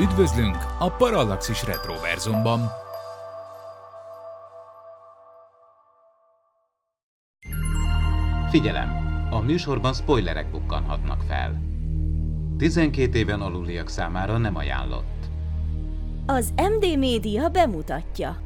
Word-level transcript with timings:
Üdvözlünk 0.00 0.56
a 0.78 0.90
Parallaxis 0.90 1.64
Retroverzumban! 1.64 2.60
Figyelem! 8.50 8.90
A 9.30 9.40
műsorban 9.40 9.92
spoilerek 9.92 10.50
bukkanhatnak 10.50 11.22
fel. 11.22 11.60
12 12.58 13.18
éven 13.18 13.40
aluliak 13.40 13.88
számára 13.88 14.38
nem 14.38 14.56
ajánlott. 14.56 15.24
Az 16.26 16.52
MD 16.56 16.98
Média 16.98 17.48
bemutatja. 17.48 18.36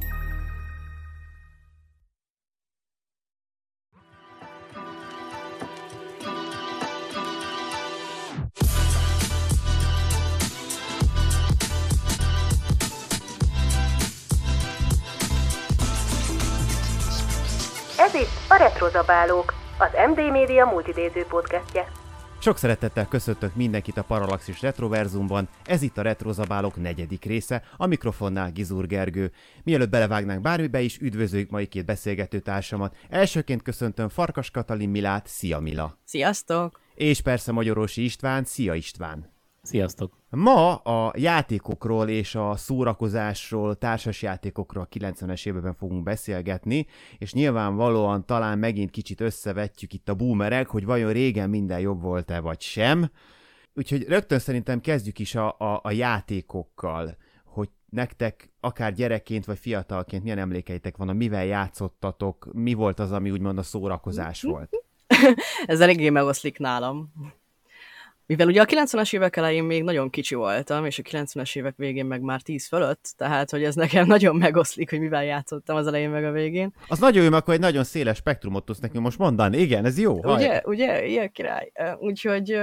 A 18.91 18.93
Retrozabálók, 18.93 19.55
az 19.79 19.91
MD 20.11 20.31
Média 20.31 20.65
multidéző 20.65 21.25
podcastje. 21.29 21.87
Sok 22.39 22.57
szeretettel 22.57 23.07
köszöntök 23.07 23.55
mindenkit 23.55 23.97
a 23.97 24.03
Parallaxis 24.03 24.63
Retroverzumban, 24.63 25.49
ez 25.65 25.83
itt 25.83 25.99
a 25.99 26.03
Retrozabálok 26.03 26.77
negyedik 26.77 27.25
része, 27.25 27.63
a 27.77 27.87
mikrofonnál 27.87 28.51
Gizur 28.53 28.87
Gergő. 28.87 29.33
Mielőtt 29.65 29.91
belevágnánk 29.91 30.41
bármibe 30.41 30.81
is, 30.81 30.99
üdvözöljük 30.99 31.51
mai 31.51 31.67
két 31.67 31.85
beszélgető 31.85 32.39
társamat. 32.39 32.97
Elsőként 33.09 33.63
köszöntöm 33.63 34.09
Farkas 34.09 34.51
Katalin 34.51 34.89
Milát, 34.89 35.27
szia 35.27 35.59
Mila! 35.59 35.99
Sziasztok! 36.05 36.81
És 36.95 37.21
persze 37.21 37.53
Magyarorsi 37.53 38.05
István, 38.05 38.45
szia 38.45 38.75
István! 38.75 39.40
Sziasztok! 39.63 40.13
Ma 40.31 40.75
a 40.75 41.13
játékokról 41.17 42.09
és 42.09 42.35
a 42.35 42.57
szórakozásról, 42.57 43.77
társas 43.77 44.23
játékokról 44.23 44.83
a 44.91 44.97
90-es 44.99 45.47
években 45.47 45.75
fogunk 45.75 46.03
beszélgetni, 46.03 46.87
és 47.19 47.33
nyilvánvalóan 47.33 48.27
talán 48.27 48.59
megint 48.59 48.91
kicsit 48.91 49.21
összevetjük 49.21 49.93
itt 49.93 50.09
a 50.09 50.15
boomerek, 50.15 50.69
hogy 50.69 50.85
vajon 50.85 51.13
régen 51.13 51.51
minden 51.51 51.81
jobb 51.81 52.01
volt-e 52.03 52.41
vagy 52.41 52.61
sem. 52.61 53.11
Úgyhogy 53.75 54.03
rögtön 54.09 54.39
szerintem 54.39 54.81
kezdjük 54.81 55.19
is 55.19 55.35
a, 55.35 55.59
a, 55.59 55.81
a 55.83 55.91
játékokkal, 55.91 57.17
hogy 57.45 57.69
nektek 57.89 58.53
akár 58.61 58.93
gyerekként 58.93 59.45
vagy 59.45 59.59
fiatalként 59.59 60.23
milyen 60.23 60.39
emlékeitek 60.39 60.97
van, 60.97 61.09
a 61.09 61.13
mivel 61.13 61.45
játszottatok, 61.45 62.49
mi 62.53 62.75
volt 62.75 62.99
az, 62.99 63.13
ami 63.13 63.31
úgymond 63.31 63.59
a 63.59 63.63
szórakozás 63.63 64.43
volt? 64.43 64.71
Ez 65.67 65.81
eléggé 65.81 66.11
megoszlik 66.11 66.59
nálam. 66.59 67.13
Mivel 68.31 68.47
ugye 68.47 68.61
a 68.61 68.65
90-es 68.65 69.15
évek 69.15 69.37
elején 69.37 69.65
még 69.65 69.83
nagyon 69.83 70.11
kicsi 70.11 70.35
voltam, 70.35 70.85
és 70.85 70.99
a 70.99 71.03
90-es 71.03 71.57
évek 71.57 71.77
végén 71.77 72.07
meg 72.07 72.21
már 72.21 72.43
10 72.43 72.67
fölött, 72.67 73.13
tehát 73.17 73.51
hogy 73.51 73.65
ez 73.65 73.75
nekem 73.75 74.07
nagyon 74.17 74.37
megoszlik, 74.37 74.91
hogy 74.91 75.01
mivel 75.01 75.25
játszottam 75.25 75.77
az 75.77 75.87
elején 75.87 76.11
meg 76.11 76.25
a 76.25 76.31
végén. 76.31 76.75
Az 76.89 76.99
nagyon 76.99 77.23
jó, 77.23 77.31
mert 77.31 77.43
akkor 77.43 77.55
egy 77.55 77.61
nagyon 77.61 77.85
széles 77.85 78.17
spektrumot 78.17 78.65
tudsz 78.65 78.79
nekünk 78.79 79.05
most 79.05 79.19
mondani. 79.19 79.59
Igen, 79.59 79.85
ez 79.85 79.99
jó. 79.99 80.15
Ugye, 80.15 80.49
haj. 80.49 80.61
ugye, 80.65 81.07
ilyen 81.07 81.31
király. 81.33 81.73
Úgyhogy 81.99 82.61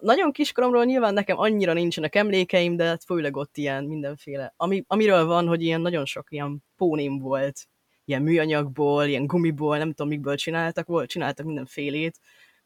nagyon 0.00 0.32
kiskoromról 0.32 0.84
nyilván 0.84 1.14
nekem 1.14 1.38
annyira 1.38 1.72
nincsenek 1.72 2.14
emlékeim, 2.14 2.76
de 2.76 2.84
hát 2.84 3.04
főleg 3.04 3.36
ott 3.36 3.56
ilyen 3.56 3.84
mindenféle. 3.84 4.52
Ami, 4.56 4.84
amiről 4.86 5.24
van, 5.24 5.46
hogy 5.46 5.62
ilyen 5.62 5.80
nagyon 5.80 6.04
sok 6.04 6.26
ilyen 6.32 6.64
pónim 6.76 7.18
volt, 7.18 7.68
ilyen 8.04 8.22
műanyagból, 8.22 9.04
ilyen 9.04 9.26
gumiból, 9.26 9.78
nem 9.78 9.88
tudom 9.88 10.08
mikből 10.08 10.36
csináltak, 10.36 10.86
volt, 10.86 11.08
csináltak 11.08 11.46
mindenfélét, 11.46 12.18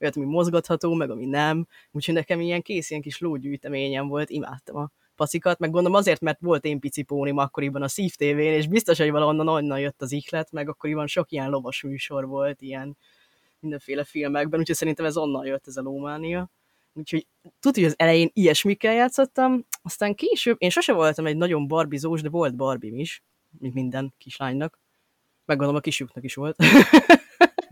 olyat, 0.02 0.16
ami 0.16 0.24
mozgatható, 0.24 0.94
meg 0.94 1.10
ami 1.10 1.26
nem. 1.26 1.66
Úgyhogy 1.90 2.14
nekem 2.14 2.40
ilyen 2.40 2.62
kész, 2.62 2.90
ilyen 2.90 3.02
kis 3.02 3.18
lógyűjteményem 3.18 4.08
volt, 4.08 4.30
imádtam 4.30 4.76
a 4.76 4.90
pacikat, 5.16 5.58
meg 5.58 5.70
gondolom 5.70 5.96
azért, 5.98 6.20
mert 6.20 6.40
volt 6.40 6.64
én 6.64 6.80
pici 6.80 7.02
pónim 7.02 7.38
akkoriban 7.38 7.82
a 7.82 7.88
Szív 7.88 8.14
TV-n, 8.14 8.38
és 8.38 8.66
biztos, 8.66 8.98
hogy 8.98 9.10
valahonnan 9.10 9.48
onnan 9.48 9.80
jött 9.80 10.02
az 10.02 10.12
ihlet, 10.12 10.52
meg 10.52 10.68
akkoriban 10.68 11.06
sok 11.06 11.30
ilyen 11.30 11.50
lovas 11.50 11.82
műsor 11.82 12.26
volt, 12.26 12.62
ilyen 12.62 12.96
mindenféle 13.60 14.04
filmekben, 14.04 14.60
úgyhogy 14.60 14.76
szerintem 14.76 15.04
ez 15.04 15.16
onnan 15.16 15.46
jött 15.46 15.66
ez 15.66 15.76
a 15.76 15.82
lómánia. 15.82 16.50
Úgyhogy 16.92 17.26
tudod, 17.60 17.76
hogy 17.76 17.84
az 17.84 17.94
elején 17.96 18.30
ilyesmikkel 18.32 18.94
játszottam, 18.94 19.66
aztán 19.82 20.14
később, 20.14 20.56
én 20.58 20.70
sose 20.70 20.92
voltam 20.92 21.26
egy 21.26 21.36
nagyon 21.36 21.68
barbizós, 21.68 22.22
de 22.22 22.28
volt 22.28 22.56
barbim 22.56 22.98
is, 22.98 23.22
mint 23.58 23.74
minden 23.74 24.14
kislánynak. 24.18 24.78
Meggondolom, 25.44 25.78
a 25.78 25.82
kisüknek 25.82 26.24
is 26.24 26.34
volt. 26.34 26.56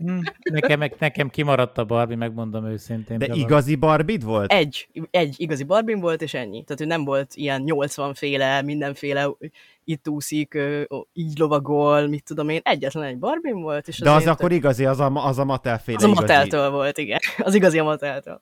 Hm, 0.01 0.19
nekem, 0.51 0.83
nekem 0.99 1.29
kimaradt 1.29 1.77
a 1.77 1.85
Barbie, 1.85 2.15
megmondom 2.15 2.65
őszintén. 2.65 3.17
De 3.17 3.25
igazi 3.33 3.75
Barbid 3.75 4.23
volt? 4.23 4.51
Egy, 4.51 4.87
egy 5.11 5.35
igazi 5.37 5.63
Barbie 5.63 5.95
volt, 5.95 6.21
és 6.21 6.33
ennyi. 6.33 6.63
Tehát, 6.63 6.77
hogy 6.77 6.87
nem 6.87 7.03
volt 7.03 7.35
ilyen 7.35 7.61
80 7.61 8.13
féle, 8.13 8.61
mindenféle 8.61 9.29
itt 9.83 10.07
úszik, 10.07 10.57
így 11.13 11.37
lovagol, 11.37 12.07
mit 12.07 12.23
tudom 12.23 12.49
én, 12.49 12.59
egyetlen 12.63 13.03
egy 13.03 13.17
Barbie 13.17 13.53
volt. 13.53 13.87
És 13.87 13.99
De 13.99 14.11
az 14.11 14.27
akkor 14.27 14.51
igazi, 14.51 14.85
az 14.85 14.99
a, 14.99 15.25
az 15.25 15.37
a 15.37 15.45
Mattel 15.45 15.79
féle 15.79 15.97
Az 15.97 16.03
a 16.03 16.07
Matteltől 16.07 16.69
volt, 16.69 16.97
igen. 16.97 17.19
Az 17.37 17.53
igazi 17.53 17.79
a 17.79 17.83
Matteltől. 17.83 18.41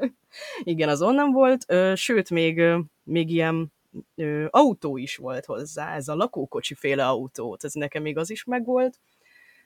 igen, 0.62 0.88
az 0.88 1.02
onnan 1.02 1.32
volt, 1.32 1.74
sőt, 1.94 2.30
még, 2.30 2.62
még 3.02 3.30
ilyen 3.30 3.72
autó 4.50 4.96
is 4.96 5.16
volt 5.16 5.44
hozzá, 5.44 5.94
ez 5.94 6.08
a 6.08 6.14
lakókocsi 6.14 6.74
féle 6.74 7.06
autót, 7.06 7.64
ez 7.64 7.72
nekem 7.72 8.02
még 8.02 8.18
az 8.18 8.30
is 8.30 8.44
megvolt 8.44 8.98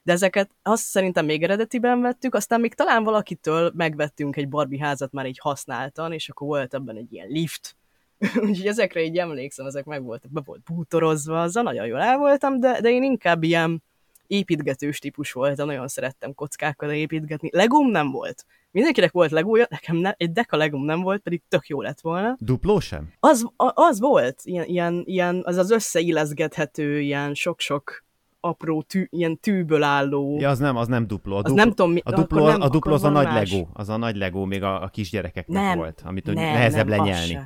de 0.05 0.13
ezeket 0.13 0.51
azt 0.63 0.85
szerintem 0.85 1.25
még 1.25 1.43
eredetiben 1.43 2.01
vettük, 2.01 2.35
aztán 2.35 2.61
még 2.61 2.75
talán 2.75 3.05
valakitől 3.05 3.73
megvettünk 3.75 4.37
egy 4.37 4.49
Barbie 4.49 4.85
házat 4.85 5.13
már 5.13 5.27
így 5.27 5.39
használtan, 5.39 6.13
és 6.13 6.29
akkor 6.29 6.47
volt 6.47 6.75
ebben 6.75 6.97
egy 6.97 7.13
ilyen 7.13 7.29
lift, 7.29 7.77
úgyhogy 8.47 8.67
ezekre 8.67 9.03
így 9.03 9.19
emlékszem, 9.19 9.67
ezek 9.67 9.85
meg 9.85 10.03
voltak, 10.03 10.31
be 10.31 10.43
volt 10.45 10.63
bútorozva, 10.63 11.43
azzal 11.43 11.63
nagyon 11.63 11.87
jól 11.87 12.01
el 12.01 12.19
voltam, 12.19 12.61
de, 12.61 12.81
de 12.81 12.91
én 12.91 13.03
inkább 13.03 13.43
ilyen 13.43 13.83
építgetős 14.27 14.99
típus 14.99 15.33
voltam, 15.33 15.67
nagyon 15.67 15.89
szerettem 15.89 16.35
kockákkal 16.35 16.91
építgetni. 16.91 17.49
Legóm 17.53 17.91
nem 17.91 18.11
volt. 18.11 18.45
Mindenkinek 18.71 19.13
volt 19.13 19.31
legója, 19.31 19.67
nekem 19.71 19.97
ne, 19.97 20.13
egy 20.17 20.33
deka 20.33 20.57
legóm 20.57 20.85
nem 20.85 21.01
volt, 21.01 21.23
pedig 21.23 21.43
tök 21.49 21.67
jó 21.67 21.83
lett 21.83 22.01
volna. 22.01 22.37
Dupló 22.39 22.81
sem? 22.81 23.13
Az, 23.21 23.47
az 23.57 24.01
volt, 24.01 24.41
ilyen, 24.43 24.65
ilyen, 24.67 25.03
ilyen 25.07 25.43
az 25.45 25.57
az 25.57 25.71
összeilleszgethető, 25.71 27.01
ilyen 27.01 27.35
sok-sok 27.35 28.05
apró 28.45 28.83
tű, 28.83 29.07
ilyen 29.11 29.41
tűből 29.41 29.83
álló. 29.83 30.39
Ja, 30.41 30.49
az 30.49 30.59
nem, 30.59 30.77
az 30.77 30.89
nem 30.89 31.07
dupló. 31.07 31.37
A, 31.37 31.43
duplo, 31.43 31.53
az 31.53 31.59
nem 31.59 31.69
tudom, 31.69 31.93
mi, 31.93 32.01
a 32.05 32.13
dupló, 32.13 32.47
nem, 32.47 32.61
a 32.61 32.69
duplo 32.69 32.95
az 32.95 33.05
a 33.05 33.09
nagy 33.09 33.25
más. 33.25 33.51
legó, 33.51 33.69
az 33.73 33.89
a 33.89 33.97
nagy 33.97 34.17
legó 34.17 34.45
még 34.45 34.63
a, 34.63 34.83
a 34.83 34.89
kisgyerekeknek 34.89 35.63
nem, 35.63 35.79
volt, 35.79 36.03
amit 36.05 36.27
nem, 36.27 36.35
nehezebb 36.35 36.89
nem, 36.89 36.99
lenyelni. 36.99 37.39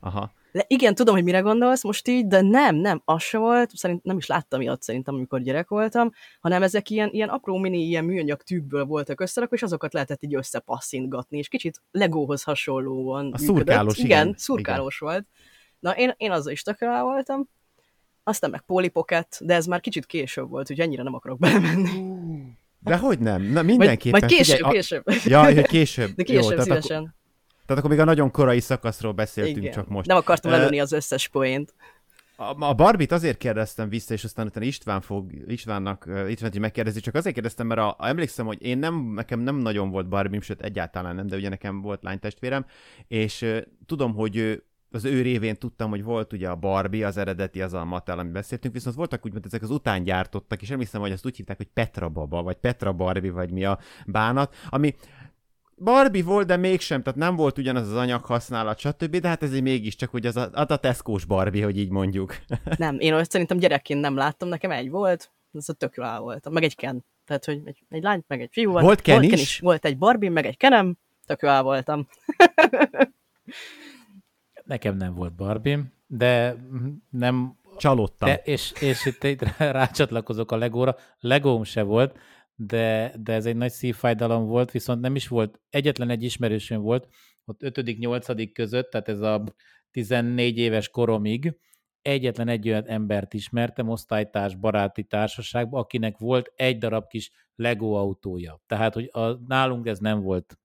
Aha. 0.00 0.32
Le, 0.52 0.64
igen, 0.66 0.94
tudom, 0.94 1.14
hogy 1.14 1.24
mire 1.24 1.40
gondolsz 1.40 1.84
most 1.84 2.08
így, 2.08 2.26
de 2.26 2.40
nem, 2.40 2.76
nem, 2.76 3.02
az 3.04 3.22
se 3.22 3.38
volt, 3.38 3.70
szerint 3.76 4.04
nem 4.04 4.16
is 4.16 4.26
láttam 4.26 4.60
ilyet 4.60 4.82
szerintem, 4.82 5.14
amikor 5.14 5.40
gyerek 5.40 5.68
voltam, 5.68 6.10
hanem 6.40 6.62
ezek 6.62 6.90
ilyen, 6.90 7.08
ilyen 7.12 7.28
apró 7.28 7.56
mini, 7.56 7.78
ilyen 7.78 8.04
műanyag 8.04 8.42
tűkből 8.42 8.84
voltak 8.84 9.20
összerakva, 9.20 9.56
és 9.56 9.62
azokat 9.62 9.92
lehetett 9.92 10.22
így 10.22 10.34
összepasszintgatni, 10.34 11.38
és 11.38 11.48
kicsit 11.48 11.82
legóhoz 11.90 12.42
hasonlóan 12.42 13.32
A 13.32 13.38
szurkálós, 13.38 13.98
igen. 13.98 14.06
Igen, 14.26 14.34
szurkálós 14.36 15.00
igen. 15.00 15.12
volt. 15.12 15.26
Na, 15.78 15.96
én, 15.96 16.14
én 16.16 16.30
azzal 16.30 16.52
is 16.52 16.62
tökéletes 16.62 17.02
voltam, 17.02 17.48
aztán 18.28 18.50
meg 18.50 18.60
Polly 18.60 18.88
Pocket, 18.88 19.38
de 19.40 19.54
ez 19.54 19.66
már 19.66 19.80
kicsit 19.80 20.06
később 20.06 20.48
volt, 20.48 20.70
úgyhogy 20.70 20.86
ennyire 20.86 21.02
nem 21.02 21.14
akarok 21.14 21.38
belemenni. 21.38 22.26
De 22.80 22.96
hogy 22.96 23.18
nem? 23.18 23.42
Na 23.42 23.62
mindenképpen. 23.62 24.20
Vagy, 24.20 24.28
vagy 24.28 24.38
később, 24.38 24.56
figyelj, 24.56 24.74
később. 24.74 25.02
A... 25.06 25.12
Ja, 25.24 25.44
hogy 25.44 25.66
később. 25.66 26.10
De 26.16 26.22
később 26.22 26.42
Jó, 26.42 26.48
tehát 26.48 26.64
szívesen. 26.64 26.96
Akkor, 26.96 27.14
tehát 27.66 27.82
akkor 27.82 27.90
még 27.90 27.98
a 27.98 28.04
nagyon 28.04 28.30
korai 28.30 28.60
szakaszról 28.60 29.12
beszéltünk 29.12 29.56
Igen. 29.56 29.72
csak 29.72 29.88
most. 29.88 30.06
Nem 30.06 30.16
akartam 30.16 30.52
uh, 30.52 30.80
az 30.80 30.92
összes 30.92 31.28
poént. 31.28 31.74
A, 32.36 32.64
a 32.64 32.74
Barbit 32.74 33.12
azért 33.12 33.38
kérdeztem 33.38 33.88
vissza, 33.88 34.14
és 34.14 34.24
aztán 34.24 34.46
utána 34.46 34.66
István 34.66 35.00
fog, 35.00 35.30
Istvánnak, 35.46 36.04
uh, 36.08 36.30
István 36.30 36.52
megkérdezni, 36.60 37.00
csak 37.00 37.14
azért 37.14 37.34
kérdeztem, 37.34 37.66
mert 37.66 37.80
a, 37.80 37.94
a, 37.98 38.08
emlékszem, 38.08 38.46
hogy 38.46 38.62
én 38.62 38.78
nem, 38.78 39.12
nekem 39.14 39.40
nem 39.40 39.56
nagyon 39.56 39.90
volt 39.90 40.08
Barbie, 40.08 40.40
sőt 40.40 40.62
egyáltalán 40.62 41.14
nem, 41.14 41.26
de 41.26 41.36
ugye 41.36 41.48
nekem 41.48 41.80
volt 41.80 42.02
lánytestvérem, 42.02 42.66
és 43.08 43.42
uh, 43.42 43.58
tudom, 43.86 44.14
hogy 44.14 44.62
az 44.90 45.04
ő 45.04 45.22
révén 45.22 45.56
tudtam, 45.56 45.90
hogy 45.90 46.02
volt 46.02 46.32
ugye 46.32 46.48
a 46.48 46.56
Barbie, 46.56 47.06
az 47.06 47.16
eredeti, 47.16 47.62
az 47.62 47.72
a 47.72 47.84
Mattel, 47.84 48.18
amit 48.18 48.32
beszéltünk, 48.32 48.74
viszont 48.74 48.96
voltak 48.96 49.26
úgy, 49.26 49.32
mint 49.32 49.46
ezek 49.46 49.62
az 49.62 49.70
után 49.70 50.02
gyártottak, 50.02 50.62
és 50.62 50.70
emlékszem, 50.70 51.00
hogy 51.00 51.12
azt 51.12 51.26
úgy 51.26 51.36
hívták, 51.36 51.56
hogy 51.56 51.68
Petra 51.72 52.08
Baba, 52.08 52.42
vagy 52.42 52.56
Petra 52.56 52.92
Barbie, 52.92 53.32
vagy 53.32 53.50
mi 53.50 53.64
a 53.64 53.78
bánat, 54.06 54.54
ami 54.68 54.94
Barbie 55.76 56.24
volt, 56.24 56.46
de 56.46 56.56
mégsem, 56.56 57.02
tehát 57.02 57.18
nem 57.18 57.36
volt 57.36 57.58
ugyanaz 57.58 57.88
az 57.88 57.96
anyag 57.96 58.24
használat, 58.24 58.78
stb., 58.78 59.16
de 59.16 59.28
hát 59.28 59.42
ez 59.42 59.52
egy 59.52 59.62
mégiscsak 59.62 60.10
hogy 60.10 60.26
az 60.26 60.36
a, 60.36 60.50
az 60.52 60.70
a 60.70 60.76
Tesco-s 60.76 61.24
Barbie, 61.24 61.64
hogy 61.64 61.78
így 61.78 61.90
mondjuk. 61.90 62.36
nem, 62.76 62.96
én 62.98 63.14
azt 63.14 63.30
szerintem 63.30 63.58
gyerekként 63.58 64.00
nem 64.00 64.16
láttam, 64.16 64.48
nekem 64.48 64.70
egy 64.70 64.90
volt, 64.90 65.32
az 65.52 65.68
a 65.68 65.72
tök 65.72 65.94
jó 65.96 66.04
volt, 66.18 66.50
meg 66.50 66.62
egy 66.62 66.76
Ken. 66.76 67.04
Tehát, 67.24 67.44
hogy 67.44 67.60
egy, 67.64 67.82
egy 67.88 68.02
lány, 68.02 68.24
meg 68.26 68.40
egy 68.40 68.48
fiú 68.52 68.70
volt. 68.70 68.84
Volt 68.84 69.00
Ken, 69.00 69.14
volt 69.14 69.24
is? 69.24 69.30
Ken 69.30 69.40
is? 69.40 69.58
Volt 69.58 69.84
egy 69.84 69.98
Barbie, 69.98 70.30
meg 70.30 70.46
egy 70.46 70.56
Kenem, 70.56 70.98
tök 71.26 71.42
jó 71.42 71.60
voltam. 71.62 72.08
Nekem 74.68 74.96
nem 74.96 75.14
volt 75.14 75.34
barbie 75.34 75.96
de 76.08 76.56
nem... 77.10 77.56
Csalódtam. 77.76 78.28
De, 78.28 78.34
és, 78.44 78.72
és 78.80 79.06
itt, 79.06 79.24
itt 79.24 79.42
rácsatlakozok 79.58 80.52
a 80.52 80.56
Legóra. 80.56 80.96
Legóm 81.18 81.62
se 81.62 81.82
volt, 81.82 82.18
de, 82.54 83.14
de 83.20 83.32
ez 83.32 83.46
egy 83.46 83.56
nagy 83.56 83.70
szívfájdalom 83.70 84.46
volt, 84.46 84.70
viszont 84.70 85.00
nem 85.00 85.14
is 85.14 85.28
volt, 85.28 85.60
egyetlen 85.70 86.10
egy 86.10 86.22
ismerősöm 86.22 86.80
volt, 86.80 87.08
ott 87.44 87.60
5.-8. 87.62 88.50
között, 88.52 88.90
tehát 88.90 89.08
ez 89.08 89.20
a 89.20 89.44
14 89.90 90.58
éves 90.58 90.88
koromig, 90.88 91.56
egyetlen 92.02 92.48
egy 92.48 92.68
olyan 92.68 92.86
embert 92.86 93.34
ismertem 93.34 93.88
osztálytárs, 93.88 94.54
baráti 94.54 95.04
társaságban, 95.04 95.80
akinek 95.80 96.18
volt 96.18 96.52
egy 96.56 96.78
darab 96.78 97.06
kis 97.06 97.30
Lego 97.54 97.92
autója. 97.92 98.62
Tehát, 98.66 98.94
hogy 98.94 99.08
a, 99.12 99.32
nálunk 99.46 99.86
ez 99.86 99.98
nem 99.98 100.20
volt, 100.20 100.58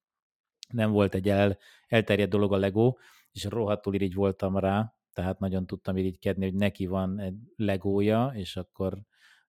nem 0.70 0.92
volt 0.92 1.16
egy 1.16 1.30
el, 1.30 1.58
elterjedt 1.88 2.32
dolog 2.32 2.54
a 2.54 2.58
Lego, 2.58 2.96
és 3.34 3.44
rohadtul 3.44 3.94
irigy 3.94 4.14
voltam 4.14 4.58
rá, 4.58 4.94
tehát 5.14 5.40
nagyon 5.40 5.66
tudtam 5.66 5.98
irigykedni, 5.98 6.46
hogy 6.46 6.56
neki 6.56 6.86
van 6.86 7.20
egy 7.20 7.36
legója, 7.56 8.32
és 8.36 8.56
akkor 8.56 9.02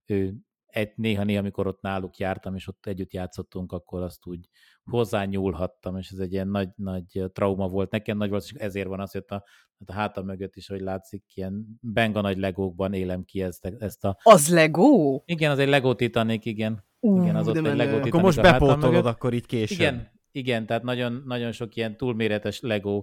ő 0.05 0.35
egy, 0.75 0.93
néha-néha, 0.97 1.39
amikor 1.39 1.67
ott 1.67 1.81
náluk 1.81 2.17
jártam, 2.17 2.55
és 2.55 2.69
ott 2.69 2.87
együtt 2.87 3.13
játszottunk, 3.13 3.73
akkor 3.73 4.03
azt 4.03 4.27
úgy 4.27 4.49
hozzányúlhattam, 4.85 5.97
és 5.97 6.11
ez 6.11 6.19
egy 6.19 6.33
ilyen 6.33 6.49
nagy, 6.49 6.69
nagy 6.77 7.23
trauma 7.33 7.69
volt 7.69 7.91
nekem, 7.91 8.17
nagy 8.17 8.31
volt, 8.31 8.45
és 8.45 8.53
ezért 8.53 8.87
van 8.87 9.01
az, 9.01 9.13
hogy 9.13 9.25
a, 9.29 9.35
a 9.35 9.93
hátam 9.93 10.25
mögött 10.25 10.57
is, 10.57 10.69
hogy 10.69 10.81
látszik, 10.81 11.25
ilyen 11.35 11.79
benga 11.81 12.21
nagy 12.21 12.39
legókban 12.39 12.93
élem 12.93 13.25
ki 13.25 13.43
ezt, 13.43 13.65
ezt 13.79 14.05
a... 14.05 14.17
Az 14.23 14.53
Lego? 14.53 15.23
Igen, 15.25 15.51
az 15.51 15.59
egy 15.59 15.69
Lego 15.69 15.95
Titanic, 15.95 16.47
igen. 16.47 16.85
Uh, 17.01 17.23
igen, 17.23 17.37
az 17.37 17.49
ott 17.49 17.57
egy 17.57 17.63
Lego 17.63 17.77
Titanic 17.77 18.07
Akkor 18.07 18.23
most 18.23 18.43
bepótolod 18.43 19.07
akkor 19.07 19.35
itt 19.35 19.47
később. 19.47 19.79
Igen, 19.79 20.11
igen, 20.31 20.67
tehát 20.67 20.83
nagyon, 20.83 21.23
nagyon 21.27 21.53
sok 21.53 21.77
ilyen 21.77 21.97
túlméretes 21.97 22.61
Lego 22.61 22.97
ö, 22.97 23.03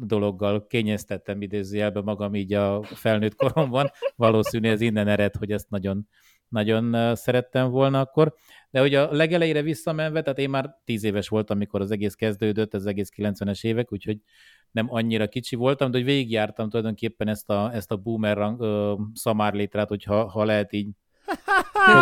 dologgal 0.00 0.66
kényeztettem 0.66 1.42
idézőjelbe 1.42 2.00
magam 2.00 2.34
így 2.34 2.52
a 2.52 2.82
felnőtt 2.82 3.34
koromban. 3.34 3.90
Valószínű 4.16 4.68
ez 4.68 4.80
innen 4.80 5.08
ered, 5.08 5.36
hogy 5.36 5.52
ezt 5.52 5.70
nagyon, 5.70 6.08
nagyon 6.48 7.14
szerettem 7.14 7.70
volna 7.70 8.00
akkor. 8.00 8.34
De 8.70 8.80
hogy 8.80 8.94
a 8.94 9.12
legelejére 9.12 9.62
visszamenve, 9.62 10.22
tehát 10.22 10.38
én 10.38 10.50
már 10.50 10.76
tíz 10.84 11.04
éves 11.04 11.28
voltam, 11.28 11.56
amikor 11.56 11.80
az 11.80 11.90
egész 11.90 12.14
kezdődött, 12.14 12.74
az 12.74 12.86
egész 12.86 13.10
90-es 13.16 13.64
évek, 13.64 13.92
úgyhogy 13.92 14.18
nem 14.70 14.86
annyira 14.90 15.28
kicsi 15.28 15.56
voltam, 15.56 15.90
de 15.90 15.96
hogy 15.96 16.06
végigjártam 16.06 16.68
tulajdonképpen 16.68 17.28
ezt 17.28 17.50
a, 17.50 17.70
ezt 17.74 17.90
a 17.90 17.96
boomerang 17.96 18.60
ö, 18.60 18.94
szamárlétrát, 19.14 19.88
hogyha 19.88 20.28
ha 20.28 20.44
lehet 20.44 20.72
így 20.72 20.88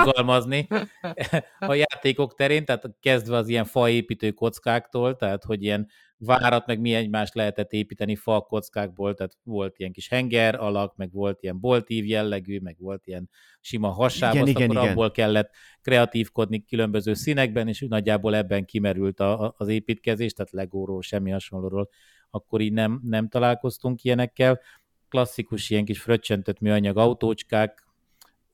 fogalmazni 0.05 0.69
a 1.59 1.75
játékok 1.75 2.35
terén, 2.35 2.65
tehát 2.65 2.91
kezdve 3.01 3.37
az 3.37 3.49
ilyen 3.49 3.65
faépítő 3.65 4.31
kockáktól, 4.31 5.17
tehát 5.17 5.45
hogy 5.45 5.63
ilyen 5.63 5.89
várat, 6.21 6.67
meg 6.67 6.81
mi 6.81 6.95
egymást 6.95 7.35
lehetett 7.35 7.73
építeni 7.73 8.17
fa 8.17 8.41
kockákból, 8.41 9.15
tehát 9.15 9.37
volt 9.43 9.79
ilyen 9.79 9.93
kis 9.93 10.09
henger 10.09 10.55
alak, 10.55 10.97
meg 10.97 11.13
volt 11.13 11.43
ilyen 11.43 11.61
boltív 11.61 12.07
jellegű, 12.07 12.59
meg 12.59 12.77
volt 12.79 13.07
ilyen 13.07 13.31
sima 13.61 13.89
hasáb, 13.89 14.35
igen, 14.35 14.47
igen, 14.47 14.63
akkor 14.63 14.77
igen. 14.77 14.91
abból 14.91 15.11
kellett 15.11 15.51
kreatívkodni 15.83 16.65
különböző 16.65 17.15
színekben, 17.15 17.69
és 17.69 17.85
nagyjából 17.89 18.35
ebben 18.35 18.65
kimerült 18.65 19.21
a, 19.21 19.45
a, 19.45 19.55
az 19.57 19.69
építkezés, 19.69 20.33
tehát 20.33 20.53
legóról, 20.53 21.03
semmi 21.03 21.31
hasonlóról, 21.31 21.89
akkor 22.31 22.61
így 22.61 22.73
nem, 22.73 23.01
nem 23.05 23.29
találkoztunk 23.29 24.03
ilyenekkel. 24.03 24.61
Klasszikus 25.09 25.71
ilyen 25.71 25.85
kis 25.85 26.01
fröccsentett 26.01 26.59
műanyag 26.59 26.97
autócskák, 26.97 27.85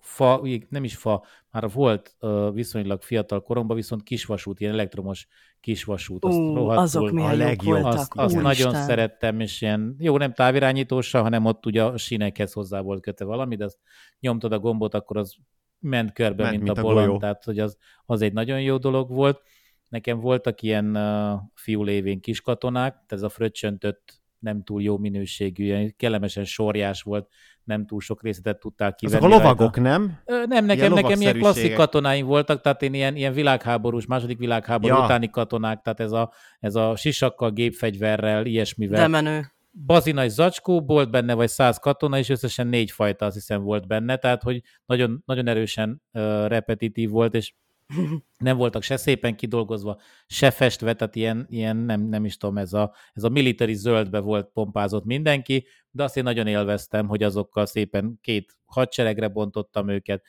fa, 0.06 0.42
nem 0.68 0.84
is 0.84 0.96
fa, 0.96 1.24
már 1.50 1.70
volt 1.70 2.16
viszonylag 2.52 3.02
fiatal 3.02 3.42
koromban, 3.42 3.76
viszont 3.76 4.02
kisvasút, 4.02 4.60
ilyen 4.60 4.72
elektromos 4.72 5.26
kisvasút. 5.60 6.24
Azt 6.24 6.38
uh, 6.38 6.68
azok 6.68 7.10
milyen 7.10 7.30
a 7.30 7.36
legjobb. 7.36 7.82
Voltak. 7.82 8.00
Azt, 8.00 8.12
azt 8.14 8.42
nagyon 8.42 8.74
szerettem, 8.74 9.40
és 9.40 9.62
ilyen, 9.62 9.96
jó, 9.98 10.16
nem 10.16 10.32
távirányítósa, 10.32 11.22
hanem 11.22 11.44
ott 11.44 11.66
ugye 11.66 11.84
a 11.84 11.96
sinekhez 11.96 12.52
hozzá 12.52 12.80
volt 12.80 13.02
kötve 13.02 13.24
valami, 13.24 13.56
de 13.56 13.64
azt 13.64 13.78
nyomtad 14.20 14.52
a 14.52 14.58
gombot, 14.58 14.94
akkor 14.94 15.16
az 15.16 15.36
ment 15.78 16.12
körbe, 16.12 16.42
ment, 16.42 16.54
mint, 16.54 16.62
mint 16.62 16.78
a, 16.78 16.80
a 16.80 16.84
bolond, 16.84 17.20
tehát 17.20 17.44
hogy 17.44 17.58
az, 17.58 17.76
az 18.06 18.22
egy 18.22 18.32
nagyon 18.32 18.60
jó 18.60 18.76
dolog 18.76 19.10
volt. 19.10 19.42
Nekem 19.88 20.20
voltak 20.20 20.62
ilyen 20.62 20.96
uh, 20.96 21.40
fiúlévén 21.54 22.20
kiskatonák, 22.20 22.92
tehát 22.92 23.12
ez 23.12 23.22
a 23.22 23.28
fröccsöntött 23.28 24.20
nem 24.38 24.62
túl 24.62 24.82
jó 24.82 24.98
minőségű, 24.98 25.88
kellemesen 25.88 26.44
sorjás 26.44 27.02
volt, 27.02 27.28
nem 27.66 27.86
túl 27.86 28.00
sok 28.00 28.22
részletet 28.22 28.60
tudtál 28.60 28.94
kivenni. 28.94 29.24
Azok 29.24 29.32
a 29.32 29.36
lovagok, 29.36 29.76
rajta. 29.76 29.90
nem? 29.90 30.18
Ö, 30.24 30.44
nem, 30.46 30.64
nekem, 30.64 30.92
ilyen 30.92 31.04
nekem 31.04 31.20
ilyen 31.20 31.38
klasszik 31.38 31.74
katonáim 31.74 32.26
voltak, 32.26 32.60
tehát 32.60 32.82
én 32.82 32.94
ilyen, 32.94 33.16
ilyen 33.16 33.32
világháborús, 33.32 34.06
második 34.06 34.38
világháború 34.38 34.94
ja. 34.94 35.04
utáni 35.04 35.30
katonák, 35.30 35.82
tehát 35.82 36.00
ez 36.00 36.12
a, 36.12 36.32
ez 36.60 36.74
a 36.74 36.96
sisakkal, 36.96 37.50
gépfegyverrel, 37.50 38.46
ilyesmivel. 38.46 39.00
De 39.00 39.06
menő. 39.08 39.50
Bazinai 39.86 40.28
zacskó, 40.28 40.80
volt 40.80 41.10
benne 41.10 41.34
vagy 41.34 41.48
száz 41.48 41.78
katona, 41.78 42.18
és 42.18 42.28
összesen 42.28 42.66
négy 42.66 42.90
fajta 42.90 43.26
azt 43.26 43.34
hiszem 43.34 43.62
volt 43.62 43.86
benne, 43.86 44.16
tehát 44.16 44.42
hogy 44.42 44.62
nagyon, 44.86 45.22
nagyon 45.26 45.46
erősen 45.46 46.02
uh, 46.12 46.46
repetitív 46.46 47.10
volt, 47.10 47.34
és 47.34 47.54
nem 48.38 48.56
voltak 48.56 48.82
se 48.82 48.96
szépen 48.96 49.36
kidolgozva, 49.36 50.00
se 50.26 50.50
festve, 50.50 50.94
tehát 50.94 51.16
ilyen, 51.16 51.46
ilyen 51.48 51.76
nem, 51.76 52.00
nem 52.00 52.24
is 52.24 52.36
tudom, 52.36 52.58
ez 52.58 52.72
a, 52.72 52.94
ez 53.12 53.24
a 53.24 53.28
military 53.28 53.74
zöldbe 53.74 54.18
volt 54.18 54.50
pompázott 54.52 55.04
mindenki, 55.04 55.66
de 55.90 56.02
azt 56.02 56.16
én 56.16 56.22
nagyon 56.22 56.46
élveztem, 56.46 57.08
hogy 57.08 57.22
azokkal 57.22 57.66
szépen 57.66 58.18
két 58.20 58.56
hadseregre 58.64 59.28
bontottam 59.28 59.88
őket, 59.88 60.24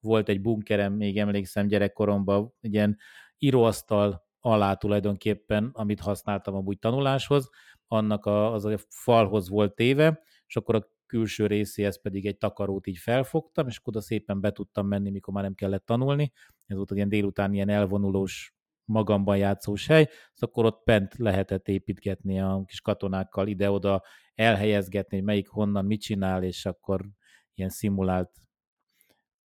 volt 0.00 0.28
egy 0.28 0.40
bunkerem, 0.40 0.92
még 0.92 1.18
emlékszem 1.18 1.66
gyerekkoromban, 1.66 2.54
egy 2.60 2.72
ilyen 2.72 2.98
íróasztal 3.38 4.26
alá 4.40 4.74
tulajdonképpen, 4.74 5.70
amit 5.72 6.00
használtam 6.00 6.54
amúgy 6.54 6.78
tanuláshoz, 6.78 7.50
annak 7.86 8.26
a, 8.26 8.52
az 8.52 8.64
a 8.64 8.78
falhoz 8.88 9.48
volt 9.48 9.74
téve, 9.74 10.22
és 10.46 10.56
akkor 10.56 10.74
a 10.74 10.91
külső 11.12 11.46
részéhez 11.46 12.00
pedig 12.00 12.26
egy 12.26 12.38
takarót 12.38 12.86
így 12.86 12.98
felfogtam, 12.98 13.66
és 13.66 13.76
akkor 13.76 13.96
oda 13.96 14.04
szépen 14.04 14.40
be 14.40 14.52
tudtam 14.52 14.86
menni, 14.86 15.10
mikor 15.10 15.34
már 15.34 15.42
nem 15.42 15.54
kellett 15.54 15.86
tanulni. 15.86 16.32
Ez 16.66 16.76
volt 16.76 16.90
egy 16.90 16.96
ilyen 16.96 17.08
délután 17.08 17.52
ilyen 17.52 17.68
elvonulós, 17.68 18.54
magamban 18.84 19.36
játszós 19.36 19.86
hely, 19.86 20.04
szóval 20.04 20.30
akkor 20.38 20.64
ott 20.64 20.84
bent 20.84 21.14
lehetett 21.18 21.68
építgetni 21.68 22.40
a 22.40 22.62
kis 22.66 22.80
katonákkal 22.80 23.46
ide-oda, 23.46 24.02
elhelyezgetni, 24.34 25.16
hogy 25.16 25.26
melyik 25.26 25.48
honnan 25.48 25.84
mit 25.84 26.00
csinál, 26.00 26.42
és 26.42 26.66
akkor 26.66 27.08
ilyen 27.54 27.70
szimulált 27.70 28.30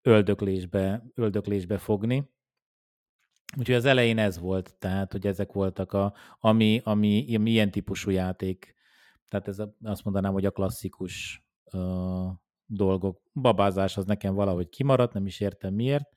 öldöklésbe, 0.01 1.03
öldöklésbe 1.13 1.77
fogni. 1.77 2.33
Úgyhogy 3.57 3.75
az 3.75 3.85
elején 3.85 4.17
ez 4.17 4.39
volt, 4.39 4.75
tehát, 4.79 5.11
hogy 5.11 5.27
ezek 5.27 5.51
voltak 5.51 5.93
a, 5.93 6.13
ami, 6.39 6.81
ami, 6.83 7.35
ami 7.35 7.51
ilyen 7.51 7.71
típusú 7.71 8.09
játék. 8.11 8.75
Tehát 9.27 9.47
ez 9.47 9.59
a, 9.59 9.75
azt 9.83 10.03
mondanám, 10.03 10.33
hogy 10.33 10.45
a 10.45 10.51
klasszikus 10.51 11.44
uh, 11.73 12.31
dolgok. 12.65 13.21
Babázás 13.33 13.97
az 13.97 14.05
nekem 14.05 14.33
valahogy 14.33 14.69
kimaradt, 14.69 15.13
nem 15.13 15.25
is 15.25 15.39
értem 15.39 15.73
miért. 15.73 16.15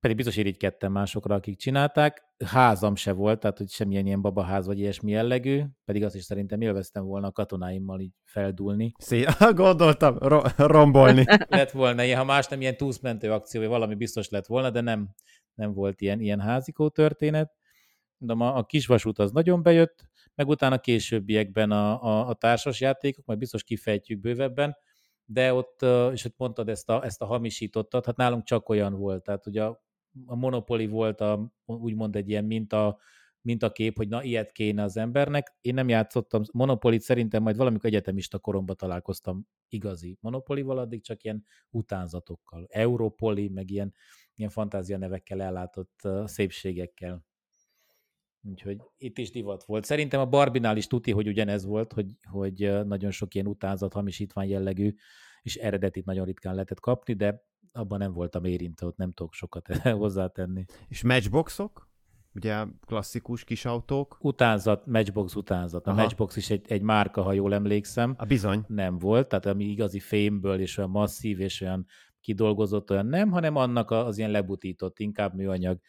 Pedig 0.00 0.16
biztos 0.16 0.36
irigykedtem 0.36 0.92
másokra, 0.92 1.34
akik 1.34 1.56
csinálták. 1.56 2.22
Házam 2.44 2.94
se 2.94 3.12
volt, 3.12 3.40
tehát 3.40 3.58
hogy 3.58 3.70
semmilyen 3.70 4.06
ilyen 4.06 4.20
babaház 4.20 4.66
vagy 4.66 4.78
ilyesmi 4.78 5.10
jellegű, 5.10 5.62
pedig 5.84 6.04
azt 6.04 6.14
is 6.14 6.24
szerintem 6.24 6.60
élveztem 6.60 7.04
volna 7.04 7.26
a 7.26 7.32
katonáimmal 7.32 8.00
így 8.00 8.12
feldúlni. 8.24 8.92
Szia, 8.98 9.32
gondoltam, 9.54 10.18
ro- 10.18 10.54
rombolni. 10.56 11.24
lett 11.48 11.70
volna 11.70 12.02
ilyen, 12.02 12.18
ha 12.18 12.24
más 12.24 12.46
nem 12.46 12.60
ilyen 12.60 12.76
túszmentő 12.76 13.32
akció, 13.32 13.60
vagy 13.60 13.70
valami 13.70 13.94
biztos 13.94 14.28
lett 14.28 14.46
volna, 14.46 14.70
de 14.70 14.80
nem, 14.80 15.08
nem 15.54 15.72
volt 15.72 16.00
ilyen, 16.00 16.20
ilyen 16.20 16.40
házikó 16.40 16.88
történet. 16.88 17.52
De 18.18 18.32
a, 18.32 18.56
a 18.56 18.64
kisvasút 18.64 19.18
az 19.18 19.32
nagyon 19.32 19.62
bejött, 19.62 20.07
meg 20.38 20.48
utána 20.48 20.78
későbbiekben 20.78 21.70
a, 21.70 22.02
a, 22.02 22.28
a 22.28 22.34
társas 22.34 22.80
játékok, 22.80 23.24
majd 23.24 23.38
biztos 23.38 23.64
kifejtjük 23.64 24.20
bővebben, 24.20 24.76
de 25.24 25.54
ott, 25.54 25.82
és 26.12 26.24
ott 26.24 26.34
mondtad 26.36 26.68
ezt 26.68 26.88
a, 26.88 27.04
ezt 27.04 27.22
a 27.22 27.26
hamisítottat, 27.26 28.06
hát 28.06 28.16
nálunk 28.16 28.44
csak 28.44 28.68
olyan 28.68 28.94
volt, 28.94 29.22
tehát 29.22 29.46
ugye 29.46 29.64
a, 29.64 29.82
a 30.26 30.34
Monopoly 30.34 30.86
volt 30.86 31.20
a, 31.20 31.52
úgymond 31.64 32.16
egy 32.16 32.28
ilyen 32.28 32.44
minta, 32.44 32.98
mintakép, 33.40 33.96
hogy 33.96 34.08
na 34.08 34.22
ilyet 34.22 34.52
kéne 34.52 34.82
az 34.82 34.96
embernek. 34.96 35.56
Én 35.60 35.74
nem 35.74 35.88
játszottam 35.88 36.42
Monopolit, 36.52 37.00
szerintem 37.00 37.42
majd 37.42 37.56
valamikor 37.56 37.86
egyetemista 37.86 38.38
koromban 38.38 38.76
találkoztam 38.76 39.46
igazi 39.68 40.18
Monopolival, 40.20 40.78
addig 40.78 41.02
csak 41.02 41.22
ilyen 41.22 41.44
utánzatokkal. 41.70 42.66
Europoli, 42.68 43.48
meg 43.48 43.70
ilyen, 43.70 43.94
ilyen 44.34 44.50
fantázia 44.50 44.98
nevekkel 44.98 45.42
ellátott 45.42 46.08
szépségekkel. 46.24 47.27
Úgyhogy 48.42 48.76
itt 48.98 49.18
is 49.18 49.30
divat 49.30 49.64
volt. 49.64 49.84
Szerintem 49.84 50.20
a 50.20 50.26
Barbinál 50.26 50.76
is 50.76 50.86
tuti, 50.86 51.10
hogy 51.10 51.28
ugyanez 51.28 51.64
volt, 51.64 51.92
hogy, 51.92 52.06
hogy 52.30 52.86
nagyon 52.86 53.10
sok 53.10 53.34
ilyen 53.34 53.46
utánzat, 53.46 53.92
hamisítvány 53.92 54.48
jellegű, 54.48 54.94
és 55.42 55.56
eredetit 55.56 56.04
nagyon 56.04 56.24
ritkán 56.24 56.54
lehetett 56.54 56.80
kapni, 56.80 57.14
de 57.14 57.44
abban 57.72 57.98
nem 57.98 58.12
voltam 58.12 58.44
érintve, 58.44 58.86
ott 58.86 58.96
nem 58.96 59.12
tudok 59.12 59.32
sokat 59.32 59.66
hozzátenni. 60.02 60.64
És 60.88 61.02
matchboxok? 61.02 61.88
Ugye 62.34 62.64
klasszikus 62.86 63.44
kis 63.44 63.64
autók? 63.64 64.16
Utánzat, 64.20 64.86
matchbox 64.86 65.34
utánzat. 65.34 65.86
A 65.86 65.90
Aha. 65.90 66.00
matchbox 66.00 66.36
is 66.36 66.50
egy, 66.50 66.64
egy 66.68 66.82
márka, 66.82 67.22
ha 67.22 67.32
jól 67.32 67.54
emlékszem. 67.54 68.14
A 68.18 68.24
bizony. 68.24 68.64
Nem 68.66 68.98
volt, 68.98 69.28
tehát 69.28 69.46
ami 69.46 69.64
igazi 69.64 70.00
fémből 70.00 70.60
és 70.60 70.78
olyan 70.78 70.90
masszív 70.90 71.40
és 71.40 71.60
olyan 71.60 71.86
kidolgozott, 72.20 72.90
olyan 72.90 73.06
nem, 73.06 73.30
hanem 73.30 73.56
annak 73.56 73.90
az 73.90 74.18
ilyen 74.18 74.30
lebutított, 74.30 74.98
inkább 74.98 75.34
műanyag 75.34 75.80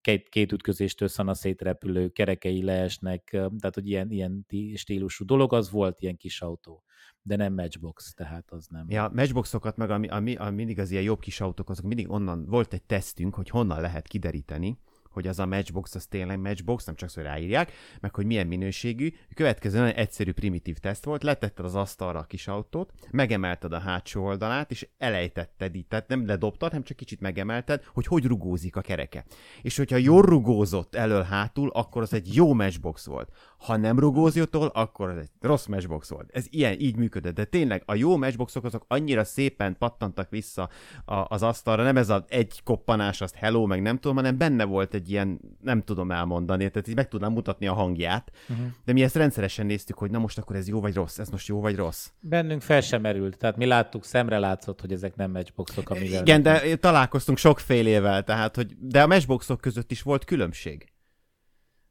két, 0.00 0.28
két 0.28 0.52
ütközéstől 0.52 1.08
szana 1.08 1.34
szétrepülő 1.34 2.08
kerekei 2.08 2.62
leesnek, 2.62 3.24
tehát 3.30 3.74
hogy 3.74 3.88
ilyen, 3.88 4.10
ilyen 4.10 4.46
stílusú 4.74 5.24
dolog, 5.24 5.52
az 5.52 5.70
volt 5.70 6.00
ilyen 6.00 6.16
kis 6.16 6.40
autó 6.40 6.84
de 7.26 7.36
nem 7.36 7.54
matchbox, 7.54 8.14
tehát 8.14 8.50
az 8.50 8.66
nem. 8.66 8.86
Ja, 8.88 9.10
matchboxokat 9.14 9.76
meg 9.76 9.90
ami, 9.90 10.08
ami, 10.08 10.34
ami 10.34 10.54
mindig 10.54 10.78
az 10.78 10.90
ilyen 10.90 11.02
jobb 11.02 11.20
kis 11.20 11.40
autók, 11.40 11.70
azok 11.70 11.84
mindig 11.84 12.10
onnan 12.10 12.46
volt 12.46 12.72
egy 12.72 12.82
tesztünk, 12.82 13.34
hogy 13.34 13.48
honnan 13.48 13.80
lehet 13.80 14.08
kideríteni, 14.08 14.78
hogy 15.16 15.26
az 15.26 15.38
a 15.38 15.46
matchbox 15.46 15.94
az 15.94 16.06
tényleg 16.06 16.38
matchbox, 16.40 16.84
nem 16.84 16.94
csak 16.94 17.14
ráírják, 17.14 17.72
meg 18.00 18.14
hogy 18.14 18.26
milyen 18.26 18.46
minőségű. 18.46 19.14
A 19.30 19.34
következő 19.34 19.78
nagyon 19.78 19.94
egyszerű 19.94 20.32
primitív 20.32 20.78
teszt 20.78 21.04
volt, 21.04 21.22
letetted 21.22 21.64
az 21.64 21.74
asztalra 21.74 22.18
a 22.18 22.24
kis 22.24 22.48
autót, 22.48 22.92
megemelted 23.10 23.72
a 23.72 23.78
hátsó 23.78 24.24
oldalát, 24.24 24.70
és 24.70 24.88
elejtetted 24.98 25.74
itt, 25.74 25.88
tehát 25.88 26.08
nem 26.08 26.26
ledobtad, 26.26 26.68
hanem 26.68 26.84
csak 26.84 26.96
kicsit 26.96 27.20
megemelted, 27.20 27.84
hogy 27.94 28.06
hogy 28.06 28.24
rugózik 28.24 28.76
a 28.76 28.80
kereke. 28.80 29.24
És 29.62 29.76
hogyha 29.76 29.96
jól 29.96 30.22
rugózott 30.22 30.94
elől-hátul, 30.94 31.70
akkor 31.74 32.02
az 32.02 32.12
egy 32.12 32.34
jó 32.34 32.54
matchbox 32.54 33.06
volt. 33.06 33.28
Ha 33.58 33.76
nem 33.76 33.98
rugóziottól, 33.98 34.66
akkor 34.66 35.08
az 35.08 35.16
egy 35.16 35.30
rossz 35.40 35.66
matchbox 35.66 36.08
volt. 36.08 36.30
Ez 36.32 36.46
ilyen, 36.50 36.80
így 36.80 36.96
működött. 36.96 37.34
De 37.34 37.44
tényleg 37.44 37.82
a 37.86 37.94
jó 37.94 38.16
matchboxok 38.16 38.64
azok 38.64 38.84
annyira 38.88 39.24
szépen 39.24 39.76
pattantak 39.78 40.30
vissza 40.30 40.68
az 41.04 41.42
asztalra, 41.42 41.82
nem 41.82 41.96
ez 41.96 42.08
az 42.08 42.22
egy 42.28 42.62
koppanás, 42.64 43.20
azt 43.20 43.34
hello, 43.34 43.66
meg 43.66 43.82
nem 43.82 43.98
tudom, 43.98 44.16
hanem 44.16 44.38
benne 44.38 44.64
volt 44.64 44.94
egy 44.94 45.05
ilyen, 45.10 45.40
nem 45.62 45.82
tudom 45.82 46.10
elmondani, 46.10 46.70
tehát 46.70 46.88
így 46.88 46.94
meg 46.94 47.08
tudnám 47.08 47.32
mutatni 47.32 47.66
a 47.66 47.74
hangját, 47.74 48.32
uh-huh. 48.48 48.66
de 48.84 48.92
mi 48.92 49.02
ezt 49.02 49.16
rendszeresen 49.16 49.66
néztük, 49.66 49.98
hogy 49.98 50.10
na 50.10 50.18
most 50.18 50.38
akkor 50.38 50.56
ez 50.56 50.68
jó 50.68 50.80
vagy 50.80 50.94
rossz, 50.94 51.18
ez 51.18 51.28
most 51.28 51.48
jó 51.48 51.60
vagy 51.60 51.76
rossz. 51.76 52.10
Bennünk 52.20 52.62
fel 52.62 52.80
sem 52.80 53.00
merült, 53.00 53.38
tehát 53.38 53.56
mi 53.56 53.66
láttuk, 53.66 54.04
szemre 54.04 54.38
látszott, 54.38 54.80
hogy 54.80 54.92
ezek 54.92 55.16
nem 55.16 55.30
matchboxok, 55.30 55.90
amivel... 55.90 56.20
Igen, 56.20 56.42
de 56.42 56.76
találkoztunk 56.76 57.38
sokfélével, 57.38 58.24
tehát, 58.24 58.56
hogy, 58.56 58.76
de 58.78 59.02
a 59.02 59.06
matchboxok 59.06 59.60
között 59.60 59.90
is 59.90 60.02
volt 60.02 60.24
különbség. 60.24 60.90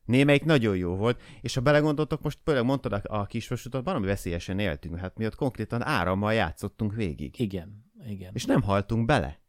Némelyik 0.05 0.43
nagyon 0.43 0.77
jó 0.77 0.95
volt, 0.95 1.21
és 1.41 1.53
ha 1.53 1.61
belegondoltok, 1.61 2.21
most 2.21 2.39
például 2.43 2.65
mondtad 2.65 2.93
a, 2.93 3.01
a 3.03 3.25
kisvasutat, 3.25 3.85
valami 3.85 4.05
veszélyesen 4.05 4.59
éltünk, 4.59 4.97
hát 4.97 5.17
mi 5.17 5.25
ott 5.25 5.35
konkrétan 5.35 5.85
árammal 5.85 6.33
játszottunk 6.33 6.93
végig. 6.95 7.39
Igen, 7.39 7.91
igen. 8.07 8.31
És 8.33 8.45
nem 8.45 8.61
haltunk 8.61 9.05
bele. 9.05 9.43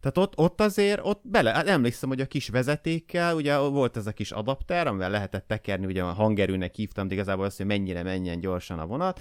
Tehát 0.00 0.18
ott, 0.18 0.38
ott 0.38 0.60
azért, 0.60 1.00
ott 1.02 1.20
bele, 1.24 1.50
hát 1.50 1.68
emlékszem, 1.68 2.08
hogy 2.08 2.20
a 2.20 2.26
kis 2.26 2.48
vezetékkel, 2.48 3.34
ugye 3.34 3.58
volt 3.58 3.96
ez 3.96 4.06
a 4.06 4.12
kis 4.12 4.30
adapter, 4.30 4.86
amivel 4.86 5.10
lehetett 5.10 5.46
tekerni, 5.46 5.86
ugye 5.86 6.02
a 6.02 6.12
hangerőnek 6.12 6.74
hívtam, 6.74 7.08
de 7.08 7.14
igazából 7.14 7.44
azt, 7.44 7.56
hogy 7.56 7.66
mennyire 7.66 8.02
menjen 8.02 8.40
gyorsan 8.40 8.78
a 8.78 8.86
vonat, 8.86 9.20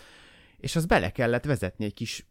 és 0.58 0.76
az 0.76 0.86
bele 0.86 1.10
kellett 1.10 1.46
vezetni 1.46 1.86
egy 1.86 1.94
kis, 1.94 2.28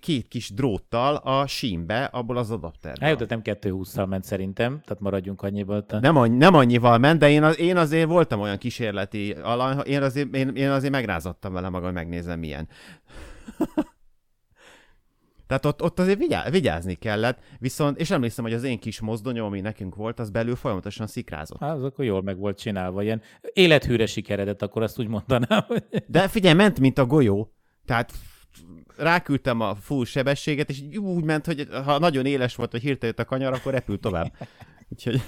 két 0.00 0.28
kis 0.28 0.50
dróttal 0.50 1.14
a 1.14 1.46
sínbe, 1.46 2.04
abból 2.04 2.36
az 2.36 2.50
adapterből. 2.50 3.08
Hát, 3.08 3.28
nem 3.28 3.40
220-szal 3.44 4.08
ment 4.08 4.24
szerintem, 4.24 4.80
tehát 4.84 5.02
maradjunk 5.02 5.42
annyival. 5.42 5.86
Te... 5.86 6.00
Nem, 6.00 6.16
annyi, 6.16 6.36
nem 6.36 6.54
annyival 6.54 6.98
ment, 6.98 7.18
de 7.18 7.30
én, 7.30 7.42
az, 7.42 7.58
én 7.58 7.76
azért 7.76 8.08
voltam 8.08 8.40
olyan 8.40 8.58
kísérleti 8.58 9.30
alany, 9.32 9.78
én 9.86 10.02
azért, 10.02 10.34
én, 10.34 10.48
én 10.54 10.70
azért 10.70 10.92
megrázottam 10.92 11.52
vele 11.52 11.68
magam, 11.68 11.86
hogy 11.86 11.94
megnézem 11.94 12.38
milyen. 12.38 12.68
Tehát 15.46 15.64
ott, 15.64 15.82
ott 15.82 15.98
azért 15.98 16.18
vigyá, 16.18 16.50
vigyázni 16.50 16.94
kellett, 16.94 17.38
viszont, 17.58 17.98
és 17.98 18.10
emlékszem, 18.10 18.44
hogy 18.44 18.54
az 18.54 18.62
én 18.62 18.78
kis 18.78 19.00
mozdonyom, 19.00 19.46
ami 19.46 19.60
nekünk 19.60 19.94
volt, 19.94 20.18
az 20.18 20.30
belül 20.30 20.56
folyamatosan 20.56 21.06
szikrázott. 21.06 21.60
Hát, 21.60 21.76
az 21.76 21.82
akkor 21.82 22.04
jól 22.04 22.22
meg 22.22 22.38
volt 22.38 22.58
csinálva, 22.58 23.02
ilyen 23.02 23.22
élethűre 23.52 24.06
sikeredett, 24.06 24.62
akkor 24.62 24.82
azt 24.82 24.98
úgy 24.98 25.08
mondanám. 25.08 25.66
De 26.06 26.28
figyelj, 26.28 26.54
ment, 26.54 26.80
mint 26.80 26.98
a 26.98 27.06
golyó. 27.06 27.52
Tehát 27.84 28.12
ráküldtem 28.96 29.60
a 29.60 29.74
full 29.74 30.04
sebességet, 30.04 30.70
és 30.70 30.82
úgy 30.98 31.24
ment, 31.24 31.46
hogy 31.46 31.68
ha 31.84 31.98
nagyon 31.98 32.26
éles 32.26 32.54
volt, 32.54 32.72
vagy 32.72 32.82
hirtelen 32.82 33.14
a 33.18 33.24
kanyar, 33.24 33.52
akkor 33.52 33.72
repült 33.72 34.00
tovább. 34.00 34.32
Úgyhogy... 34.88 35.20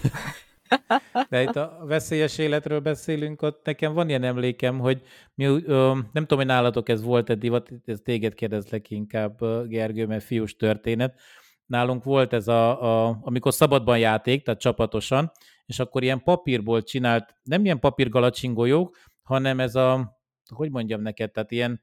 De 1.29 1.43
itt 1.43 1.57
a 1.57 1.79
veszélyes 1.87 2.39
életről 2.39 2.81
beszélünk, 2.81 3.43
ott 3.43 3.65
nekem 3.65 3.93
van 3.93 4.09
ilyen 4.09 4.25
emlékem, 4.25 4.79
hogy 4.79 5.03
mi, 5.35 5.45
ö, 5.45 5.93
nem 6.13 6.23
tudom, 6.23 6.39
hogy 6.39 6.47
nálatok 6.47 6.89
ez 6.89 7.03
volt 7.03 7.31
egy 7.31 7.39
divat, 7.39 7.71
ez 7.85 8.01
téged 8.05 8.35
kérdezlek 8.35 8.91
inkább, 8.91 9.39
Gergő, 9.69 10.07
mert 10.07 10.25
fiús 10.25 10.57
történet. 10.57 11.21
Nálunk 11.67 12.05
volt 12.05 12.33
ez 12.33 12.49
a, 12.49 12.83
a, 12.83 13.19
amikor 13.21 13.53
szabadban 13.53 13.99
játék, 13.99 14.45
tehát 14.45 14.61
csapatosan, 14.61 15.33
és 15.67 15.79
akkor 15.79 16.03
ilyen 16.03 16.23
papírból 16.23 16.83
csinált, 16.83 17.35
nem 17.43 17.65
ilyen 17.65 17.79
papírgalacsingolyók, 17.79 18.97
hanem 19.23 19.61
ez 19.61 19.75
a, 19.75 20.19
hogy 20.55 20.71
mondjam 20.71 21.01
neked, 21.01 21.31
tehát 21.31 21.51
ilyen, 21.51 21.81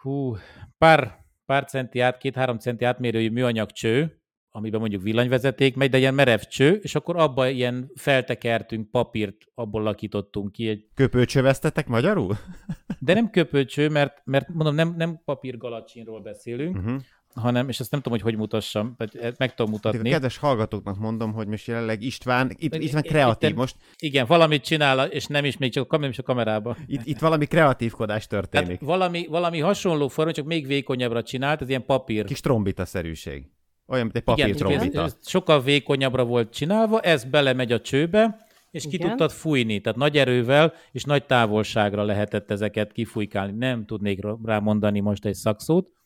hú, 0.00 0.36
pár, 0.78 1.24
pár 1.46 1.64
centi 1.64 2.00
át, 2.00 2.18
két-három 2.18 2.58
centi 2.58 2.84
átmérőjű 2.84 3.30
műanyag 3.30 3.70
cső, 3.70 4.15
amiben 4.56 4.80
mondjuk 4.80 5.02
villanyvezeték 5.02 5.76
megy, 5.76 5.90
de 5.90 5.98
ilyen 5.98 6.14
merev 6.14 6.40
cső, 6.40 6.72
és 6.82 6.94
akkor 6.94 7.16
abba 7.16 7.48
ilyen 7.48 7.90
feltekertünk 7.94 8.90
papírt, 8.90 9.36
abból 9.54 9.82
lakítottunk 9.82 10.52
ki. 10.52 10.68
Egy... 10.68 10.86
Köpőcsöveztetek 10.94 11.86
magyarul? 11.86 12.36
De 12.98 13.14
nem 13.14 13.30
köpőcső, 13.30 13.88
mert, 13.88 14.22
mert 14.24 14.48
mondom, 14.48 14.74
nem, 14.74 14.94
nem 14.96 15.20
papírgalacsinról 15.24 16.20
beszélünk, 16.20 16.76
uh-huh 16.76 17.00
hanem, 17.40 17.68
és 17.68 17.80
ezt 17.80 17.90
nem 17.90 18.00
tudom, 18.00 18.18
hogy 18.18 18.28
hogy 18.30 18.38
mutassam, 18.40 18.94
vagy 18.96 19.34
meg 19.38 19.54
tudom 19.54 19.72
mutatni. 19.72 20.08
A 20.08 20.12
kedves 20.12 20.36
hallgatóknak 20.36 20.98
mondom, 20.98 21.32
hogy 21.32 21.46
most 21.46 21.66
jelenleg 21.66 22.02
István, 22.02 22.50
itt, 22.56 22.74
István 22.74 23.02
kreatív 23.02 23.50
itt, 23.50 23.56
most. 23.56 23.76
Igen, 23.98 24.26
valamit 24.26 24.64
csinál, 24.64 25.06
és 25.06 25.26
nem 25.26 25.44
is 25.44 25.56
még 25.56 25.72
csak 25.72 25.92
a, 25.92 26.06
is 26.06 26.18
a 26.18 26.22
kamerába. 26.22 26.76
Itt, 26.86 27.00
itt 27.04 27.18
valami 27.18 27.46
kreatívkodás 27.46 28.26
történik. 28.26 28.68
Hát 28.68 28.80
valami, 28.80 29.26
valami 29.26 29.60
hasonló 29.60 30.08
forma, 30.08 30.32
csak 30.32 30.46
még 30.46 30.66
vékonyabbra 30.66 31.22
csinált, 31.22 31.62
ez 31.62 31.68
ilyen 31.68 31.84
papír. 31.84 32.24
Kis 32.24 32.40
trombita-szerűség. 32.40 33.50
Olyan, 33.86 34.04
mint 34.04 34.16
egy 34.16 34.22
papír 34.22 34.44
igen, 34.44 34.56
trombita. 34.56 34.84
Igen, 34.84 35.04
ez 35.04 35.16
sokkal 35.22 35.62
vékonyabbra 35.62 36.24
volt 36.24 36.52
csinálva, 36.52 37.00
ez 37.00 37.24
belemegy 37.24 37.72
a 37.72 37.80
csőbe, 37.80 38.46
és 38.70 38.82
ki 38.82 38.94
Igen. 38.94 39.08
tudtad 39.08 39.30
fújni, 39.30 39.80
tehát 39.80 39.98
nagy 39.98 40.16
erővel 40.16 40.72
és 40.92 41.04
nagy 41.04 41.26
távolságra 41.26 42.02
lehetett 42.02 42.50
ezeket 42.50 42.92
kifújkálni. 42.92 43.52
Nem 43.52 43.84
tudnék 43.84 44.18
rá 44.44 44.58
mondani 44.58 45.00
most 45.00 45.24
egy 45.24 45.34
szakszót, 45.34 45.96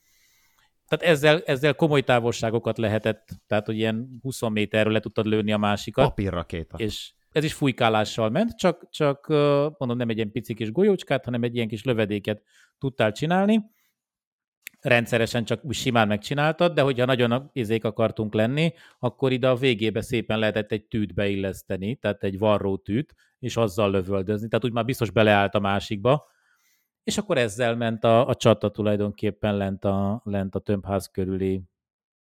tehát 0.91 1.15
ezzel, 1.15 1.41
ezzel 1.45 1.75
komoly 1.75 2.01
távolságokat 2.01 2.77
lehetett, 2.77 3.27
tehát 3.47 3.65
hogy 3.65 3.77
ilyen 3.77 4.19
20 4.21 4.41
méterről 4.49 4.93
le 4.93 4.99
tudtad 4.99 5.25
lőni 5.25 5.51
a 5.51 5.57
másikat. 5.57 6.07
Papírrakéta. 6.07 6.77
És 6.77 7.13
ez 7.31 7.43
is 7.43 7.53
fújkálással 7.53 8.29
ment, 8.29 8.57
csak, 8.57 8.87
csak 8.89 9.27
mondom, 9.77 9.97
nem 9.97 10.09
egy 10.09 10.15
ilyen 10.15 10.31
pici 10.31 10.53
kis 10.53 10.71
golyócskát, 10.71 11.25
hanem 11.25 11.43
egy 11.43 11.55
ilyen 11.55 11.67
kis 11.67 11.83
lövedéket 11.83 12.41
tudtál 12.79 13.11
csinálni. 13.11 13.63
Rendszeresen 14.81 15.45
csak 15.45 15.63
úgy 15.65 15.75
simán 15.75 16.07
megcsináltad, 16.07 16.73
de 16.73 16.81
hogyha 16.81 17.05
nagyon 17.05 17.49
izék 17.53 17.83
akartunk 17.83 18.33
lenni, 18.33 18.73
akkor 18.99 19.31
ide 19.31 19.49
a 19.49 19.55
végébe 19.55 20.01
szépen 20.01 20.39
lehetett 20.39 20.71
egy 20.71 20.85
tűt 20.85 21.13
beilleszteni, 21.13 21.95
tehát 21.95 22.23
egy 22.23 22.37
varró 22.37 22.77
tűt, 22.77 23.15
és 23.39 23.57
azzal 23.57 23.91
lövöldözni. 23.91 24.47
Tehát 24.47 24.65
úgy 24.65 24.71
már 24.71 24.85
biztos 24.85 25.09
beleállt 25.09 25.55
a 25.55 25.59
másikba, 25.59 26.29
és 27.03 27.17
akkor 27.17 27.37
ezzel 27.37 27.75
ment 27.75 28.03
a, 28.03 28.27
a 28.27 28.35
csata 28.35 28.71
tulajdonképpen 28.71 29.57
lent 29.57 29.85
a, 29.85 30.21
lent 30.23 30.55
a 30.55 30.59
tömbház 30.59 31.07
körüli 31.07 31.63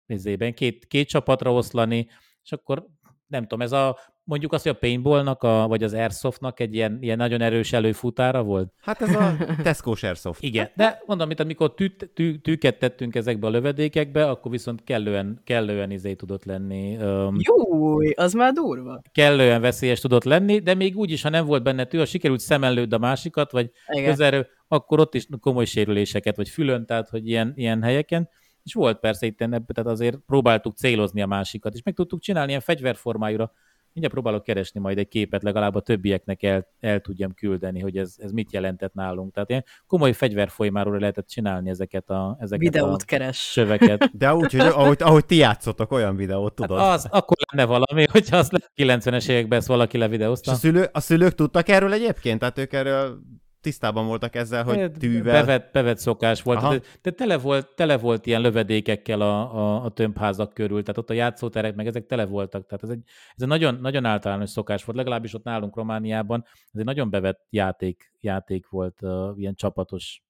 nézében. 0.07 0.55
Két, 0.55 0.87
két 0.87 1.09
csapatra 1.09 1.53
oszlani, 1.53 2.09
és 2.43 2.53
akkor 2.53 2.87
nem 3.27 3.43
tudom, 3.43 3.63
ez 3.63 3.73
a 3.73 3.99
mondjuk 4.27 4.53
azt, 4.53 4.63
hogy 4.63 4.73
a 4.73 4.79
paintballnak, 4.79 5.43
a, 5.43 5.67
vagy 5.69 5.83
az 5.83 5.93
airsoftnak 5.93 6.61
egy 6.61 6.75
ilyen, 6.75 6.99
ilyen 7.01 7.17
nagyon 7.17 7.41
erős 7.41 7.73
előfutára 7.73 8.43
volt? 8.43 8.73
Hát 8.81 9.03
ez 9.03 9.15
a 9.15 9.37
tesco 9.63 9.95
airsoft. 10.01 10.43
Igen, 10.43 10.71
de 10.75 11.03
mondom, 11.07 11.27
mint 11.27 11.41
amikor 11.41 11.75
tű, 11.75 11.89
tű, 12.15 12.37
tűket 12.37 12.79
tettünk 12.79 13.15
ezekbe 13.15 13.47
a 13.47 13.51
lövedékekbe, 13.51 14.29
akkor 14.29 14.51
viszont 14.51 14.85
kellően, 14.85 15.41
kellően 15.45 15.91
izé 15.91 16.15
tudott 16.15 16.45
lenni. 16.45 16.97
Um, 16.97 17.37
Jó, 17.39 17.99
az 18.15 18.33
már 18.33 18.53
durva. 18.53 19.03
Kellően 19.13 19.61
veszélyes 19.61 20.01
tudott 20.01 20.25
lenni, 20.25 20.59
de 20.59 20.75
még 20.75 20.97
úgy 20.97 21.11
is, 21.11 21.23
ha 21.23 21.29
nem 21.29 21.47
volt 21.47 21.63
benne 21.63 21.85
tű, 21.85 21.99
ha 21.99 22.05
sikerült 22.05 22.41
szemellőd 22.41 22.93
a 22.93 22.99
másikat, 22.99 23.51
vagy 23.51 23.71
közelről, 24.05 24.47
akkor 24.69 25.01
ott 25.01 25.15
is 25.15 25.27
komoly 25.41 25.65
sérüléseket, 25.65 26.37
vagy 26.37 26.49
fülön, 26.49 26.87
tehát 26.87 27.09
hogy 27.09 27.29
ilyen, 27.29 27.53
ilyen 27.57 27.83
helyeken. 27.83 28.29
És 28.63 28.75
volt 28.75 28.99
persze 28.99 29.27
itt 29.27 29.37
tehát 29.37 29.87
azért 29.87 30.19
próbáltuk 30.27 30.77
célozni 30.77 31.23
a 31.23 31.27
másikat, 31.27 31.75
és 31.75 31.83
meg 31.83 31.95
tudtuk 31.95 32.21
csinálni 32.21 32.49
ilyen 32.49 32.61
fegyverformájúra 32.61 33.53
mindjárt 33.97 34.15
próbálok 34.15 34.43
keresni 34.43 34.81
majd 34.81 34.99
egy 34.99 35.09
képet, 35.09 35.43
legalább 35.43 35.75
a 35.75 35.81
többieknek 35.81 36.43
el, 36.43 36.67
el 36.81 37.01
tudjam 37.01 37.35
küldeni, 37.35 37.81
hogy 37.81 37.97
ez, 37.97 38.15
ez 38.19 38.31
mit 38.31 38.53
jelentett 38.53 38.95
nálunk. 38.95 39.33
Tehát 39.33 39.51
ilyen 39.51 39.65
komoly 39.87 40.13
fegyverfolymáról 40.13 40.99
lehetett 40.99 41.27
csinálni 41.29 41.71
ezeket 41.71 42.11
a, 42.11 42.37
ezeket 42.41 42.73
videót 42.73 43.03
a 43.03 43.05
keres. 43.05 43.39
söveket. 43.39 44.11
De 44.19 44.35
úgy, 44.35 44.53
hogy 44.53 44.61
ahogy, 44.61 45.03
ahogy 45.03 45.27
ti 45.27 45.37
játszotok, 45.37 45.93
olyan 45.93 46.17
videót 46.17 46.55
tudod. 46.55 46.79
Hát 46.79 46.95
az, 46.95 47.07
akkor 47.11 47.37
lenne 47.53 47.69
valami, 47.69 48.07
hogyha 48.13 48.37
az 48.37 48.51
90-es 48.77 49.29
években 49.29 49.59
ezt 49.59 49.69
valaki 49.69 49.99
levideózta. 49.99 50.51
És 50.51 50.57
a, 50.57 50.61
szülő, 50.61 50.89
a 50.93 51.01
szülők 51.01 51.35
tudtak 51.35 51.69
erről 51.69 51.93
egyébként? 51.93 52.39
Tehát 52.39 52.59
ők 52.59 52.73
erről 52.73 53.19
tisztában 53.67 54.07
voltak 54.07 54.35
ezzel, 54.35 54.65
hogy 54.65 54.93
tűvel... 54.93 55.41
Bevett, 55.41 55.73
bevett 55.73 55.99
szokás 55.99 56.43
volt. 56.43 56.61
De, 56.61 56.81
de 57.03 57.11
tele, 57.11 57.39
volt, 57.39 57.75
tele 57.75 57.99
volt 57.99 58.27
ilyen 58.27 58.41
lövedékekkel 58.41 59.21
a, 59.21 59.55
a, 59.57 59.85
a 59.85 59.91
tömbházak 59.91 60.55
körül, 60.55 60.81
tehát 60.81 60.99
ott 60.99 61.11
a 61.11 61.15
játszóterek, 61.15 61.75
meg 61.75 61.87
ezek 61.87 62.07
tele 62.07 62.27
voltak. 62.27 62.67
Tehát 62.67 62.83
ez 62.83 62.91
egy, 62.91 63.03
ez 63.07 63.43
egy 63.43 63.49
nagyon, 63.49 63.75
nagyon 63.81 64.05
általános 64.05 64.51
szokás 64.51 64.85
volt, 64.85 64.99
legalábbis 64.99 65.35
ott 65.35 65.45
nálunk 65.45 65.77
Romániában. 65.77 66.45
Ez 66.47 66.81
egy 66.81 66.85
nagyon 66.85 67.11
bevett 67.11 67.47
játék, 67.51 68.13
játék 68.21 68.69
volt, 68.69 69.03
uh, 69.03 69.39
ilyen 69.39 69.55
csapatos, 69.55 70.23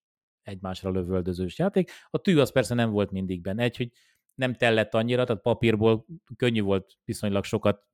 egymásra 0.43 0.91
lövöldözős 0.91 1.59
játék. 1.59 1.91
A 2.11 2.19
tű 2.19 2.39
az 2.39 2.53
persze 2.53 2.75
nem 2.75 2.91
volt 2.91 3.11
mindig 3.11 3.41
benne. 3.41 3.63
Egy, 3.63 3.77
hogy 3.77 3.91
nem 4.35 4.55
tellett 4.55 4.95
annyira, 4.95 5.25
tehát 5.25 5.43
papírból 5.43 6.07
könnyű 6.37 6.63
volt 6.63 6.93
viszonylag 7.05 7.45
sokat 7.45 7.85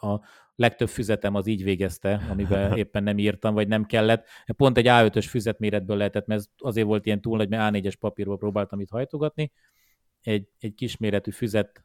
a 0.00 0.20
legtöbb 0.54 0.88
füzetem 0.88 1.34
az 1.34 1.46
így 1.46 1.62
végezte, 1.62 2.26
amiben 2.30 2.76
éppen 2.82 3.02
nem 3.02 3.18
írtam, 3.18 3.54
vagy 3.54 3.68
nem 3.68 3.84
kellett. 3.84 4.26
Pont 4.56 4.78
egy 4.78 4.86
A5-ös 4.88 5.26
füzetméretből 5.28 5.96
lehetett, 5.96 6.26
mert 6.26 6.40
ez 6.40 6.46
azért 6.58 6.86
volt 6.86 7.06
ilyen 7.06 7.20
túl 7.20 7.36
nagy, 7.36 7.48
mert 7.48 7.74
A4-es 7.76 7.94
papírból 8.00 8.38
próbáltam 8.38 8.80
itt 8.80 8.90
hajtogatni. 8.90 9.52
Egy, 10.22 10.48
egy 10.58 10.74
kisméretű 10.74 11.30
füzet 11.30 11.84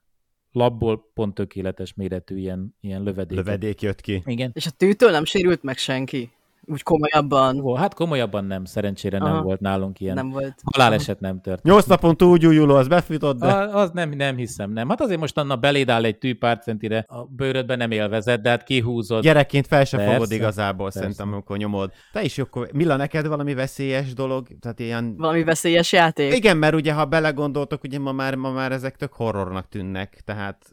labból 0.51 1.11
pont 1.13 1.33
tökéletes 1.33 1.93
méretű 1.93 2.37
ilyen, 2.37 2.75
ilyen 2.81 3.03
lövedék. 3.03 3.37
Lövedék 3.37 3.81
jött 3.81 4.01
ki. 4.01 4.21
Igen. 4.25 4.51
És 4.53 4.65
a 4.65 4.71
tűtől 4.71 5.11
nem 5.11 5.25
sérült 5.25 5.63
meg 5.63 5.77
senki? 5.77 6.31
Úgy 6.65 6.83
komolyabban? 6.83 7.59
Ó, 7.59 7.75
hát 7.75 7.93
komolyabban 7.93 8.45
nem, 8.45 8.65
szerencsére 8.65 9.17
Aha. 9.17 9.33
nem 9.33 9.43
volt 9.43 9.59
nálunk 9.59 9.99
ilyen. 9.99 10.15
Nem 10.15 10.29
volt. 10.29 10.61
Haláleset 10.73 11.19
nem 11.19 11.41
tört. 11.41 11.63
Nyolc 11.63 11.85
napon 11.85 12.17
túl 12.17 12.37
gyújuló, 12.37 12.75
az 12.75 12.87
befutott, 12.87 13.39
de... 13.39 13.47
A, 13.47 13.81
az 13.81 13.91
nem, 13.91 14.09
nem 14.09 14.35
hiszem, 14.35 14.71
nem. 14.71 14.89
Hát 14.89 15.01
azért 15.01 15.19
most 15.19 15.37
annak 15.37 15.59
beléd 15.59 15.89
áll 15.89 16.03
egy 16.03 16.17
tű 16.17 16.35
pár 16.35 16.59
centire, 16.59 17.05
a 17.07 17.23
bőrödben 17.25 17.77
nem 17.77 17.91
élvezett, 17.91 18.41
de 18.41 18.49
hát 18.49 18.63
kihúzod. 18.63 19.23
Gyerekként 19.23 19.67
fel 19.67 19.85
sem 19.85 19.99
Persze, 19.99 20.13
fogod 20.13 20.31
igazából, 20.31 20.83
persze. 20.83 20.99
szerintem, 20.99 21.33
amikor 21.33 21.57
nyomod. 21.57 21.91
Te 22.11 22.23
is 22.23 22.37
akkor, 22.37 22.69
Milla, 22.73 22.95
neked 22.95 23.27
valami 23.27 23.53
veszélyes 23.53 24.13
dolog? 24.13 24.47
Tehát 24.59 24.79
ilyen... 24.79 25.15
Valami 25.17 25.43
veszélyes 25.43 25.91
játék? 25.91 26.35
Igen, 26.35 26.57
mert 26.57 26.75
ugye, 26.75 26.93
ha 26.93 27.05
belegondoltok, 27.05 27.83
ugye 27.83 27.99
ma 27.99 28.11
már, 28.11 28.35
ma 28.35 28.51
már 28.51 28.71
ezek 28.71 28.95
tök 28.95 29.13
horrornak 29.13 29.67
tűnnek, 29.69 30.21
tehát 30.25 30.65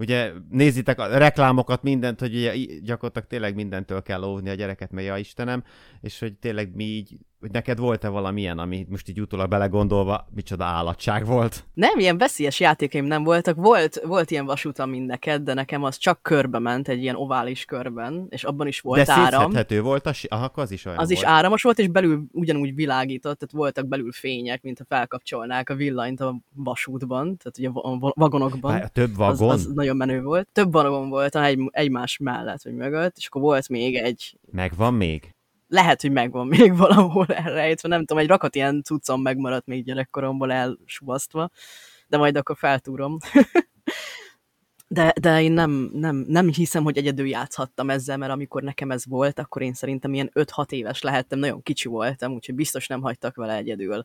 ugye 0.00 0.32
nézitek 0.50 0.98
a 0.98 1.18
reklámokat, 1.18 1.82
mindent, 1.82 2.20
hogy 2.20 2.34
ugye 2.34 2.54
gyakorlatilag 2.82 3.28
tényleg 3.28 3.54
mindentől 3.54 4.02
kell 4.02 4.22
óvni 4.22 4.48
a 4.48 4.54
gyereket, 4.54 4.90
mert 4.90 5.06
ja 5.06 5.16
Istenem, 5.16 5.64
és 6.00 6.18
hogy 6.18 6.34
tényleg 6.34 6.74
mi 6.74 6.84
így, 6.84 7.18
hogy 7.40 7.50
neked 7.50 7.78
volt-e 7.78 8.08
valamilyen, 8.08 8.58
ami 8.58 8.86
most 8.88 9.08
így 9.08 9.20
utólag 9.20 9.48
belegondolva, 9.48 10.26
micsoda 10.34 10.64
állatság 10.64 11.26
volt? 11.26 11.64
Nem, 11.74 11.98
ilyen 11.98 12.18
veszélyes 12.18 12.60
játékaim 12.60 13.04
nem 13.04 13.24
voltak. 13.24 13.56
Volt, 13.56 14.00
volt 14.04 14.30
ilyen 14.30 14.44
vasútam, 14.44 14.90
mint 14.90 15.06
neked, 15.06 15.42
de 15.42 15.54
nekem 15.54 15.82
az 15.82 15.96
csak 15.96 16.22
körbe 16.22 16.58
ment, 16.58 16.88
egy 16.88 17.02
ilyen 17.02 17.14
ovális 17.16 17.64
körben, 17.64 18.26
és 18.28 18.44
abban 18.44 18.66
is 18.66 18.80
volt 18.80 19.06
De 19.06 19.12
áram. 19.12 19.40
szétszedhető 19.40 19.82
volt, 19.82 20.06
a, 20.06 20.12
aha, 20.28 20.50
az 20.54 20.70
is 20.70 20.84
olyan 20.84 20.98
Az 20.98 21.10
is 21.10 21.22
volt. 21.22 21.34
áramos 21.34 21.62
volt, 21.62 21.78
és 21.78 21.88
belül 21.88 22.24
ugyanúgy 22.32 22.74
világított, 22.74 23.38
tehát 23.38 23.54
voltak 23.54 23.86
belül 23.88 24.12
fények, 24.12 24.62
mint 24.62 24.78
ha 24.78 24.84
felkapcsolnák 24.88 25.68
a 25.70 25.74
villanyt 25.74 26.20
a 26.20 26.36
vasútban, 26.54 27.36
tehát 27.36 27.58
ugye 27.58 27.68
a 27.72 27.98
va- 27.98 28.14
vagonokban. 28.16 28.72
Várj, 28.72 28.84
több 28.92 29.18
Az, 29.18 29.38
vagon? 29.38 29.54
az 29.54 29.66
nagyon 29.74 29.96
menő 29.96 30.22
volt. 30.22 30.48
Több 30.52 30.72
vagon 30.72 31.08
volt 31.08 31.36
egy, 31.36 31.58
egymás 31.70 32.18
mellett, 32.18 32.62
vagy 32.62 32.74
mögött, 32.74 33.16
és 33.16 33.26
akkor 33.26 33.42
volt 33.42 33.68
még 33.68 33.94
egy, 33.96 34.38
Megvan 34.52 34.94
még? 34.94 35.34
Lehet, 35.70 36.00
hogy 36.00 36.12
megvan 36.12 36.46
még 36.56 36.76
valahol 36.76 37.26
elrejtve, 37.26 37.88
nem 37.88 38.04
tudom, 38.04 38.22
egy 38.22 38.28
rakat 38.28 38.54
ilyen 38.54 38.82
cuccom 38.82 39.22
megmaradt 39.22 39.66
még 39.66 39.84
gyerekkoromból 39.84 40.52
elsuvasztva, 40.52 41.50
de 42.06 42.16
majd 42.16 42.36
akkor 42.36 42.56
feltúrom. 42.56 43.18
De, 44.92 45.12
de 45.20 45.42
én 45.42 45.52
nem, 45.52 45.90
nem, 45.92 46.24
nem 46.28 46.48
hiszem, 46.48 46.82
hogy 46.82 46.96
egyedül 46.96 47.26
játszhattam 47.26 47.90
ezzel, 47.90 48.16
mert 48.16 48.32
amikor 48.32 48.62
nekem 48.62 48.90
ez 48.90 49.06
volt, 49.06 49.38
akkor 49.38 49.62
én 49.62 49.74
szerintem 49.74 50.14
ilyen 50.14 50.30
5-6 50.34 50.70
éves 50.70 51.02
lehettem, 51.02 51.38
nagyon 51.38 51.62
kicsi 51.62 51.88
voltam, 51.88 52.32
úgyhogy 52.32 52.54
biztos 52.54 52.86
nem 52.86 53.00
hagytak 53.00 53.36
vele 53.36 53.56
egyedül. 53.56 54.04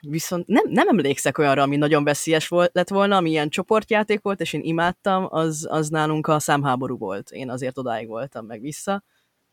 Viszont 0.00 0.46
nem, 0.46 0.64
nem 0.68 0.88
emlékszek 0.88 1.38
olyanra, 1.38 1.62
ami 1.62 1.76
nagyon 1.76 2.04
veszélyes 2.04 2.48
volt, 2.48 2.70
lett 2.74 2.88
volna, 2.88 3.16
ami 3.16 3.30
ilyen 3.30 3.48
csoportjáték 3.48 4.22
volt, 4.22 4.40
és 4.40 4.52
én 4.52 4.60
imádtam, 4.62 5.26
az, 5.30 5.66
az 5.70 5.88
nálunk 5.88 6.26
a 6.26 6.38
számháború 6.38 6.98
volt. 6.98 7.30
Én 7.30 7.50
azért 7.50 7.78
odáig 7.78 8.08
voltam 8.08 8.46
meg 8.46 8.60
vissza, 8.60 9.04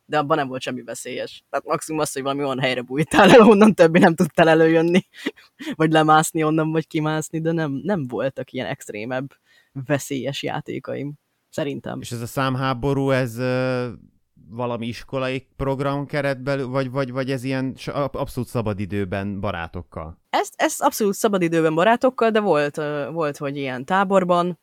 de 0.05 0.17
abban 0.17 0.37
nem 0.37 0.47
volt 0.47 0.61
semmi 0.61 0.83
veszélyes. 0.83 1.43
Tehát 1.49 1.65
maximum 1.65 1.99
az, 1.99 2.13
hogy 2.13 2.21
valami 2.21 2.43
olyan 2.43 2.59
helyre 2.59 2.81
bújtál 2.81 3.31
el, 3.31 3.41
onnan 3.41 3.73
többé 3.73 3.99
nem 3.99 4.15
tudtál 4.15 4.49
előjönni, 4.49 5.07
vagy 5.75 5.91
lemászni 5.91 6.43
onnan, 6.43 6.71
vagy 6.71 6.87
kimászni, 6.87 7.41
de 7.41 7.51
nem, 7.51 7.71
nem 7.71 8.07
voltak 8.07 8.51
ilyen 8.51 8.67
extrémebb 8.67 9.33
veszélyes 9.85 10.43
játékaim. 10.43 11.13
Szerintem. 11.49 11.99
És 12.01 12.11
ez 12.11 12.21
a 12.21 12.25
számháború, 12.25 13.09
ez 13.09 13.37
valami 14.49 14.87
iskolai 14.87 15.47
program 15.55 16.05
keretben, 16.05 16.71
vagy, 16.71 16.91
vagy, 16.91 17.11
vagy 17.11 17.31
ez 17.31 17.43
ilyen 17.43 17.75
abszolút 17.93 18.49
szabadidőben 18.49 19.39
barátokkal? 19.39 20.21
Ezt, 20.29 20.53
ezt 20.55 20.81
abszolút 20.81 21.13
szabadidőben 21.13 21.75
barátokkal, 21.75 22.29
de 22.29 22.39
volt, 22.39 22.75
volt, 23.11 23.37
hogy 23.37 23.57
ilyen 23.57 23.85
táborban 23.85 24.59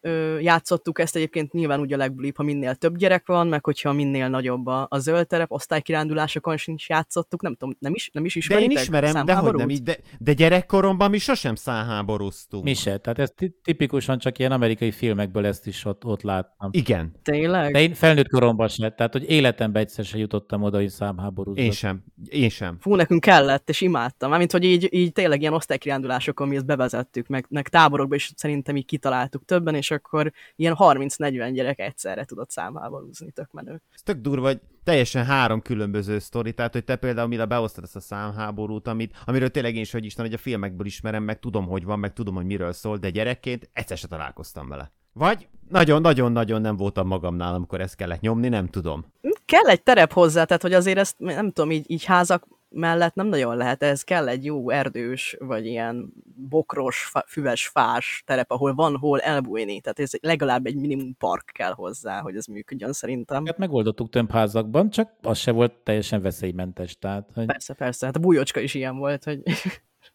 ö, 0.00 0.38
játszottuk 0.38 0.98
ezt 0.98 1.16
egyébként 1.16 1.52
nyilván 1.52 1.80
úgy 1.80 1.92
a 1.92 1.96
legbulibb, 1.96 2.36
ha 2.36 2.42
minél 2.42 2.74
több 2.74 2.96
gyerek 2.96 3.26
van, 3.26 3.46
meg 3.46 3.64
hogyha 3.64 3.92
minél 3.92 4.28
nagyobb 4.28 4.66
a, 4.66 4.86
a 4.90 4.98
zöld 4.98 5.26
terep, 5.26 5.50
osztálykirándulásokon 5.52 6.56
sincs 6.56 6.88
játszottuk, 6.88 7.42
nem 7.42 7.54
tudom, 7.54 7.76
nem 7.78 7.94
is, 7.94 8.10
nem 8.12 8.24
is 8.24 8.32
De 8.34 8.38
ismeritek? 8.38 8.70
én 8.70 8.78
ismerem, 8.78 9.24
de 9.24 9.34
hogy 9.34 9.54
nem 9.54 9.68
így, 9.68 9.82
de, 9.82 9.96
de 10.18 10.32
gyerekkoromban 10.32 11.10
mi 11.10 11.18
sosem 11.18 11.54
számháborúztunk. 11.54 12.64
Mi 12.64 12.74
se. 12.74 12.98
Tehát 12.98 13.18
ez 13.18 13.32
ti- 13.36 13.54
tipikusan 13.62 14.18
csak 14.18 14.38
ilyen 14.38 14.52
amerikai 14.52 14.90
filmekből 14.90 15.46
ezt 15.46 15.66
is 15.66 15.84
ott, 15.84 16.04
ott 16.04 16.22
láttam. 16.22 16.70
Igen, 16.72 17.12
Tényleg? 17.22 17.72
De 17.72 17.80
én 17.80 17.94
felnőtt 17.94 18.28
koromban 18.28 18.68
se, 18.68 18.90
tehát 18.90 19.12
hogy 19.12 19.30
életemben 19.30 19.82
egyszer 19.82 20.04
se 20.04 20.18
jutottam 20.18 20.62
oda, 20.62 20.76
hogy 20.76 20.88
számháborúzzak. 20.88 21.64
én 21.64 21.70
sem. 21.70 22.04
Én 22.28 22.48
sem. 22.48 22.76
Fú, 22.80 22.94
nekünk 22.94 23.20
kellett, 23.20 23.68
és 23.68 23.80
imádtam. 23.80 24.30
Mármint, 24.30 24.52
hogy 24.52 24.64
így, 24.64 24.88
így 24.90 25.12
tényleg 25.12 25.40
ilyen 25.40 25.52
osztálykirándulásokon 25.52 26.48
mi 26.48 26.56
ezt 26.56 26.66
bevezettük, 26.66 27.26
meg, 27.26 27.46
meg 27.48 27.68
táborokban 27.68 28.16
is 28.16 28.32
szerintem 28.36 28.76
így 28.76 28.84
kitaláltuk 28.84 29.44
többen, 29.44 29.74
és 29.74 29.89
akkor 29.90 30.32
ilyen 30.56 30.76
30-40 30.78 31.50
gyerek 31.52 31.78
egyszerre 31.78 32.24
tudott 32.24 32.50
számháborúzni, 32.50 33.30
tök 33.30 33.52
menő. 33.52 33.82
Ez 33.94 34.02
tök 34.02 34.20
durva, 34.20 34.46
hogy 34.46 34.60
teljesen 34.84 35.24
három 35.24 35.62
különböző 35.62 36.18
sztori, 36.18 36.52
tehát 36.52 36.72
hogy 36.72 36.84
te 36.84 36.96
például 36.96 37.28
mire 37.28 37.44
beosztad 37.44 37.84
ezt 37.84 37.96
a 37.96 38.00
számháborút, 38.00 38.88
amit, 38.88 39.16
amiről 39.24 39.50
tényleg 39.50 39.74
én 39.74 39.80
is, 39.80 39.92
hogy 39.92 40.04
Isten, 40.04 40.24
hogy 40.24 40.34
a 40.34 40.38
filmekből 40.38 40.86
ismerem, 40.86 41.22
meg 41.22 41.38
tudom, 41.38 41.66
hogy 41.66 41.84
van, 41.84 41.98
meg 41.98 42.12
tudom, 42.12 42.34
hogy 42.34 42.46
miről 42.46 42.72
szól, 42.72 42.96
de 42.96 43.10
gyerekként 43.10 43.70
egyszer 43.72 43.98
se 43.98 44.08
találkoztam 44.08 44.68
vele. 44.68 44.92
Vagy 45.12 45.48
nagyon-nagyon-nagyon 45.68 46.60
nem 46.60 46.76
voltam 46.76 47.06
magamnál, 47.06 47.54
amikor 47.54 47.80
ezt 47.80 47.96
kellett 47.96 48.20
nyomni, 48.20 48.48
nem 48.48 48.66
tudom. 48.66 49.04
Kell 49.44 49.66
egy 49.66 49.82
terep 49.82 50.12
hozzá, 50.12 50.44
tehát 50.44 50.62
hogy 50.62 50.72
azért 50.72 50.98
ezt 50.98 51.18
nem 51.18 51.50
tudom, 51.50 51.70
így, 51.70 51.90
így 51.90 52.04
házak 52.04 52.46
mellett 52.70 53.14
nem 53.14 53.26
nagyon 53.26 53.56
lehet, 53.56 53.82
ez 53.82 54.02
kell 54.02 54.28
egy 54.28 54.44
jó 54.44 54.70
erdős, 54.70 55.36
vagy 55.38 55.66
ilyen 55.66 56.12
bokros, 56.48 57.12
füves, 57.26 57.68
fás 57.68 58.22
terep, 58.26 58.50
ahol 58.50 58.74
van 58.74 58.96
hol 58.96 59.20
elbújni, 59.20 59.80
tehát 59.80 59.98
ez 59.98 60.10
legalább 60.20 60.66
egy 60.66 60.76
minimum 60.76 61.16
park 61.16 61.50
kell 61.54 61.72
hozzá, 61.72 62.20
hogy 62.20 62.36
ez 62.36 62.46
működjön 62.46 62.92
szerintem. 62.92 63.46
Hát 63.46 63.58
megoldottuk 63.58 64.10
több 64.10 64.30
házakban, 64.30 64.90
csak 64.90 65.12
az 65.22 65.38
se 65.38 65.50
volt 65.50 65.72
teljesen 65.72 66.22
veszélymentes. 66.22 66.98
Tehát, 66.98 67.30
hogy 67.34 67.46
Persze, 67.46 67.74
persze, 67.74 68.06
hát 68.06 68.16
a 68.16 68.20
bújócska 68.20 68.60
is 68.60 68.74
ilyen 68.74 68.96
volt, 68.96 69.24
hogy 69.24 69.42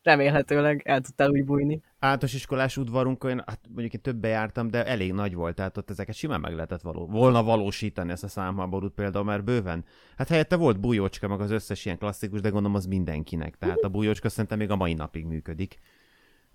remélhetőleg 0.06 0.82
el 0.86 1.02
tudtál 1.02 1.30
úgy 1.30 1.46
bújni. 1.46 1.82
Általános 2.00 2.34
iskolás 2.34 2.78
udvarunkon, 2.78 3.44
hát 3.46 3.60
mondjuk 3.70 3.94
én 3.94 4.02
többe 4.02 4.28
jártam, 4.28 4.70
de 4.70 4.86
elég 4.86 5.13
nagy 5.13 5.34
volt, 5.34 5.56
tehát 5.56 5.78
ott 5.78 5.89
ezeket 5.89 6.15
simán 6.15 6.39
meg 6.39 6.54
lehetett 6.54 6.82
való, 6.82 7.08
volna 7.08 7.44
valósítani 7.44 8.12
ezt 8.12 8.24
a 8.24 8.28
számháborút 8.28 8.94
például, 8.94 9.26
mert 9.26 9.44
bőven. 9.44 9.86
Hát 10.18 10.28
helyette 10.28 10.56
volt 10.56 10.80
bújócska, 10.80 11.28
meg 11.28 11.39
az 11.39 11.52
összes 11.52 11.86
ilyen 11.86 11.98
klasszikus, 11.98 12.41
de 12.41 12.50
gondolom 12.50 12.76
az 12.76 12.86
mindenkinek. 12.86 13.58
Tehát 13.58 13.80
a 13.84 13.89
bújócska 13.89 14.30
szerintem 14.30 14.58
még 14.58 14.70
a 14.70 14.76
mai 14.76 14.94
napig 14.94 15.26
működik. 15.26 15.80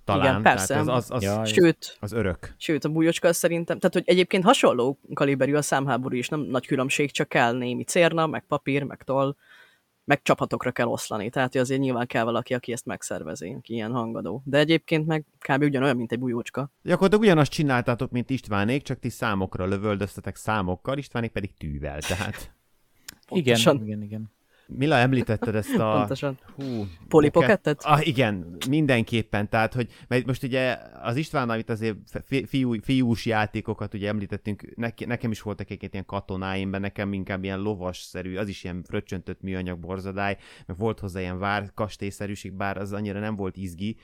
Talán. 0.04 0.26
Igen, 0.26 0.42
persze. 0.42 0.66
Tehát 0.66 0.88
ez, 0.88 0.94
az, 0.94 1.10
az, 1.10 1.22
Jaj. 1.22 1.46
Sőt, 1.46 1.96
az 2.00 2.12
örök. 2.12 2.54
Sőt, 2.56 2.84
a 2.84 2.88
bújócska 2.88 3.28
az 3.28 3.36
szerintem, 3.36 3.78
tehát 3.78 3.94
hogy 3.94 4.04
egyébként 4.06 4.44
hasonló 4.44 4.98
kaliberű 5.14 5.54
a 5.54 5.62
számháború 5.62 6.16
is, 6.16 6.28
nem 6.28 6.40
nagy 6.40 6.66
különbség, 6.66 7.10
csak 7.10 7.28
kell 7.28 7.52
némi 7.52 7.84
cérna, 7.84 8.26
meg 8.26 8.44
papír, 8.48 8.82
meg 8.82 9.02
toll, 9.02 9.36
meg 10.10 10.22
csapatokra 10.22 10.72
kell 10.72 10.86
oszlani. 10.86 11.30
Tehát 11.30 11.52
hogy 11.52 11.60
azért 11.60 11.80
nyilván 11.80 12.06
kell 12.06 12.24
valaki, 12.24 12.54
aki 12.54 12.72
ezt 12.72 12.86
megszervezi, 12.86 13.54
aki 13.58 13.72
ilyen 13.72 13.92
hangadó. 13.92 14.42
De 14.44 14.58
egyébként 14.58 15.06
meg 15.06 15.24
kb. 15.38 15.62
ugyanolyan, 15.62 15.96
mint 15.96 16.12
egy 16.12 16.18
bújócska. 16.18 16.70
Gyakorlatilag 16.82 17.24
ugyanazt 17.24 17.50
csináltátok, 17.50 18.10
mint 18.10 18.30
Istvánék, 18.30 18.82
csak 18.82 18.98
ti 18.98 19.08
számokra 19.08 19.66
lövöldöztetek 19.66 20.36
számokkal, 20.36 20.98
Istvánék 20.98 21.30
pedig 21.30 21.56
tűvel. 21.56 22.00
Tehát 22.00 22.54
Pontosan. 23.26 23.74
igen, 23.74 23.86
igen, 23.86 24.02
igen. 24.02 24.30
Mila 24.76 24.96
említetted 24.96 25.54
ezt 25.54 25.78
a... 25.78 25.92
Pontosan. 25.92 26.38
Hú, 26.56 26.86
Pocket-et? 27.08 27.82
Ah, 27.82 28.06
igen, 28.06 28.56
mindenképpen. 28.68 29.48
Tehát, 29.48 29.74
hogy 29.74 29.88
mert 30.08 30.26
most 30.26 30.42
ugye 30.42 30.78
az 31.02 31.16
István, 31.16 31.50
amit 31.50 31.70
azért 31.70 31.96
fi, 32.24 32.44
fiú, 32.44 32.80
fiús 32.82 33.26
játékokat 33.26 33.94
ugye 33.94 34.08
említettünk, 34.08 34.76
neki, 34.76 35.04
nekem 35.04 35.30
is 35.30 35.42
voltak 35.42 35.70
egy 35.70 35.88
ilyen 35.90 36.06
katonáim, 36.06 36.70
de 36.70 36.78
nekem 36.78 37.12
inkább 37.12 37.44
ilyen 37.44 37.60
lovasszerű, 37.60 38.36
az 38.36 38.48
is 38.48 38.64
ilyen 38.64 38.82
fröccsöntött 38.82 39.40
műanyag 39.40 39.78
borzadály, 39.78 40.36
meg 40.66 40.76
volt 40.76 41.00
hozzá 41.00 41.20
ilyen 41.20 41.38
vár 41.38 41.70
kastélyszerűség, 41.74 42.52
bár 42.52 42.76
az 42.76 42.92
annyira 42.92 43.20
nem 43.20 43.36
volt 43.36 43.56
izgi, 43.56 43.96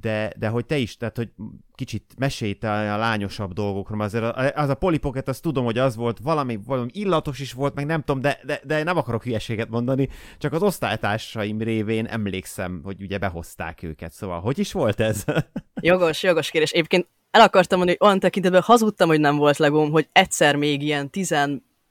de, 0.00 0.32
de 0.38 0.48
hogy 0.48 0.66
te 0.66 0.76
is, 0.76 0.96
tehát 0.96 1.16
hogy 1.16 1.28
kicsit 1.74 2.14
mesélj 2.18 2.52
te 2.52 2.94
a 2.94 2.96
lányosabb 2.96 3.52
dolgokról, 3.52 4.00
azért 4.00 4.36
az 4.56 4.68
a 4.68 4.74
Polly 4.74 4.98
Pocket, 4.98 5.28
azt 5.28 5.42
tudom, 5.42 5.64
hogy 5.64 5.78
az 5.78 5.96
volt, 5.96 6.18
valami, 6.18 6.58
valami 6.66 6.90
illatos 6.92 7.38
is 7.38 7.52
volt, 7.52 7.74
meg 7.74 7.86
nem 7.86 8.02
tudom, 8.02 8.20
de, 8.20 8.40
de, 8.44 8.60
de 8.64 8.82
nem 8.82 8.96
akarok 8.96 9.22
hülyeséget 9.22 9.68
mondani, 9.68 10.08
csak 10.38 10.52
az 10.52 10.62
osztálytársaim 10.62 11.58
révén 11.58 12.06
emlékszem, 12.06 12.80
hogy 12.84 13.02
ugye 13.02 13.18
behozták 13.18 13.82
őket, 13.82 14.12
szóval 14.12 14.40
hogy 14.40 14.58
is 14.58 14.72
volt 14.72 15.00
ez? 15.00 15.24
Jogos, 15.80 16.22
jogos 16.22 16.50
kérés. 16.50 16.70
Egyébként 16.70 17.08
el 17.30 17.40
akartam 17.40 17.78
mondani, 17.78 17.98
hogy 17.98 18.08
olyan 18.08 18.20
tekintetben 18.20 18.62
hazudtam, 18.62 19.08
hogy 19.08 19.20
nem 19.20 19.36
volt 19.36 19.56
legóm, 19.56 19.90
hogy 19.90 20.08
egyszer 20.12 20.56
még 20.56 20.82
ilyen 20.82 21.10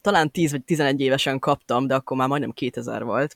talán 0.04 0.32
10 0.32 0.52
vagy 0.52 0.64
11 0.64 1.00
évesen 1.02 1.40
kaptam, 1.40 1.88
de 1.88 1.96
akkor 1.96 2.18
már 2.18 2.28
majdnem 2.28 2.52
2000 2.52 3.04
volt, 3.04 3.36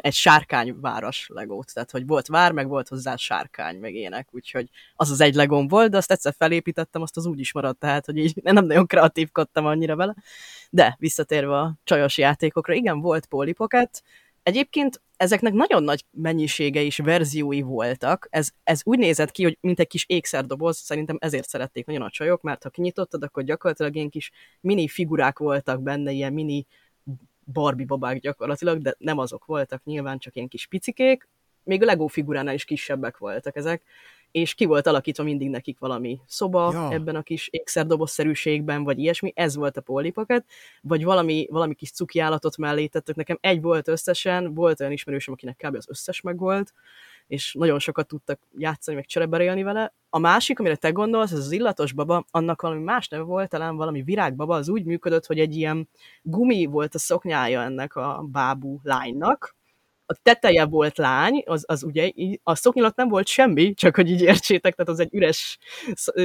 egy 0.00 0.12
sárkányváros 0.12 1.26
legót, 1.28 1.74
tehát 1.74 1.90
hogy 1.90 2.06
volt 2.06 2.26
vár, 2.26 2.52
meg 2.52 2.68
volt 2.68 2.88
hozzá 2.88 3.16
sárkány, 3.16 3.78
meg 3.78 3.94
ének, 3.94 4.28
úgyhogy 4.30 4.68
az 4.96 5.10
az 5.10 5.20
egy 5.20 5.34
legom 5.34 5.68
volt, 5.68 5.90
de 5.90 5.96
azt 5.96 6.10
egyszer 6.10 6.34
felépítettem, 6.38 7.02
azt 7.02 7.16
az 7.16 7.26
úgy 7.26 7.40
is 7.40 7.52
maradt, 7.52 7.78
tehát 7.78 8.06
hogy 8.06 8.16
így 8.16 8.34
nem 8.42 8.66
nagyon 8.66 8.86
kreatívkodtam 8.86 9.66
annyira 9.66 9.96
vele. 9.96 10.14
De 10.70 10.96
visszatérve 10.98 11.58
a 11.58 11.74
csajos 11.84 12.18
játékokra, 12.18 12.74
igen, 12.74 13.00
volt 13.00 13.26
Polly 13.26 13.52
Pocket, 13.52 14.02
Egyébként 14.42 15.00
ezeknek 15.16 15.52
nagyon 15.52 15.82
nagy 15.82 16.04
mennyisége 16.10 16.80
és 16.80 16.96
verziói 16.96 17.60
voltak. 17.60 18.26
Ez, 18.30 18.50
ez 18.64 18.80
úgy 18.84 18.98
nézett 18.98 19.30
ki, 19.30 19.42
hogy 19.42 19.58
mint 19.60 19.80
egy 19.80 19.86
kis 19.86 20.04
ékszerdoboz, 20.08 20.76
szerintem 20.76 21.16
ezért 21.20 21.48
szerették 21.48 21.86
nagyon 21.86 22.02
a 22.02 22.10
csajok, 22.10 22.42
mert 22.42 22.62
ha 22.62 22.70
kinyitottad, 22.70 23.22
akkor 23.22 23.42
gyakorlatilag 23.42 23.94
ilyen 23.94 24.08
kis 24.08 24.30
mini 24.60 24.88
figurák 24.88 25.38
voltak 25.38 25.82
benne, 25.82 26.10
ilyen 26.10 26.32
mini 26.32 26.66
Barbie 27.52 27.86
babák 27.86 28.20
gyakorlatilag, 28.20 28.82
de 28.82 28.94
nem 28.98 29.18
azok 29.18 29.44
voltak 29.44 29.84
nyilván, 29.84 30.18
csak 30.18 30.36
ilyen 30.36 30.48
kis 30.48 30.66
picikék. 30.66 31.28
Még 31.64 31.82
a 31.82 31.84
Lego 31.84 32.06
figuránál 32.06 32.54
is 32.54 32.64
kisebbek 32.64 33.18
voltak 33.18 33.56
ezek, 33.56 33.82
és 34.32 34.54
ki 34.54 34.64
volt 34.64 34.86
alakítva 34.86 35.22
mindig 35.22 35.48
nekik 35.48 35.78
valami 35.78 36.20
szoba 36.26 36.72
ja. 36.72 36.92
ebben 36.92 37.16
a 37.16 37.22
kis 37.22 37.48
ékszerdobozszerűségben, 37.48 38.84
vagy 38.84 38.98
ilyesmi, 38.98 39.32
ez 39.34 39.56
volt 39.56 39.76
a 39.76 39.80
polipoket, 39.80 40.44
vagy 40.82 41.04
valami, 41.04 41.46
valami 41.50 41.74
kis 41.74 41.90
cuki 41.90 42.18
állatot 42.18 42.56
mellé 42.56 42.86
tettek. 42.86 43.16
Nekem 43.16 43.38
egy 43.40 43.62
volt 43.62 43.88
összesen, 43.88 44.54
volt 44.54 44.80
olyan 44.80 44.92
ismerősöm, 44.92 45.34
akinek 45.34 45.56
kb. 45.56 45.76
az 45.76 45.86
összes 45.88 46.20
megvolt, 46.20 46.72
és 47.26 47.54
nagyon 47.58 47.78
sokat 47.78 48.06
tudtak 48.06 48.40
játszani, 48.56 48.96
meg 48.96 49.06
csereberélni 49.06 49.62
vele. 49.62 49.94
A 50.10 50.18
másik, 50.18 50.58
amire 50.58 50.76
te 50.76 50.90
gondolsz, 50.90 51.32
az 51.32 51.38
az 51.38 51.52
illatos 51.52 51.92
baba, 51.92 52.24
annak 52.30 52.62
valami 52.62 52.82
más 52.82 53.08
neve 53.08 53.22
volt, 53.22 53.48
talán 53.48 53.76
valami 53.76 54.02
virágbaba, 54.02 54.56
az 54.56 54.68
úgy 54.68 54.84
működött, 54.84 55.26
hogy 55.26 55.38
egy 55.38 55.56
ilyen 55.56 55.88
gumi 56.22 56.66
volt 56.66 56.94
a 56.94 56.98
szoknyája 56.98 57.62
ennek 57.62 57.96
a 57.96 58.24
bábú 58.32 58.80
lánynak, 58.82 59.54
a 60.06 60.14
teteje 60.22 60.64
volt 60.64 60.98
lány, 60.98 61.42
az, 61.46 61.64
az 61.66 61.82
ugye, 61.82 62.10
a 62.42 62.54
szoknyalat 62.54 62.96
nem 62.96 63.08
volt 63.08 63.26
semmi, 63.26 63.74
csak 63.74 63.96
hogy 63.96 64.10
így 64.10 64.20
értsétek, 64.22 64.74
tehát 64.74 64.90
az 64.90 65.00
egy 65.00 65.14
üres 65.14 65.58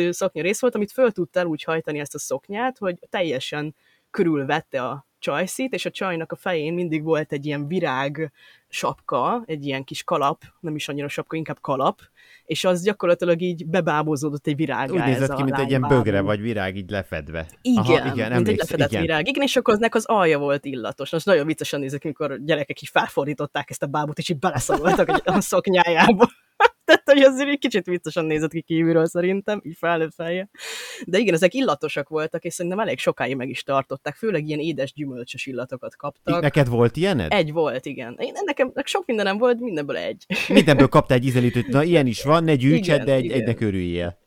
szoknya 0.10 0.42
rész 0.42 0.62
volt, 0.62 0.76
amit 0.76 0.92
föl 0.92 1.12
tudtál 1.12 1.46
úgy 1.46 1.64
hajtani 1.64 2.00
ezt 2.00 2.16
a 2.16 2.20
szoknyát, 2.20 2.78
hogy 2.78 3.00
teljesen 3.10 3.76
körülvette 4.10 4.84
a 4.84 5.07
csajszit, 5.20 5.74
és 5.74 5.86
a 5.86 5.92
csajnak 5.92 6.32
a 6.32 6.36
fején 6.36 6.74
mindig 6.74 7.04
volt 7.04 7.32
egy 7.32 7.46
ilyen 7.46 7.68
virág 7.68 8.32
sapka, 8.70 9.44
egy 9.46 9.66
ilyen 9.66 9.84
kis 9.84 10.04
kalap, 10.04 10.44
nem 10.60 10.76
is 10.76 10.90
annyira 10.90 11.08
sapka, 11.08 11.36
inkább 11.36 11.62
kalap, 11.62 12.02
és 12.46 12.64
az 12.64 12.84
gyakorlatilag 12.84 13.42
így 13.42 13.66
bebábozódott 13.66 14.48
egy 14.48 14.56
virág. 14.56 14.92
Úgy 14.92 15.04
nézett 15.04 15.36
ki, 15.36 15.44
mint 15.44 15.58
egy 15.58 15.70
ilyen 15.70 15.86
bögre 15.88 16.22
vagy 16.22 16.42
virág 16.42 16.76
így 16.76 16.90
lefedve. 16.90 17.48
Igen, 17.62 18.02
Aha, 18.02 18.14
igen 18.14 18.32
mint 18.32 18.48
egy 18.48 18.58
lefedett 18.58 18.90
igen. 18.90 19.02
virág. 19.02 19.28
Igen, 19.28 19.44
és 19.44 19.56
akkor 19.56 19.74
aznek 19.74 19.96
az 19.96 20.06
alja 20.06 20.40
volt 20.40 20.66
illatos. 20.66 21.12
Most 21.12 21.26
nagyon 21.26 21.46
viccesen 21.46 21.80
nézek, 21.80 22.04
amikor 22.04 22.38
gyerekek 22.44 22.82
így 22.82 22.90
felfordították 22.90 23.70
ezt 23.70 23.84
a 23.84 23.88
bábút, 23.88 24.18
és 24.18 24.30
így 24.30 24.40
beleszoroltak 24.40 25.22
a 25.26 25.42
szoknyájába. 25.42 26.30
Tehát, 26.88 27.04
hogy 27.06 27.22
azért 27.22 27.50
egy 27.50 27.60
kicsit 27.60 27.86
viccesen 27.86 28.26
nézett 28.26 28.52
ki 28.52 28.62
kívülről 28.62 29.06
szerintem, 29.06 29.62
így 29.64 29.76
felnőtt 29.78 30.14
feje. 30.14 30.50
De 31.06 31.18
igen, 31.18 31.34
ezek 31.34 31.54
illatosak 31.54 32.10
voltak, 32.10 32.44
és 32.44 32.54
szerintem 32.54 32.80
elég 32.80 33.00
sokáig 33.00 33.36
meg 33.36 33.50
is 33.50 33.64
tartották, 33.64 34.16
főleg 34.16 34.48
ilyen 34.48 34.60
édes 34.60 34.94
gyümölcsös 34.94 35.46
illatokat 35.46 35.96
kaptak. 35.96 36.42
Neked 36.42 36.68
volt 36.68 36.98
ilyened? 36.98 37.32
Egy 37.32 37.52
volt, 37.52 37.86
igen. 37.86 38.16
Én, 38.20 38.34
nekem 38.46 38.72
sok 38.84 39.06
mindenem 39.06 39.38
volt, 39.38 39.60
mindenből 39.60 39.98
egy. 39.98 40.26
Mindenből 40.48 40.88
kaptál 40.88 41.18
egy 41.18 41.26
ízelítőt, 41.26 41.68
na 41.68 41.84
ilyen 41.84 42.08
is 42.08 42.24
van, 42.24 42.44
ne 42.44 42.56
gyűjtsed, 42.56 43.04
de 43.04 43.14
egy, 43.14 43.24
igen. 43.24 43.40
egynek 43.40 43.62
örüljél. 43.62 44.18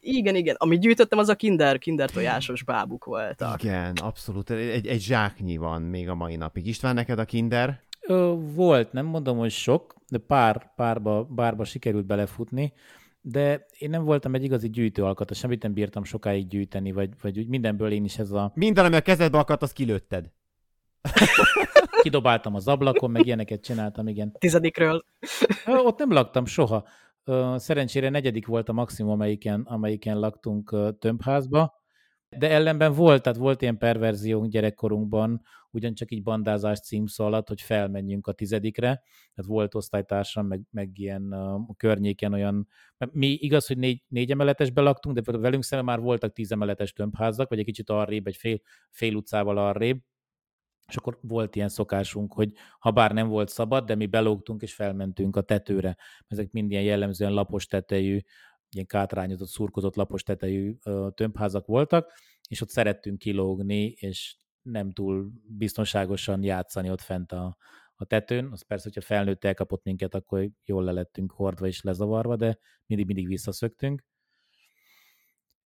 Igen, 0.00 0.34
igen. 0.34 0.54
Amit 0.58 0.80
gyűjtöttem, 0.80 1.18
az 1.18 1.28
a 1.28 1.34
kinder, 1.34 1.78
kinder 1.78 2.10
tojásos 2.10 2.64
bábuk 2.64 3.04
voltak. 3.04 3.62
Igen, 3.62 3.96
abszolút. 4.02 4.50
Egy, 4.50 4.86
egy 4.86 5.00
zsáknyi 5.00 5.56
van 5.56 5.82
még 5.82 6.08
a 6.08 6.14
mai 6.14 6.36
napig. 6.36 6.66
István, 6.66 6.94
neked 6.94 7.18
a 7.18 7.24
kinder? 7.24 7.80
Ö, 8.10 8.34
volt, 8.54 8.92
nem 8.92 9.06
mondom, 9.06 9.38
hogy 9.38 9.50
sok, 9.50 9.94
de 10.08 10.18
pár, 10.18 10.74
párba, 10.76 11.24
bárba 11.24 11.64
sikerült 11.64 12.06
belefutni, 12.06 12.72
de 13.20 13.66
én 13.78 13.90
nem 13.90 14.04
voltam 14.04 14.34
egy 14.34 14.44
igazi 14.44 14.70
gyűjtő 14.70 15.04
alkata, 15.04 15.34
semmit 15.34 15.62
nem 15.62 15.72
bírtam 15.72 16.04
sokáig 16.04 16.46
gyűjteni, 16.46 16.92
vagy, 16.92 17.10
vagy 17.22 17.38
úgy 17.38 17.48
mindenből 17.48 17.90
én 17.90 18.04
is 18.04 18.18
ez 18.18 18.30
a... 18.30 18.52
Minden, 18.54 18.84
ami 18.84 18.96
a 18.96 19.00
kezedbe 19.00 19.38
akadt, 19.38 19.62
azt 19.62 19.72
kilőtted. 19.72 20.30
Kidobáltam 22.02 22.54
az 22.54 22.68
ablakon, 22.68 23.10
meg 23.10 23.26
ilyeneket 23.26 23.62
csináltam, 23.62 24.08
igen. 24.08 24.32
Tizedikről. 24.38 25.04
Ott 25.66 25.98
nem 25.98 26.12
laktam 26.12 26.44
soha. 26.44 26.84
Szerencsére 27.56 28.08
negyedik 28.08 28.46
volt 28.46 28.68
a 28.68 28.72
maximum, 28.72 29.12
amelyiken, 29.12 29.60
amelyiken 29.60 30.18
laktunk 30.18 30.76
tömbházba, 30.98 31.79
de 32.36 32.50
ellenben 32.50 32.92
volt, 32.92 33.22
tehát 33.22 33.38
volt 33.38 33.62
ilyen 33.62 33.78
perverziónk 33.78 34.50
gyerekkorunkban, 34.50 35.42
ugyancsak 35.70 36.10
így 36.10 36.22
bandázás 36.22 36.80
címszó 36.80 37.24
alatt, 37.24 37.48
hogy 37.48 37.60
felmenjünk 37.60 38.26
a 38.26 38.32
tizedikre, 38.32 38.86
tehát 39.34 39.50
volt 39.50 39.74
osztálytársam, 39.74 40.46
meg, 40.46 40.60
meg 40.70 40.98
ilyen 40.98 41.32
a 41.32 41.74
környéken 41.76 42.32
olyan, 42.32 42.68
mi 43.10 43.26
igaz, 43.26 43.66
hogy 43.66 43.78
négy, 43.78 44.02
négy 44.08 44.30
emeletesbe 44.30 44.80
laktunk, 44.80 45.18
de 45.18 45.38
velünk 45.38 45.64
szemben 45.64 45.86
már 45.86 46.00
voltak 46.04 46.32
tíz 46.32 46.52
emeletes 46.52 46.92
tömbházak, 46.92 47.48
vagy 47.48 47.58
egy 47.58 47.64
kicsit 47.64 47.90
arrébb, 47.90 48.26
egy 48.26 48.36
fél, 48.36 48.60
fél 48.90 49.14
utcával 49.14 49.58
arrébb, 49.58 50.00
és 50.90 50.96
akkor 50.96 51.18
volt 51.22 51.56
ilyen 51.56 51.68
szokásunk, 51.68 52.32
hogy 52.32 52.52
ha 52.78 52.90
bár 52.90 53.12
nem 53.12 53.28
volt 53.28 53.48
szabad, 53.48 53.84
de 53.84 53.94
mi 53.94 54.06
belógtunk 54.06 54.62
és 54.62 54.74
felmentünk 54.74 55.36
a 55.36 55.40
tetőre. 55.40 55.96
Ezek 56.26 56.50
mind 56.50 56.70
ilyen 56.70 56.82
jellemzően 56.82 57.32
lapos 57.32 57.66
tetejű, 57.66 58.18
ilyen 58.70 58.86
kátrányozott, 58.86 59.48
szurkozott 59.48 59.94
lapos 59.94 60.22
tetejű 60.22 60.76
tömbházak 61.14 61.66
voltak, 61.66 62.12
és 62.48 62.60
ott 62.60 62.68
szerettünk 62.68 63.18
kilógni, 63.18 63.84
és 63.96 64.36
nem 64.62 64.90
túl 64.90 65.30
biztonságosan 65.46 66.42
játszani 66.42 66.90
ott 66.90 67.00
fent 67.00 67.32
a, 67.32 67.56
a 67.94 68.04
tetőn. 68.04 68.48
Az 68.52 68.62
persze, 68.62 68.90
hogyha 68.92 69.14
felnőtt 69.14 69.44
elkapott 69.44 69.84
minket, 69.84 70.14
akkor 70.14 70.50
jól 70.64 70.84
le 70.84 70.92
lettünk 70.92 71.32
hordva 71.32 71.66
és 71.66 71.82
lezavarva, 71.82 72.36
de 72.36 72.58
mindig-mindig 72.86 73.26
visszaszöktünk. 73.26 74.04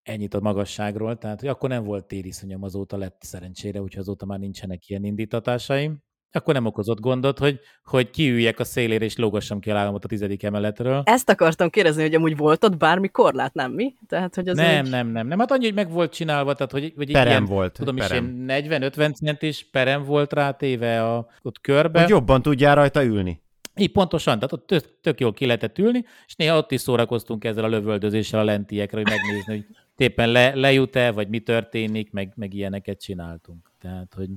Ennyit 0.01 0.33
a 0.33 0.39
magasságról, 0.39 1.17
tehát 1.17 1.39
hogy 1.39 1.49
akkor 1.49 1.69
nem 1.69 1.83
volt 1.83 2.07
tériszonyom, 2.07 2.63
azóta 2.63 2.97
lett 2.97 3.21
szerencsére, 3.21 3.81
úgyhogy 3.81 4.01
azóta 4.01 4.25
már 4.25 4.39
nincsenek 4.39 4.87
ilyen 4.87 5.03
indítatásaim. 5.03 6.03
Akkor 6.31 6.53
nem 6.53 6.65
okozott 6.65 6.99
gondot, 6.99 7.39
hogy, 7.39 7.59
hogy 7.85 8.09
kiüljek 8.09 8.59
a 8.59 8.63
szélére 8.63 9.05
és 9.05 9.17
lógassam 9.17 9.59
ki 9.59 9.71
a 9.71 9.73
lábamot 9.73 10.03
a 10.03 10.07
tizedik 10.07 10.43
emeletről. 10.43 11.01
Ezt 11.05 11.29
akartam 11.29 11.69
kérdezni, 11.69 12.01
hogy 12.01 12.15
amúgy 12.15 12.37
volt 12.37 12.63
ott 12.63 12.77
bármi 12.77 13.07
korlát, 13.07 13.53
nem 13.53 13.71
mi? 13.71 13.93
Tehát, 14.07 14.35
hogy 14.35 14.47
az 14.47 14.57
nem, 14.57 14.85
egy... 14.85 14.89
nem, 14.89 15.07
nem, 15.07 15.27
nem. 15.27 15.39
Hát 15.39 15.51
annyi, 15.51 15.65
hogy 15.65 15.73
meg 15.73 15.91
volt 15.91 16.13
csinálva, 16.13 16.53
tehát 16.53 16.71
hogy, 16.71 16.93
hogy 16.95 17.11
perem 17.11 17.27
ilyen, 17.27 17.45
volt. 17.45 17.73
Tudom 17.73 17.95
perem. 17.95 18.45
is, 18.47 18.53
40-50 18.67 19.13
centis 19.13 19.67
perem 19.71 20.03
volt 20.03 20.33
rátéve 20.33 21.03
a, 21.13 21.27
ott 21.41 21.61
körbe. 21.61 21.99
Hogy 21.99 22.09
jobban 22.09 22.41
tudjál 22.41 22.75
rajta 22.75 23.03
ülni. 23.03 23.41
Így 23.75 23.91
pontosan, 23.91 24.35
tehát 24.35 24.51
ott 24.51 24.67
tök, 24.67 24.99
tök 25.01 25.19
jól 25.19 25.33
ki 25.33 25.45
lehetett 25.45 25.77
ülni, 25.77 26.05
és 26.27 26.35
néha 26.35 26.57
ott 26.57 26.71
is 26.71 26.81
szórakoztunk 26.81 27.43
ezzel 27.43 27.63
a 27.63 27.67
lövöldözéssel 27.67 28.39
a 28.39 28.43
lentiekre, 28.43 28.97
hogy 28.97 29.09
megnézni, 29.09 29.53
hogy 29.53 29.65
éppen 30.05 30.29
le, 30.29 30.55
lejut-e, 30.55 31.11
vagy 31.11 31.27
mi 31.27 31.39
történik, 31.39 32.11
meg, 32.11 32.33
meg 32.35 32.53
ilyeneket 32.53 33.01
csináltunk. 33.01 33.71
Tehát, 33.79 34.13
hogy 34.13 34.29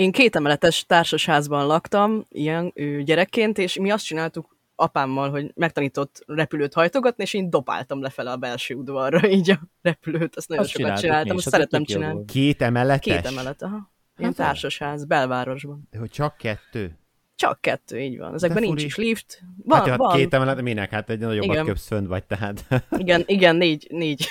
én 0.00 0.12
két 0.12 0.36
emeletes 0.36 0.84
társasházban 0.86 1.66
laktam, 1.66 2.26
ilyen 2.28 2.72
ő 2.74 3.02
gyerekként, 3.02 3.58
és 3.58 3.78
mi 3.78 3.90
azt 3.90 4.04
csináltuk 4.04 4.56
apámmal, 4.74 5.30
hogy 5.30 5.52
megtanított 5.54 6.22
repülőt 6.26 6.74
hajtogatni, 6.74 7.22
és 7.22 7.34
én 7.34 7.50
dobáltam 7.50 8.00
lefele 8.00 8.30
a 8.30 8.36
belső 8.36 8.74
udvarra, 8.74 9.28
így 9.38 9.50
a 9.50 9.60
repülőt, 9.82 10.36
azt 10.36 10.48
nagyon 10.48 10.64
azt 10.64 10.72
sokat 10.72 11.00
csináltam, 11.00 11.36
azt 11.36 11.48
szeretem 11.48 11.84
csinálni. 11.84 12.24
Két 12.24 12.62
emeletes? 12.62 13.14
Két 13.14 13.32
emelet, 13.32 13.62
aha. 13.62 13.92
Ilyen 14.16 14.34
hát 14.36 14.46
társasház, 14.46 15.04
belvárosban. 15.04 15.88
De 15.90 15.98
hogy 15.98 16.10
csak 16.10 16.36
kettő? 16.36 16.98
Csak 17.40 17.60
kettő, 17.60 18.00
így 18.00 18.18
van. 18.18 18.34
Ezekben 18.34 18.62
nincs 18.62 18.82
is 18.82 18.96
lift. 18.96 19.42
Van, 19.64 19.88
hát, 19.88 19.96
van. 19.96 20.16
két 20.16 20.34
emelet, 20.34 20.62
minek? 20.62 20.90
Hát 20.90 21.10
egy 21.10 21.18
nagyobbat 21.18 21.64
köpsz 21.64 21.86
fönt 21.86 22.06
vagy, 22.06 22.24
tehát. 22.24 22.64
Igen, 22.98 23.22
igen, 23.26 23.56
négy, 23.56 23.86
négy. 23.90 24.26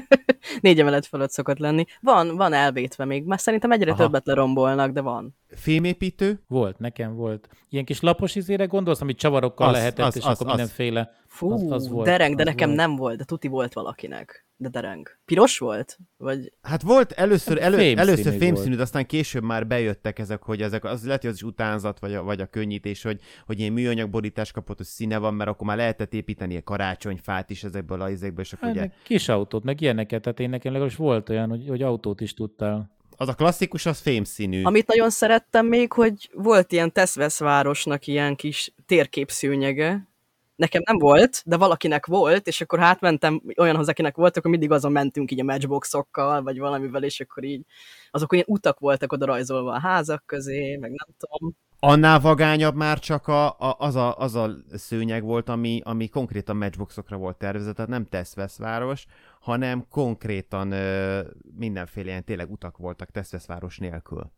négy 0.60 0.80
emelet 0.80 1.06
fölött 1.06 1.30
szokott 1.30 1.58
lenni. 1.58 1.84
Van, 2.00 2.36
van 2.36 2.52
elvétve 2.52 3.04
még, 3.04 3.24
mert 3.24 3.40
szerintem 3.40 3.70
egyre 3.72 3.90
Aha. 3.90 4.02
többet 4.02 4.26
lerombolnak, 4.26 4.90
de 4.90 5.00
van. 5.00 5.36
Fémépítő? 5.48 6.42
Volt, 6.48 6.78
nekem 6.78 7.14
volt. 7.14 7.48
Ilyen 7.68 7.84
kis 7.84 8.00
lapos 8.00 8.34
izére 8.34 8.64
gondolsz, 8.64 9.00
amit 9.00 9.18
csavarokkal 9.18 9.68
az, 9.68 9.74
lehetett, 9.74 10.06
az, 10.06 10.16
és 10.16 10.24
az, 10.24 10.30
akkor 10.30 10.46
az. 10.46 10.52
mindenféle. 10.56 11.12
Fú, 11.32 11.52
az, 11.52 11.70
az 11.70 11.88
volt, 11.88 12.06
dereng, 12.06 12.36
de 12.36 12.44
nekem 12.44 12.68
volt. 12.68 12.80
nem 12.80 12.96
volt, 12.96 13.16
de 13.16 13.24
tuti 13.24 13.48
volt 13.48 13.72
valakinek. 13.72 14.46
De 14.56 14.68
dereng. 14.68 15.18
Piros 15.24 15.58
volt? 15.58 15.98
Vagy... 16.16 16.52
Hát 16.62 16.82
volt 16.82 17.12
először, 17.12 17.58
elő, 17.62 17.76
fém 17.76 17.98
először 17.98 18.36
fémszínű, 18.36 18.74
de 18.74 18.82
aztán 18.82 19.06
később 19.06 19.42
már 19.42 19.66
bejöttek 19.66 20.18
ezek, 20.18 20.42
hogy 20.42 20.62
ezek, 20.62 20.84
az 20.84 21.04
lehet, 21.04 21.20
hogy 21.20 21.30
az 21.30 21.36
is 21.36 21.42
utánzat, 21.42 21.98
vagy 21.98 22.14
a, 22.14 22.22
vagy 22.22 22.40
a 22.40 22.46
könnyítés, 22.46 23.02
hogy, 23.02 23.20
hogy 23.46 23.58
ilyen 23.58 23.72
műanyag 23.72 24.10
borítás 24.10 24.50
kapott, 24.50 24.76
hogy 24.76 24.86
színe 24.86 25.18
van, 25.18 25.34
mert 25.34 25.50
akkor 25.50 25.66
már 25.66 25.76
lehetett 25.76 26.14
építeni 26.14 26.56
a 26.56 26.62
karácsonyfát 26.62 27.50
is 27.50 27.64
ezekből 27.64 28.00
a 28.00 28.10
izékből, 28.10 28.44
és 28.44 28.52
akkor 28.52 28.68
hát, 28.68 28.76
ugye... 28.76 28.90
Kis 29.02 29.28
autót, 29.28 29.64
meg 29.64 29.80
ilyeneket, 29.80 30.22
tehát 30.22 30.40
én 30.40 30.50
nekem 30.50 30.72
legalábbis 30.72 30.98
volt 30.98 31.28
olyan, 31.28 31.48
hogy, 31.48 31.68
hogy 31.68 31.82
autót 31.82 32.20
is 32.20 32.34
tudtál 32.34 32.90
az 33.16 33.28
a 33.28 33.34
klasszikus, 33.34 33.86
az 33.86 34.00
fémszínű. 34.00 34.62
Amit 34.62 34.86
nagyon 34.86 35.10
szerettem 35.10 35.66
még, 35.66 35.92
hogy 35.92 36.30
volt 36.32 36.72
ilyen 36.72 36.92
Teszvesz 36.92 37.38
városnak 37.38 38.06
ilyen 38.06 38.36
kis 38.36 38.72
térképszőnyege, 38.86 40.11
Nekem 40.56 40.82
nem 40.84 40.98
volt, 40.98 41.42
de 41.44 41.56
valakinek 41.56 42.06
volt, 42.06 42.46
és 42.46 42.60
akkor 42.60 42.78
hát 42.78 43.00
mentem 43.00 43.42
olyanhoz, 43.56 43.88
akinek 43.88 44.16
volt, 44.16 44.36
akkor 44.36 44.50
mindig 44.50 44.70
azon 44.70 44.92
mentünk 44.92 45.30
így 45.30 45.40
a 45.40 45.44
matchboxokkal, 45.44 46.42
vagy 46.42 46.58
valamivel, 46.58 47.02
és 47.02 47.20
akkor 47.20 47.44
így 47.44 47.62
azok 48.10 48.32
olyan 48.32 48.44
utak 48.48 48.78
voltak 48.78 49.12
oda 49.12 49.26
rajzolva 49.26 49.72
a 49.72 49.80
házak 49.80 50.22
közé, 50.26 50.76
meg 50.76 50.90
nem 50.90 51.16
tudom. 51.18 51.56
Annál 51.84 52.20
vagányabb 52.20 52.74
már 52.74 52.98
csak 52.98 53.28
a, 53.28 53.46
a, 53.46 53.76
az, 53.78 53.96
a, 53.96 54.18
az 54.18 54.34
a 54.34 54.50
szőnyeg 54.72 55.22
volt, 55.22 55.48
ami, 55.48 55.80
ami 55.84 56.08
konkrétan 56.08 56.56
matchboxokra 56.56 57.16
volt 57.16 57.36
tervezett, 57.36 57.74
tehát 57.74 57.90
nem 57.90 58.06
Teszveszváros, 58.06 59.06
hanem 59.40 59.86
konkrétan 59.88 60.72
ö, 60.72 61.20
mindenféle 61.56 62.08
ilyen 62.08 62.24
tényleg 62.24 62.50
utak 62.50 62.76
voltak 62.76 63.10
Teszveszváros 63.10 63.78
nélkül. 63.78 64.32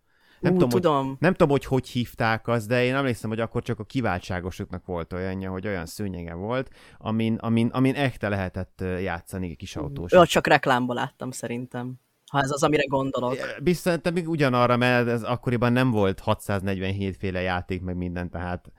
Nem, 0.45 0.53
Ú, 0.53 0.59
tudom, 0.59 0.69
tudom. 0.69 1.07
Hogy, 1.07 1.17
nem 1.19 1.33
tudom, 1.33 1.49
hogy 1.49 1.65
hogy 1.65 1.89
hívták 1.89 2.49
azt, 2.49 2.69
de 2.69 2.85
én 2.85 2.95
emlékszem, 2.95 3.31
hogy 3.31 3.41
akkor 3.41 3.63
csak 3.63 3.79
a 3.79 3.85
kiváltságosoknak 3.85 4.87
volt 4.87 5.13
olyanja, 5.13 5.51
hogy 5.51 5.67
olyan 5.67 5.87
szőnyege 5.87 6.35
volt, 6.35 6.71
amin, 6.99 7.35
amin, 7.35 7.67
amin 7.67 7.95
echte 7.95 8.29
lehetett 8.29 8.85
játszani 9.01 9.51
egy 9.51 9.57
kis 9.57 9.77
autós. 9.77 10.13
Ő 10.13 10.25
csak 10.25 10.47
reklámba 10.47 10.95
láttam 10.95 11.31
szerintem. 11.31 11.95
Ha 12.31 12.41
ez 12.41 12.51
az, 12.51 12.63
amire 12.63 12.85
gondolok. 12.87 13.37
Biztos, 13.63 13.95
még 14.15 14.29
ugyanarra, 14.29 14.77
mert 14.77 15.09
ez 15.09 15.23
akkoriban 15.23 15.73
nem 15.73 15.91
volt 15.91 16.21
647 16.21 17.17
féle 17.17 17.41
játék, 17.41 17.83
meg 17.83 17.97
minden, 17.97 18.31
tehát 18.31 18.73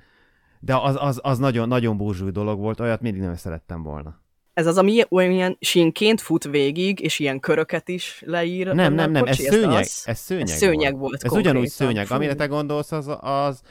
de 0.60 0.76
az, 0.76 0.96
az, 1.00 1.20
az 1.24 1.38
nagyon, 1.38 1.68
nagyon 1.68 1.98
burzsúj 1.98 2.32
dolog 2.32 2.60
volt, 2.60 2.80
olyat 2.80 3.02
mindig 3.02 3.22
nem 3.22 3.36
szerettem 3.36 3.84
volna. 3.84 4.24
Ez 4.56 4.68
az, 4.68 4.78
ami 4.78 5.02
olyan 5.10 5.58
sínként 5.60 6.22
fut 6.22 6.44
végig, 6.44 7.00
és 7.00 7.20
ilyen 7.20 7.40
köröket 7.40 7.88
is 7.90 8.24
leír. 8.26 8.66
Nem, 8.74 8.94
nem, 8.94 9.12
nem, 9.12 9.26
ez 9.26 9.38
kocsi, 9.38 9.48
szőnyeg, 9.50 9.80
az? 9.80 10.04
ez 10.06 10.20
szőnyeg, 10.20 10.48
Ez 10.48 10.54
szőnyeg 10.58 10.98
volt 10.98 11.14
Ez 11.24 11.30
konkrétan. 11.30 11.52
ugyanúgy 11.52 11.70
szőnyeg, 11.70 12.06
Fú. 12.06 12.14
amire 12.16 12.36
te 12.36 12.46
gondolsz, 12.46 12.92
az, 12.92 13.12
az 13.20 13.62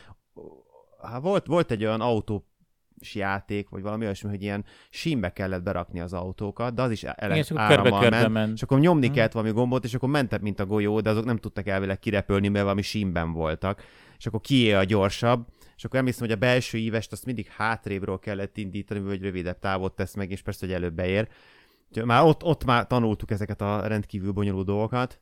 hát 1.03 1.23
volt, 1.23 1.47
volt 1.47 1.71
egy 1.71 1.85
olyan 1.85 2.01
autós 2.01 2.43
játék, 3.13 3.69
vagy 3.69 3.83
valami 3.83 4.05
olyasmi, 4.05 4.29
hogy 4.31 4.43
ilyen 4.43 4.65
sínbe 4.91 5.33
kellett 5.33 5.63
berakni 5.63 6.01
az 6.01 6.13
autókat, 6.13 6.75
de 6.75 6.83
az 6.83 6.91
is 6.91 7.03
ele- 7.03 7.17
Igen, 7.25 7.37
és 7.37 7.51
akkor 7.51 7.63
árammal 7.63 7.83
körbe-körbe 7.85 8.19
ment, 8.19 8.33
ment. 8.33 8.53
és 8.57 8.63
akkor 8.63 8.81
nyomni 8.81 9.07
Mhm. 9.07 9.15
kellett 9.15 9.33
valami 9.33 9.53
gombot, 9.53 9.85
és 9.85 9.95
akkor 9.95 10.09
mentek, 10.09 10.41
mint 10.41 10.61
a 10.61 10.67
golyó, 10.67 11.01
de 11.01 11.11
azok 11.11 11.25
nem 11.25 11.37
tudtak 11.37 11.67
elvileg 11.69 11.99
kirepülni, 11.99 12.49
mert 12.49 12.63
valami 12.65 12.83
sínben 12.83 13.33
voltak. 13.33 13.83
És 14.19 14.27
akkor 14.27 14.41
kié 14.41 14.73
a 14.73 14.85
gyorsabb, 14.85 15.47
és 15.77 15.85
akkor 15.85 15.99
emlékszem, 15.99 16.27
hogy 16.27 16.37
a 16.37 16.39
belső 16.39 16.79
ívest 16.79 17.13
azt 17.13 17.25
mindig 17.25 17.47
hátrébről 17.47 18.19
kellett 18.19 18.57
indítani, 18.57 19.01
vagy 19.01 19.23
rövidebb 19.23 19.59
távot 19.59 19.97
tesz 19.97 20.15
meg, 20.15 20.31
és 20.31 20.43
persze, 20.43 20.67
hogy 20.67 20.75
előbb 20.75 20.95
beér. 20.95 21.29
Úgyhogy 21.89 22.05
Már 22.05 22.25
ott, 22.25 22.43
ott 22.43 22.65
már 22.65 22.87
tanultuk 22.87 23.31
ezeket 23.31 23.61
a 23.61 23.87
rendkívül 23.87 24.33
bonyolult 24.33 24.67
dolgokat. 24.67 25.21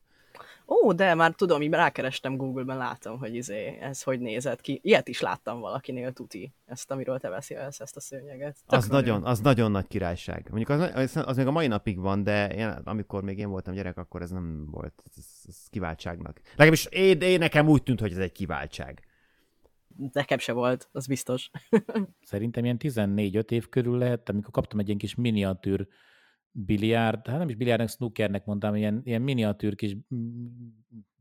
Ó, 0.67 0.93
de 0.93 1.15
már 1.15 1.33
tudom, 1.35 1.63
így 1.63 1.71
rákerestem 1.71 2.37
Google-ben, 2.37 2.77
látom, 2.77 3.19
hogy 3.19 3.35
izé, 3.35 3.79
ez 3.81 4.03
hogy 4.03 4.21
nézett 4.21 4.61
ki. 4.61 4.81
Ilyet 4.83 5.09
is 5.09 5.21
láttam 5.21 5.61
valakinél, 5.61 6.13
tuti, 6.13 6.55
ezt, 6.67 6.91
amiről 6.91 7.19
te 7.19 7.29
beszélsz, 7.29 7.81
ezt 7.81 7.97
a 7.97 8.01
szőnyeget. 8.01 8.57
Tök 8.67 8.79
Az 8.79 8.89
nagyon, 8.89 9.25
az 9.25 9.41
nagyon 9.41 9.71
nagy 9.71 9.87
királyság. 9.87 10.47
Mondjuk 10.51 10.69
az, 10.69 10.91
az, 10.95 11.23
az 11.27 11.37
még 11.37 11.47
a 11.47 11.51
mai 11.51 11.67
napig 11.67 11.99
van, 11.99 12.23
de 12.23 12.49
én, 12.49 12.69
amikor 12.85 13.23
még 13.23 13.39
én 13.39 13.49
voltam 13.49 13.75
gyerek, 13.75 13.97
akkor 13.97 14.23
ez 14.23 14.31
nem 14.31 14.67
volt 14.71 15.03
ez, 15.17 15.25
ez 15.49 15.57
kiváltságnak. 15.71 16.41
Legalábbis 16.51 16.85
én, 16.85 17.21
én, 17.21 17.39
nekem 17.39 17.69
úgy 17.69 17.83
tűnt, 17.83 18.01
hogy 18.01 18.13
ez 18.13 18.19
egy 18.19 18.33
kiváltság. 18.33 19.03
Nekem 20.13 20.39
se 20.39 20.53
volt, 20.53 20.89
az 20.93 21.07
biztos. 21.07 21.51
Szerintem 22.31 22.65
ilyen 22.65 22.77
14-5 22.81 23.51
év 23.51 23.69
körül 23.69 23.99
lehet, 23.99 24.29
amikor 24.29 24.51
kaptam 24.51 24.79
egy 24.79 24.87
ilyen 24.87 24.99
kis 24.99 25.15
miniatűr 25.15 25.89
biliárd, 26.51 27.27
hát 27.27 27.39
nem 27.39 27.49
is 27.49 27.57
biliárdnak, 27.57 27.89
snookernek 27.89 28.45
mondtam, 28.45 28.75
ilyen, 28.75 29.01
ilyen 29.05 29.23
miniatűr 29.23 29.75
kis 29.75 29.97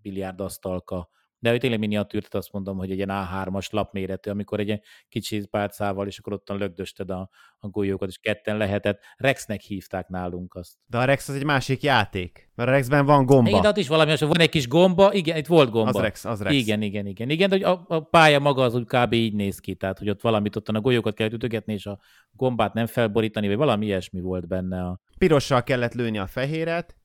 biliárdasztalka. 0.02 1.10
De 1.42 1.50
hogy 1.50 1.60
tényleg 1.60 1.80
miniatűr, 1.80 2.20
tehát 2.20 2.36
azt 2.36 2.52
mondom, 2.52 2.78
hogy 2.78 2.92
egy 2.92 2.98
ilyen 2.98 3.10
A3-as 3.12 3.72
lapméretű, 3.72 4.30
amikor 4.30 4.60
egy 4.60 4.68
ilyen 4.68 4.82
kicsi 5.10 5.46
pálcával, 5.46 6.08
és 6.08 6.20
akkor 6.20 6.34
ottan 6.34 6.58
lögdösted 6.58 7.10
a, 7.10 7.30
a 7.58 7.68
golyókat, 7.68 8.10
és 8.10 8.18
ketten 8.18 8.58
lehetett. 8.58 9.00
Rexnek 9.18 9.62
hívták 9.62 10.08
nálunk 10.08 10.56
azt. 10.56 10.74
De 10.86 10.98
a 10.98 11.04
Rex 11.04 11.30
az 11.30 11.36
egy 11.36 11.44
másik 11.44 11.82
játék, 11.82 12.50
mert 12.56 12.70
a 12.70 12.72
Rexben 12.72 13.06
van 13.06 13.26
gomba. 13.26 13.50
Igen, 13.50 13.62
de 13.62 13.68
ott 13.68 13.78
is 13.78 13.88
valami, 13.88 14.16
van 14.20 14.40
egy 14.40 14.50
kis 14.50 14.68
gomba, 14.68 15.14
igen, 15.14 15.38
itt 15.38 15.48
volt 15.48 15.70
gomba. 15.70 15.90
Az 15.90 16.00
Rex, 16.00 16.26
az 16.26 16.42
Rex. 16.42 16.56
Igen, 16.56 16.82
igen, 16.82 17.06
igen. 17.06 17.30
Igen, 17.30 17.50
de 17.50 17.56
hogy 17.56 17.64
a, 17.64 17.86
a 17.88 18.00
pálya 18.00 18.40
maga 18.40 18.64
az 18.64 18.76
úgy 18.76 18.86
kb. 18.86 19.14
így 19.14 19.34
néz 19.34 19.60
ki, 19.60 19.76
tehát 19.76 20.00
hogy 20.00 20.10
ott 20.10 20.22
valamit 20.22 20.56
ott 20.56 20.68
a 20.68 20.82
golyókat 20.82 21.16
kellett 21.16 21.34
ütögetni, 21.34 21.74
és 21.74 21.86
a 21.86 22.00
gombát 22.32 22.74
nem 22.74 22.86
felborítani, 22.86 23.48
vagy 23.48 23.58
valami 23.58 23.86
ilyesmi 23.86 24.20
volt 24.20 24.48
benne. 24.48 24.82
A... 24.82 25.00
Pirossal 25.18 25.64
kellett 25.64 25.94
lőni 25.94 26.18
a 26.18 26.28
fehéret, 26.28 26.96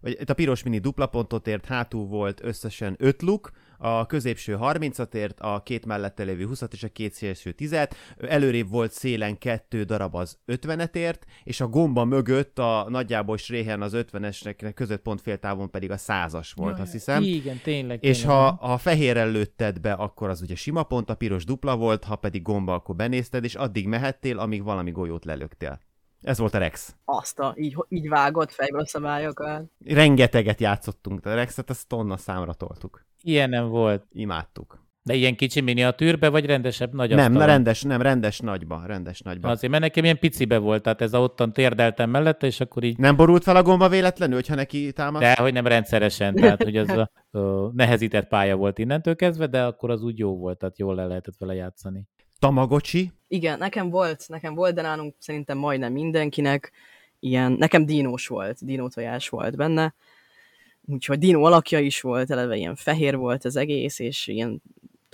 vagy 0.00 0.16
itt 0.20 0.30
a 0.30 0.34
piros 0.34 0.62
mini 0.62 0.78
dupla 0.78 1.06
pontot 1.06 1.46
ért, 1.46 1.64
hátul 1.64 2.06
volt 2.06 2.44
összesen 2.44 2.94
5 2.98 3.22
luk, 3.22 3.50
a 3.78 4.06
középső 4.06 4.56
30-at 4.60 5.14
ért, 5.14 5.40
a 5.40 5.62
két 5.64 5.86
mellette 5.86 6.22
lévő 6.22 6.46
20 6.46 6.62
és 6.70 6.82
a 6.82 6.88
két 6.88 7.12
szélső 7.12 7.54
10-et, 7.58 7.90
előrébb 8.18 8.68
volt 8.70 8.92
szélen 8.92 9.38
kettő 9.38 9.82
darab 9.82 10.14
az 10.14 10.38
50-et 10.46 10.94
ért, 10.94 11.24
és 11.44 11.60
a 11.60 11.66
gomba 11.66 12.04
mögött 12.04 12.58
a 12.58 12.86
nagyjából 12.88 13.36
Sréhen 13.36 13.82
az 13.82 13.92
50-esnek 13.96 14.72
között 14.74 15.02
pont 15.02 15.20
fél 15.20 15.38
távon 15.38 15.70
pedig 15.70 15.90
a 15.90 15.96
100-as 15.96 16.50
volt, 16.54 16.78
azt 16.78 16.92
hiszem. 16.92 17.22
Igen, 17.22 17.60
tényleg. 17.62 18.04
És 18.04 18.20
tényleg. 18.20 18.36
ha, 18.36 18.50
ha 18.60 18.78
fehérrel 18.78 19.30
lőtted 19.30 19.80
be, 19.80 19.92
akkor 19.92 20.28
az 20.28 20.42
ugye 20.42 20.54
sima 20.54 20.82
pont, 20.82 21.10
a 21.10 21.14
piros 21.14 21.44
dupla 21.44 21.76
volt, 21.76 22.04
ha 22.04 22.16
pedig 22.16 22.42
gomba, 22.42 22.74
akkor 22.74 22.96
benézted, 22.96 23.44
és 23.44 23.54
addig 23.54 23.86
mehettél, 23.86 24.38
amíg 24.38 24.62
valami 24.62 24.90
golyót 24.90 25.24
lelöktél. 25.24 25.80
Ez 26.22 26.38
volt 26.38 26.54
a 26.54 26.58
Rex. 26.58 26.94
Azt 27.04 27.38
a, 27.38 27.54
így, 27.56 27.76
így 27.88 28.08
vágott 28.08 28.52
fejből 28.52 28.80
a 28.80 28.86
szabályokat. 28.86 29.64
Rengeteget 29.84 30.60
játszottunk, 30.60 31.26
a 31.26 31.34
Rexet 31.34 31.70
azt 31.70 31.88
tonna 31.88 32.16
számra 32.16 32.52
toltuk. 32.52 33.04
Ilyen 33.26 33.48
nem 33.48 33.68
volt. 33.68 34.06
Imádtuk. 34.12 34.84
De 35.02 35.14
ilyen 35.14 35.36
kicsi 35.36 35.60
miniatűrbe, 35.60 36.28
vagy 36.28 36.46
rendesebb 36.46 36.92
nagy 36.94 37.08
nem, 37.08 37.18
asztalon? 37.18 37.38
na 37.38 37.44
rendes, 37.44 37.82
nem, 37.82 38.02
rendes 38.02 38.38
nagyba, 38.38 38.82
rendes 38.86 39.20
nagyba. 39.20 39.48
Az... 39.48 39.56
Azért, 39.56 39.70
mert 39.72 39.82
nekem 39.82 40.04
ilyen 40.04 40.18
picibe 40.18 40.58
volt, 40.58 40.82
tehát 40.82 41.00
ez 41.00 41.12
a 41.12 41.20
ottan 41.20 41.52
térdeltem 41.52 42.10
mellette, 42.10 42.46
és 42.46 42.60
akkor 42.60 42.84
így, 42.84 42.98
Nem 42.98 43.16
borult 43.16 43.42
fel 43.42 43.56
a 43.56 43.62
gomba 43.62 43.88
véletlenül, 43.88 44.34
hogyha 44.34 44.54
neki 44.54 44.92
támadt? 44.92 45.24
de 45.24 45.36
hogy 45.36 45.52
nem 45.52 45.66
rendszeresen, 45.66 46.34
tehát 46.34 46.62
hogy 46.62 46.76
az 46.76 46.88
a, 46.88 47.10
a 47.38 47.70
nehezített 47.72 48.28
pálya 48.28 48.56
volt 48.56 48.78
innentől 48.78 49.16
kezdve, 49.16 49.46
de 49.46 49.64
akkor 49.64 49.90
az 49.90 50.02
úgy 50.02 50.18
jó 50.18 50.36
volt, 50.36 50.58
tehát 50.58 50.78
jól 50.78 50.94
le 50.94 51.06
lehetett 51.06 51.36
vele 51.38 51.54
játszani. 51.54 52.02
Tamagocsi? 52.38 53.12
Igen, 53.28 53.58
nekem 53.58 53.90
volt, 53.90 54.24
nekem 54.28 54.54
volt, 54.54 54.74
de 54.74 54.82
nálunk 54.82 55.14
szerintem 55.18 55.58
majdnem 55.58 55.92
mindenkinek 55.92 56.72
ilyen, 57.18 57.52
nekem 57.52 57.86
dinós 57.86 58.26
volt, 58.26 58.64
dinótojás 58.64 59.28
volt 59.28 59.56
benne, 59.56 59.94
úgyhogy 60.86 61.18
dino 61.18 61.44
alakja 61.44 61.78
is 61.78 62.00
volt, 62.00 62.30
eleve 62.30 62.56
ilyen 62.56 62.76
fehér 62.76 63.16
volt 63.16 63.44
az 63.44 63.56
egész, 63.56 63.98
és 63.98 64.26
ilyen 64.26 64.62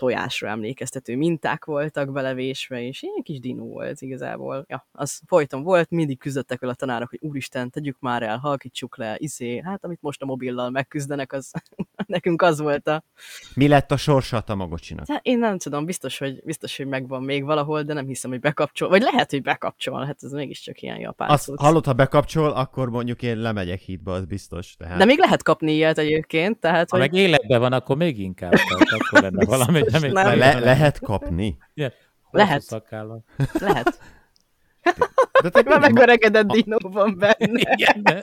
tojásra 0.02 0.48
emlékeztető 0.48 1.16
minták 1.16 1.64
voltak 1.64 2.12
belevésve, 2.12 2.82
és 2.82 3.02
ilyen 3.02 3.22
kis 3.22 3.40
dinó 3.40 3.66
volt 3.66 4.00
igazából. 4.00 4.64
Ja, 4.68 4.86
az 4.92 5.20
folyton 5.26 5.62
volt, 5.62 5.90
mindig 5.90 6.18
küzdöttek 6.18 6.60
vele 6.60 6.72
a 6.72 6.76
tanárok, 6.76 7.08
hogy 7.08 7.18
úristen, 7.22 7.70
tegyük 7.70 7.96
már 8.00 8.22
el, 8.22 8.38
halkítsuk 8.38 8.96
le, 8.96 9.14
izé, 9.18 9.60
hát 9.64 9.84
amit 9.84 10.02
most 10.02 10.22
a 10.22 10.26
mobillal 10.26 10.70
megküzdenek, 10.70 11.32
az 11.32 11.50
nekünk 12.06 12.42
az 12.42 12.60
volt 12.60 12.88
a... 12.88 13.04
Mi 13.54 13.68
lett 13.68 13.90
a 13.90 13.96
sorsa 13.96 14.36
a 14.36 14.40
Tamagocsinak? 14.40 15.06
Hát 15.08 15.24
én 15.24 15.38
nem 15.38 15.58
tudom, 15.58 15.84
biztos 15.84 16.18
hogy, 16.18 16.42
biztos, 16.44 16.76
hogy 16.76 16.86
megvan 16.86 17.22
még 17.22 17.44
valahol, 17.44 17.82
de 17.82 17.92
nem 17.92 18.06
hiszem, 18.06 18.30
hogy 18.30 18.40
bekapcsol. 18.40 18.88
Vagy 18.88 19.02
lehet, 19.02 19.30
hogy 19.30 19.42
bekapcsol, 19.42 20.04
hát 20.04 20.18
ez 20.20 20.32
mégiscsak 20.32 20.82
ilyen 20.82 20.98
japán 20.98 21.28
Azt 21.28 21.44
cucc. 21.44 21.60
hallod, 21.60 21.86
ha 21.86 21.92
bekapcsol, 21.92 22.50
akkor 22.50 22.90
mondjuk 22.90 23.22
én 23.22 23.36
lemegyek 23.36 23.80
hídba, 23.80 24.12
az 24.12 24.24
biztos. 24.24 24.74
Tehát... 24.76 24.98
De 24.98 25.04
még 25.04 25.18
lehet 25.18 25.42
kapni 25.42 25.72
ilyet 25.72 25.98
egyébként, 25.98 26.58
tehát, 26.58 26.90
Ha 26.90 26.98
hogy 26.98 27.10
meg 27.10 27.20
életben 27.20 27.60
van, 27.60 27.72
akkor 27.72 27.96
még 27.96 28.18
inkább, 28.18 28.52
tehát 28.52 29.00
akkor 29.00 29.22
lenne 29.22 29.44
valami, 29.56 29.82
még 30.00 30.12
nem. 30.12 30.38
Le- 30.38 30.58
lehet 30.58 30.98
kapni? 31.00 31.56
Ilyen 31.74 31.92
Lehet. 32.30 32.62
szakállal. 32.62 33.24
lehet. 33.52 33.98
De, 35.42 35.48
te, 35.48 35.62
Mert 35.64 35.80
megöregedett 35.80 36.46
dinó 36.46 36.76
van 36.82 37.16
benne. 37.18 37.74
Igen. 37.76 38.22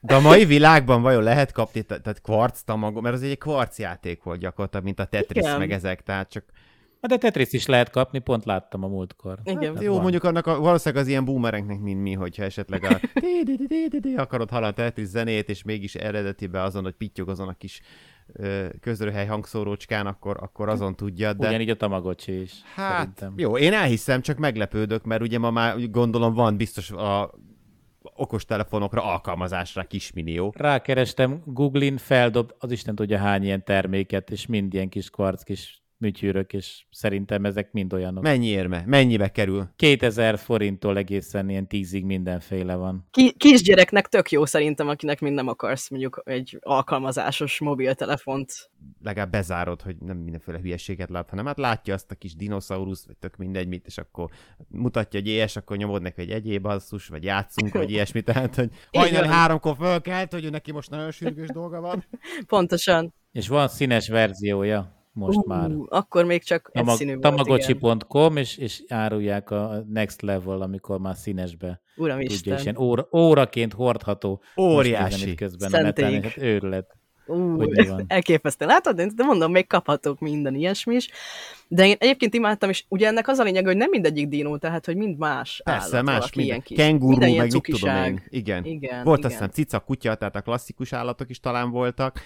de 0.00 0.14
a 0.14 0.20
mai 0.20 0.44
világban 0.44 1.02
vajon 1.02 1.22
lehet 1.22 1.52
kapni, 1.52 1.82
te- 1.82 2.00
tehát 2.00 2.20
kvarc 2.20 2.60
tamago, 2.62 3.00
mert 3.00 3.14
az 3.14 3.22
egy 3.22 3.38
kvarc 3.38 3.78
játék 3.78 4.22
volt 4.22 4.40
gyakorlatilag, 4.40 4.84
mint 4.84 5.00
a 5.00 5.04
Tetris, 5.04 5.42
Igen. 5.42 5.58
meg 5.58 5.70
ezek, 5.72 6.02
tehát 6.02 6.30
csak 6.30 6.44
Hát 7.00 7.10
De 7.10 7.16
Tetris 7.16 7.52
is 7.52 7.66
lehet 7.66 7.90
kapni, 7.90 8.18
pont 8.18 8.44
láttam 8.44 8.84
a 8.84 8.88
múltkor. 8.88 9.38
Igen. 9.44 9.74
Hát 9.74 9.82
jó, 9.82 9.92
van. 9.92 10.00
mondjuk 10.02 10.24
annak 10.24 10.46
a, 10.46 10.60
valószínűleg 10.60 11.02
az 11.04 11.08
ilyen 11.08 11.24
boomerenknek, 11.24 11.80
mint 11.80 12.02
mi, 12.02 12.12
hogyha 12.12 12.42
esetleg 12.42 12.84
a 12.84 13.00
akarod 14.22 14.50
hallani 14.50 14.72
a 14.72 14.74
Tetris 14.74 15.06
zenét, 15.06 15.48
és 15.48 15.62
mégis 15.62 15.94
eredetibe 15.94 16.62
azon, 16.62 16.82
hogy 16.82 16.92
pittyog 16.92 17.28
azon 17.28 17.48
a 17.48 17.54
kis 17.54 17.80
közröhely 18.80 19.26
hangszórócskán, 19.26 20.06
akkor, 20.06 20.36
akkor 20.40 20.68
azon 20.68 20.96
tudja, 20.96 21.32
de... 21.32 21.48
Ugyanígy 21.48 21.70
a 21.70 21.76
Tamagocsi 21.76 22.40
is, 22.40 22.52
Hát, 22.74 22.98
szerintem. 22.98 23.34
jó, 23.36 23.58
én 23.58 23.72
elhiszem, 23.72 24.20
csak 24.20 24.38
meglepődök, 24.38 25.04
mert 25.04 25.22
ugye 25.22 25.38
ma 25.38 25.50
már 25.50 25.90
gondolom 25.90 26.34
van 26.34 26.56
biztos 26.56 26.90
a 26.90 27.30
okostelefonokra 28.02 29.04
alkalmazásra 29.04 29.84
kisminió. 29.84 30.52
Rákerestem, 30.56 31.42
Googlin 31.44 31.96
feldob, 31.96 32.52
az 32.58 32.70
Isten 32.70 32.94
tudja 32.94 33.18
hány 33.18 33.42
ilyen 33.42 33.64
terméket, 33.64 34.30
és 34.30 34.46
mind 34.46 34.74
ilyen 34.74 34.88
kis 34.88 35.10
kvarc, 35.10 35.42
kis 35.42 35.79
műtyűrök, 36.00 36.52
és 36.52 36.84
szerintem 36.90 37.44
ezek 37.44 37.72
mind 37.72 37.92
olyanok. 37.92 38.22
Mennyi 38.22 38.46
érme? 38.46 38.82
Mennyibe 38.86 39.28
kerül? 39.28 39.70
2000 39.76 40.38
forinttól 40.38 40.96
egészen 40.96 41.48
ilyen 41.48 41.66
tízig 41.66 42.04
mindenféle 42.04 42.74
van. 42.74 43.06
Ki, 43.10 43.32
kisgyereknek 43.32 44.06
tök 44.06 44.30
jó 44.30 44.44
szerintem, 44.44 44.88
akinek 44.88 45.20
mind 45.20 45.34
nem 45.34 45.48
akarsz 45.48 45.90
mondjuk 45.90 46.22
egy 46.24 46.58
alkalmazásos 46.60 47.60
mobiltelefont. 47.60 48.70
Legalább 49.02 49.30
bezárod, 49.30 49.82
hogy 49.82 49.96
nem 49.98 50.16
mindenféle 50.16 50.58
hülyeséget 50.58 51.10
lát, 51.10 51.30
hanem 51.30 51.46
hát 51.46 51.58
látja 51.58 51.94
azt 51.94 52.10
a 52.10 52.14
kis 52.14 52.36
dinoszaurusz, 52.36 53.06
vagy 53.06 53.16
tök 53.16 53.36
mindegy 53.36 53.68
mit, 53.68 53.86
és 53.86 53.98
akkor 53.98 54.30
mutatja 54.68 55.20
egy 55.20 55.26
ilyes, 55.26 55.56
akkor 55.56 55.76
nyomod 55.76 56.02
neki 56.02 56.20
egy 56.20 56.30
egyéb 56.30 56.62
basszus, 56.62 57.08
vagy 57.08 57.24
játszunk, 57.24 57.72
vagy 57.72 57.90
ilyesmi, 57.94 58.22
tehát, 58.22 58.54
hogy 58.54 58.70
hajnali 58.92 59.26
háromkor 59.26 59.76
fölkelt, 59.76 60.32
hogy 60.32 60.44
ő 60.44 60.50
neki 60.50 60.72
most 60.72 60.90
nagyon 60.90 61.10
sürgős 61.10 61.48
dolga 61.48 61.80
van. 61.80 62.04
Pontosan. 62.46 63.14
És 63.32 63.48
van 63.48 63.68
színes 63.68 64.08
verziója 64.08 64.99
most 65.20 65.38
Ú, 65.38 65.42
már. 65.46 65.70
Akkor 65.88 66.24
még 66.24 66.44
csak 66.44 66.70
egy 66.72 66.88
színű. 66.88 67.18
Tamagocsi.com, 67.18 68.36
és, 68.36 68.56
és 68.56 68.82
árulják 68.88 69.50
a 69.50 69.84
Next 69.88 70.22
Level, 70.22 70.60
amikor 70.60 70.98
már 70.98 71.16
színesbe 71.16 71.80
tudja, 71.96 72.18
és 72.18 72.40
Uramisten. 72.40 72.58
ilyen 72.58 72.76
óra, 72.76 73.08
óraként 73.12 73.72
hordható. 73.72 74.42
Óriási. 74.56 75.34
közben 75.34 75.72
a 75.72 75.82
neten, 75.82 76.04
Szentélyik. 76.10 76.24
hát 76.34 76.42
őrület. 76.44 76.98
Ú, 77.26 77.62
elképesztő. 78.06 78.66
Látod, 78.66 79.00
de 79.00 79.24
mondom, 79.24 79.50
még 79.52 79.66
kaphatok 79.66 80.18
minden 80.18 80.54
ilyesmi 80.54 80.94
is. 80.94 81.08
De 81.68 81.86
én 81.86 81.96
egyébként 81.98 82.34
imádtam, 82.34 82.68
és 82.68 82.84
ugye 82.88 83.06
ennek 83.06 83.28
az 83.28 83.38
a 83.38 83.42
lényeg, 83.42 83.64
hogy 83.66 83.76
nem 83.76 83.90
mindegyik 83.90 84.28
dinó, 84.28 84.56
tehát 84.56 84.86
hogy 84.86 84.96
mind 84.96 85.18
más 85.18 85.60
Persze, 85.64 85.96
állat, 85.96 86.06
más, 86.06 86.14
valaki 86.14 86.38
minden. 86.38 86.54
ilyen 86.54 86.62
kis. 86.66 86.76
Kenguru, 86.76 87.08
minden 87.16 87.36
meg 87.36 87.52
mit 87.52 87.62
tudom 87.62 88.04
én. 88.04 88.22
Igen. 88.28 88.64
Igen, 88.64 89.04
Volt 89.04 89.18
igen. 89.18 89.30
azt 89.30 89.40
hiszem 89.40 89.48
cica, 89.48 89.78
kutya, 89.78 90.14
tehát 90.14 90.36
a 90.36 90.40
klasszikus 90.40 90.92
állatok 90.92 91.30
is 91.30 91.40
talán 91.40 91.70
voltak. 91.70 92.20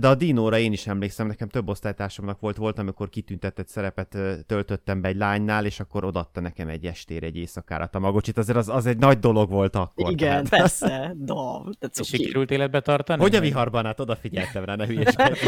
De 0.00 0.08
a 0.08 0.14
dinóra 0.14 0.58
én 0.58 0.72
is 0.72 0.86
emlékszem, 0.86 1.26
nekem 1.26 1.48
több 1.48 1.68
osztálytársamnak 1.68 2.40
volt, 2.40 2.56
volt, 2.56 2.78
amikor 2.78 3.08
kitüntetett 3.08 3.68
szerepet 3.68 4.16
töltöttem 4.46 5.00
be 5.00 5.08
egy 5.08 5.16
lánynál, 5.16 5.64
és 5.64 5.80
akkor 5.80 6.04
odatta 6.04 6.40
nekem 6.40 6.68
egy 6.68 6.86
estére, 6.86 7.26
egy 7.26 7.36
éjszakára 7.36 7.84
a 7.84 7.86
tamagocsit. 7.86 8.38
Azért 8.38 8.58
az, 8.58 8.68
az 8.68 8.86
egy 8.86 8.98
nagy 8.98 9.18
dolog 9.18 9.50
volt 9.50 9.76
akkor. 9.76 10.10
Igen, 10.10 10.44
tehát. 10.44 10.48
persze, 10.48 11.14
da, 11.16 11.64
de 11.78 11.88
És 12.00 12.08
sikerült 12.08 12.50
életbe 12.50 12.80
tartani? 12.80 13.20
Hogy 13.22 13.34
a 13.34 13.40
viharban, 13.40 13.84
hát 13.84 14.00
odafigyeltem 14.00 14.64
rá, 14.64 14.74
ne 14.74 14.86
hülyeskedj. 14.90 15.38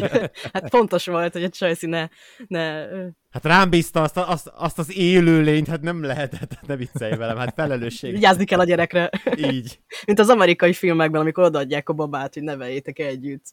Hát 0.52 0.68
fontos 0.68 1.06
volt, 1.06 1.32
hogy 1.32 1.44
a 1.44 1.48
Csajci 1.48 1.86
ne, 1.86 2.08
ne 2.46 2.84
Hát 3.32 3.44
rám 3.44 3.70
bízta 3.70 4.02
azt, 4.02 4.16
azt, 4.16 4.52
azt 4.54 4.78
az 4.78 4.96
élőlényt, 4.96 5.68
hát 5.68 5.80
nem 5.80 6.02
lehetett, 6.02 6.58
ne 6.66 6.76
viccelj 6.76 7.16
velem, 7.16 7.36
hát 7.36 7.54
felelősség. 7.54 8.12
vigyázni 8.12 8.44
kell 8.44 8.58
a 8.58 8.64
gyerekre. 8.64 9.10
Így. 9.36 9.80
Mint 10.06 10.18
az 10.18 10.28
amerikai 10.28 10.72
filmekben, 10.72 11.20
amikor 11.20 11.44
odaadják 11.44 11.88
a 11.88 11.92
babát, 11.92 12.34
hogy 12.34 12.42
neveljétek 12.42 12.98
együtt 12.98 13.44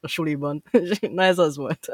a 0.00 0.08
suliban. 0.08 0.62
Na 1.00 1.22
ez 1.22 1.38
az 1.38 1.56
volt. 1.56 1.88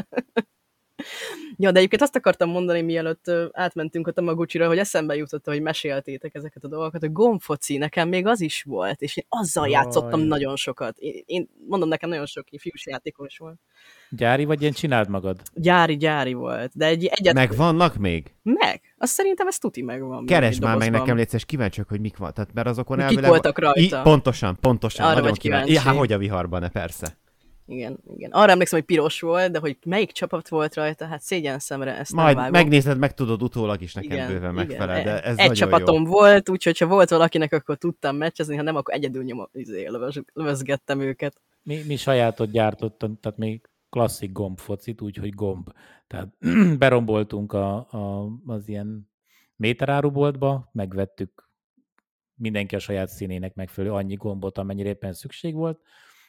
Ja, 1.56 1.70
de 1.70 1.78
egyébként 1.78 2.02
azt 2.02 2.16
akartam 2.16 2.50
mondani, 2.50 2.82
mielőtt 2.82 3.30
átmentünk 3.52 4.06
a 4.06 4.10
Tamaguchira, 4.10 4.66
hogy 4.66 4.78
eszembe 4.78 5.16
jutott, 5.16 5.46
hogy 5.46 5.62
meséltétek 5.62 6.34
ezeket 6.34 6.64
a 6.64 6.68
dolgokat, 6.68 7.00
hogy 7.00 7.12
gomfoci, 7.12 7.76
nekem 7.76 8.08
még 8.08 8.26
az 8.26 8.40
is 8.40 8.62
volt, 8.62 9.02
és 9.02 9.16
én 9.16 9.24
azzal 9.28 9.68
Jaj. 9.68 9.82
játszottam 9.82 10.20
nagyon 10.20 10.56
sokat. 10.56 10.98
Én, 10.98 11.22
én 11.26 11.48
mondom, 11.68 11.88
nekem 11.88 12.08
nagyon 12.08 12.26
sok 12.26 12.46
fiús 12.58 12.86
játékom 12.86 13.26
is 13.26 13.38
volt. 13.38 13.58
Gyári, 14.10 14.44
vagy 14.44 14.60
ilyen 14.60 14.72
csináld 14.72 15.08
magad? 15.08 15.40
Gyári, 15.54 15.96
gyári 15.96 16.32
volt, 16.32 16.70
de 16.74 16.86
egy 16.86 17.04
egyet... 17.04 17.34
Meg 17.34 17.56
vannak 17.56 17.96
még? 17.96 18.34
meg. 18.42 18.80
Azt 18.98 19.12
szerintem 19.12 19.46
ez 19.46 19.58
tuti 19.58 19.82
megvan. 19.82 20.26
Keresd 20.26 20.62
már 20.62 20.76
meg 20.76 20.90
nekem, 20.90 21.16
légy 21.16 21.26
szíves, 21.26 21.44
kíváncsi 21.44 21.74
vagyok, 21.76 21.90
hogy 21.90 22.00
mik 22.00 22.16
van. 22.16 22.32
Tehát, 22.32 22.52
mert 22.52 22.66
azokon 22.66 22.96
Kik 22.96 23.06
elvileg... 23.06 23.30
voltak 23.30 23.58
rajta? 23.58 23.80
I, 23.80 24.02
pontosan, 24.02 24.56
pontosan. 24.60 25.06
Arra 25.06 25.14
nagyon 25.14 25.32
kíváncsi. 25.32 25.66
kíváncsi. 25.66 25.72
Ja, 25.72 25.80
hát, 25.80 25.98
hogy 25.98 26.12
a 26.12 26.18
viharban, 26.18 26.60
ne 26.60 26.68
persze. 26.68 27.18
Igen, 27.66 27.98
igen. 28.16 28.30
Arra 28.30 28.50
emlékszem, 28.50 28.78
hogy 28.78 28.88
piros 28.88 29.20
volt, 29.20 29.52
de 29.52 29.58
hogy 29.58 29.76
melyik 29.84 30.12
csapat 30.12 30.48
volt 30.48 30.74
rajta, 30.74 31.06
hát 31.06 31.20
szégyen 31.20 31.58
szemre 31.58 31.96
ezt 31.96 32.12
nem 32.12 32.24
Majd 32.24 32.36
vágom. 32.36 32.52
megnézed, 32.52 32.98
meg 32.98 33.14
tudod 33.14 33.42
utólag 33.42 33.82
is 33.82 33.94
nekem 33.94 34.10
Igen, 34.10 34.26
bőven 34.26 34.52
igen. 34.52 34.66
megfelel, 34.66 35.02
de 35.02 35.22
ez 35.22 35.38
Egy 35.38 35.52
csapatom 35.52 36.02
jó. 36.02 36.10
volt, 36.10 36.48
úgyhogy 36.48 36.78
ha 36.78 36.86
volt 36.86 37.08
valakinek, 37.08 37.52
akkor 37.52 37.76
tudtam 37.76 38.16
meccsezni, 38.16 38.56
ha 38.56 38.62
nem, 38.62 38.76
akkor 38.76 38.94
egyedül 38.94 39.22
nyom, 39.22 39.48
izé, 39.52 39.86
lövöz, 39.86 40.22
lövözgettem 40.32 41.00
őket. 41.00 41.40
Mi, 41.62 41.82
mi 41.86 41.96
sajátot 41.96 42.50
gyártottunk, 42.50 43.20
tehát 43.20 43.38
még 43.38 43.68
klasszik 43.90 44.32
gombfocit, 44.32 45.00
úgyhogy 45.00 45.34
gomb. 45.34 45.72
Tehát 46.06 46.28
beromboltunk 46.78 47.52
a, 47.52 47.74
a, 47.76 48.32
az 48.46 48.68
ilyen 48.68 49.10
méteráruboltba, 49.56 50.70
megvettük 50.72 51.48
mindenki 52.34 52.74
a 52.74 52.78
saját 52.78 53.08
színének 53.08 53.54
megfelelő 53.54 53.94
annyi 53.94 54.14
gombot, 54.14 54.58
amennyire 54.58 54.88
éppen 54.88 55.12
szükség 55.12 55.54
volt, 55.54 55.80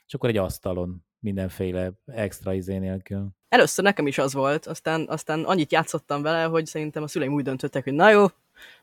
és 0.08 0.14
akkor 0.14 0.30
egy 0.30 0.38
asztalon 0.38 1.06
mindenféle 1.20 1.92
extra 2.06 2.54
izé 2.54 2.78
nélkül. 2.78 3.28
Először 3.50 3.84
nekem 3.84 4.08
is 4.08 4.18
az 4.18 4.34
volt, 4.34 4.66
aztán, 4.66 5.06
aztán 5.10 5.44
annyit 5.44 5.72
játszottam 5.72 6.22
vele, 6.22 6.44
hogy 6.44 6.66
szerintem 6.66 7.04
a 7.04 7.08
szüleim 7.08 7.34
úgy 7.34 7.44
döntöttek, 7.44 7.84
hogy 7.84 7.94
na 7.94 8.10
jó, 8.10 8.26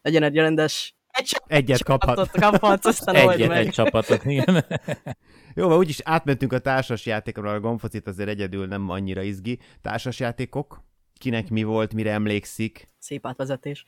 legyen 0.02 0.22
egy 0.22 0.34
rendes 0.36 0.94
egy 1.14 1.40
Egyet 1.46 1.82
kaphat. 1.82 2.16
csapatot 2.16 2.40
kaphatsz, 2.40 2.86
aztán 2.86 3.16
old 3.16 3.40
Egy, 3.40 3.48
meg. 3.48 3.66
egy 3.66 3.72
csapatot, 3.72 4.24
igen. 4.24 4.64
Jó, 5.54 5.66
mert 5.68 5.78
úgyis 5.78 6.00
átmentünk 6.04 6.52
a 6.52 6.58
társas 6.58 7.06
játékra, 7.06 7.52
a 7.52 7.60
gomfocit 7.60 8.06
azért 8.06 8.28
egyedül 8.28 8.66
nem 8.66 8.90
annyira 8.90 9.22
izgi. 9.22 9.58
Társas 9.82 10.20
játékok? 10.20 10.84
Kinek 11.24 11.50
mi 11.50 11.62
volt, 11.62 11.94
mire 11.94 12.10
emlékszik? 12.12 12.92
Szép 12.98 13.26
átvezetés. 13.26 13.84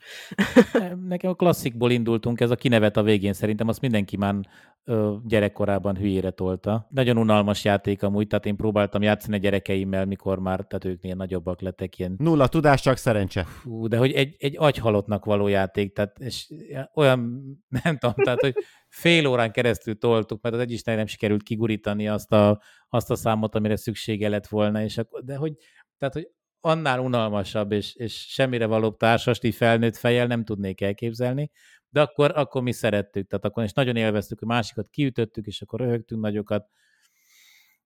Nekem 1.07 1.29
a 1.29 1.33
klasszikból 1.33 1.91
indultunk, 1.91 2.39
ez 2.39 2.51
a 2.51 2.55
kinevet 2.55 2.97
a 2.97 3.03
végén 3.03 3.33
szerintem, 3.33 3.67
azt 3.67 3.81
mindenki 3.81 4.17
már 4.17 4.35
ö, 4.83 5.15
gyerekkorában 5.25 5.97
hülyére 5.97 6.29
tolta. 6.29 6.87
Nagyon 6.89 7.17
unalmas 7.17 7.63
játék 7.63 8.03
amúgy, 8.03 8.27
tehát 8.27 8.45
én 8.45 8.55
próbáltam 8.55 9.01
játszani 9.01 9.35
a 9.35 9.39
gyerekeimmel, 9.39 10.05
mikor 10.05 10.39
már, 10.39 10.65
tehát 10.65 10.85
ők 10.85 11.03
ilyen 11.03 11.17
nagyobbak 11.17 11.61
lettek, 11.61 11.99
ilyen 11.99 12.15
Nulla 12.17 12.47
tudás, 12.47 12.81
csak 12.81 12.97
szerencse. 12.97 13.43
Fú, 13.43 13.87
de 13.87 13.97
hogy 13.97 14.11
egy, 14.11 14.35
egy 14.37 14.55
agyhalottnak 14.57 15.25
való 15.25 15.47
játék, 15.47 15.93
tehát 15.93 16.19
és 16.19 16.53
olyan, 16.93 17.19
nem 17.83 17.97
tudom, 17.97 18.15
tehát, 18.15 18.39
hogy 18.39 18.53
fél 18.89 19.27
órán 19.27 19.51
keresztül 19.51 19.97
toltuk, 19.97 20.41
mert 20.41 20.55
az 20.55 20.61
egy 20.61 20.81
nem 20.83 21.05
sikerült 21.05 21.43
kigurítani 21.43 22.07
azt 22.07 22.31
a, 22.31 22.61
azt 22.89 23.11
a 23.11 23.15
számot, 23.15 23.55
amire 23.55 23.75
szüksége 23.75 24.29
lett 24.29 24.47
volna, 24.47 24.83
és 24.83 24.97
akkor, 24.97 25.23
de 25.23 25.35
hogy, 25.35 25.53
tehát, 25.97 26.13
hogy 26.13 26.27
annál 26.61 26.99
unalmasabb 26.99 27.71
és, 27.71 27.95
és 27.95 28.25
semmire 28.29 28.65
valóbb 28.65 28.97
társast 28.97 29.43
így 29.43 29.55
felnőtt 29.55 29.97
fejjel 29.97 30.27
nem 30.27 30.43
tudnék 30.45 30.81
elképzelni, 30.81 31.51
de 31.89 32.01
akkor, 32.01 32.31
akkor 32.35 32.61
mi 32.61 32.71
szerettük, 32.71 33.27
tehát 33.27 33.45
akkor 33.45 33.63
és 33.63 33.73
nagyon 33.73 33.95
élveztük, 33.95 34.39
hogy 34.39 34.47
másikat 34.47 34.89
kiütöttük, 34.89 35.45
és 35.45 35.61
akkor 35.61 35.79
röhögtünk 35.79 36.21
nagyokat, 36.21 36.67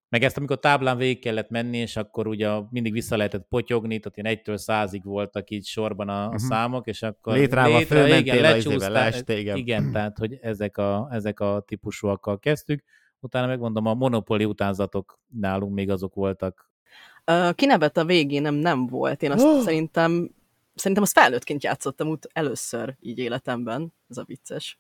meg 0.10 0.24
ezt, 0.24 0.38
amikor 0.38 0.60
táblán 0.60 0.98
végig 0.98 1.20
kellett 1.22 1.50
menni, 1.50 1.78
és 1.78 1.96
akkor 1.96 2.28
ugye 2.28 2.50
mindig 2.70 2.92
vissza 2.94 3.18
lehetett 3.18 3.46
potyogni, 3.50 4.00
tehát 4.00 4.18
ilyen 4.18 4.30
egytől 4.38 4.58
százig 4.58 5.04
voltak 5.04 5.50
így 5.50 5.66
sorban 5.66 6.10
a, 6.10 6.24
a 6.24 6.28
Mhm. 6.28 6.36
számok, 6.36 6.88
és 6.88 7.02
akkor 7.02 7.34
Létrával 7.34 7.76
a 7.76 7.80
izébe, 7.80 8.40
lecsúsztál. 8.42 8.92
leeste, 8.92 9.38
igen. 9.38 9.58
igen, 9.58 9.92
tehát 9.92 10.18
hogy 10.18 10.38
ezek 10.42 10.78
a, 10.78 11.08
ezek 11.12 11.40
a 11.40 11.64
típusúakkal 11.68 12.40
kezdtük. 12.40 12.84
Utána 13.20 13.48
megmondom, 13.48 13.86
a 13.86 13.94
monopoli 13.94 14.46
utánzatok 14.46 15.20
nálunk 15.28 15.74
még 15.74 15.90
azok 15.90 16.14
voltak. 16.14 16.71
Uh, 17.26 17.54
kinevet 17.54 17.98
a 17.98 18.06
végén 18.06 18.42
nem, 18.42 18.54
nem 18.54 18.88
volt. 18.88 19.24
Én 19.24 19.32
azt 19.32 19.46
Oh! 19.46 19.62
szerintem, 19.62 20.32
szerintem 20.76 21.04
azt 21.04 21.14
felnőttként 21.20 21.64
játszottam 21.64 22.08
út 22.08 22.28
először 22.34 22.96
így 23.00 23.18
életemben. 23.18 23.94
Ez 24.10 24.18
a 24.18 24.24
vicces. 24.28 24.80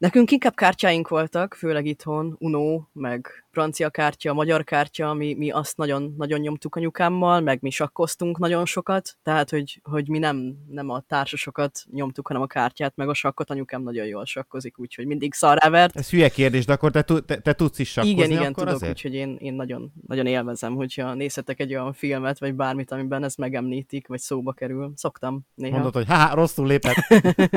Nekünk 0.00 0.30
inkább 0.30 0.54
kártyáink 0.54 1.08
voltak, 1.08 1.54
főleg 1.54 1.86
itthon, 1.86 2.36
Uno, 2.38 2.82
meg 2.92 3.44
francia 3.50 3.90
kártya, 3.90 4.32
magyar 4.32 4.64
kártya, 4.64 5.12
mi, 5.14 5.34
mi 5.34 5.50
azt 5.50 5.76
nagyon, 5.76 6.14
nagyon 6.18 6.40
nyomtuk 6.40 6.74
anyukámmal, 6.74 7.40
meg 7.40 7.58
mi 7.60 7.70
sakkoztunk 7.70 8.38
nagyon 8.38 8.66
sokat, 8.66 9.16
tehát, 9.22 9.50
hogy, 9.50 9.80
hogy 9.82 10.08
mi 10.08 10.18
nem, 10.18 10.56
nem 10.68 10.88
a 10.90 11.00
társasokat 11.00 11.84
nyomtuk, 11.90 12.26
hanem 12.26 12.42
a 12.42 12.46
kártyát, 12.46 12.96
meg 12.96 13.08
a 13.08 13.14
sakkot 13.14 13.50
anyukám 13.50 13.82
nagyon 13.82 14.06
jól 14.06 14.24
sakkozik, 14.24 14.78
úgyhogy 14.78 15.06
mindig 15.06 15.34
szarrávert. 15.34 15.96
Ez 15.96 16.10
hülye 16.10 16.28
kérdés, 16.28 16.64
de 16.64 16.72
akkor 16.72 16.90
te, 16.90 17.02
te, 17.02 17.36
te 17.36 17.52
tudsz 17.52 17.78
is 17.78 17.90
sakkozni 17.90 18.16
Igen, 18.16 18.30
igen, 18.30 18.42
akkor 18.42 18.54
tudok, 18.54 18.74
azért? 18.74 18.90
úgyhogy 18.90 19.14
én, 19.14 19.36
én 19.40 19.54
nagyon, 19.54 19.92
nagyon 20.06 20.26
élvezem, 20.26 20.74
hogyha 20.74 21.14
nézhetek 21.14 21.60
egy 21.60 21.74
olyan 21.74 21.92
filmet, 21.92 22.38
vagy 22.38 22.54
bármit, 22.54 22.90
amiben 22.90 23.24
ez 23.24 23.34
megemlítik, 23.34 24.06
vagy 24.06 24.20
szóba 24.20 24.52
kerül. 24.52 24.92
Szoktam 24.96 25.46
néha. 25.54 25.74
Mondod, 25.74 25.94
hogy 25.94 26.06
haha, 26.06 26.34
rosszul 26.34 26.66
lépett. 26.66 26.96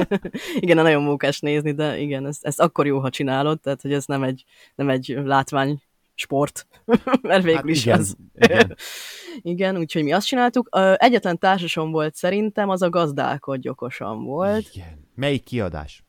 igen, 0.60 0.76
nagyon 0.76 1.04
mókás 1.04 1.40
nézni, 1.40 1.72
de 1.72 2.00
igen, 2.00 2.26
ez, 2.34 2.40
ez 2.42 2.60
akkor 2.60 2.86
jó, 2.86 3.00
ha 3.00 3.10
csinálod, 3.10 3.60
tehát 3.60 3.82
hogy 3.82 3.94
ez 3.94 4.06
nem 4.06 4.24
egy, 4.24 4.44
nem 4.76 4.90
egy 4.90 5.18
látvány 5.24 5.82
sport, 6.16 6.68
mert 7.22 7.44
végül 7.44 7.56
Hát 7.56 7.70
is 7.70 7.86
igen, 7.86 8.00
az. 8.00 8.16
igen. 8.34 8.76
igen, 9.54 9.78
úgyhogy 9.78 10.04
mi 10.04 10.12
azt 10.12 10.28
csináltuk. 10.28 10.70
Egyetlen 10.94 11.38
társasom 11.38 11.92
volt 11.92 12.16
szerintem, 12.16 12.70
az 12.70 12.82
a 12.82 12.90
gazdálkodj 12.90 13.68
okosan 13.70 14.24
volt. 14.24 14.70
Igen. 14.74 15.08
Melyik 15.16 15.44
kiadás? 15.44 16.04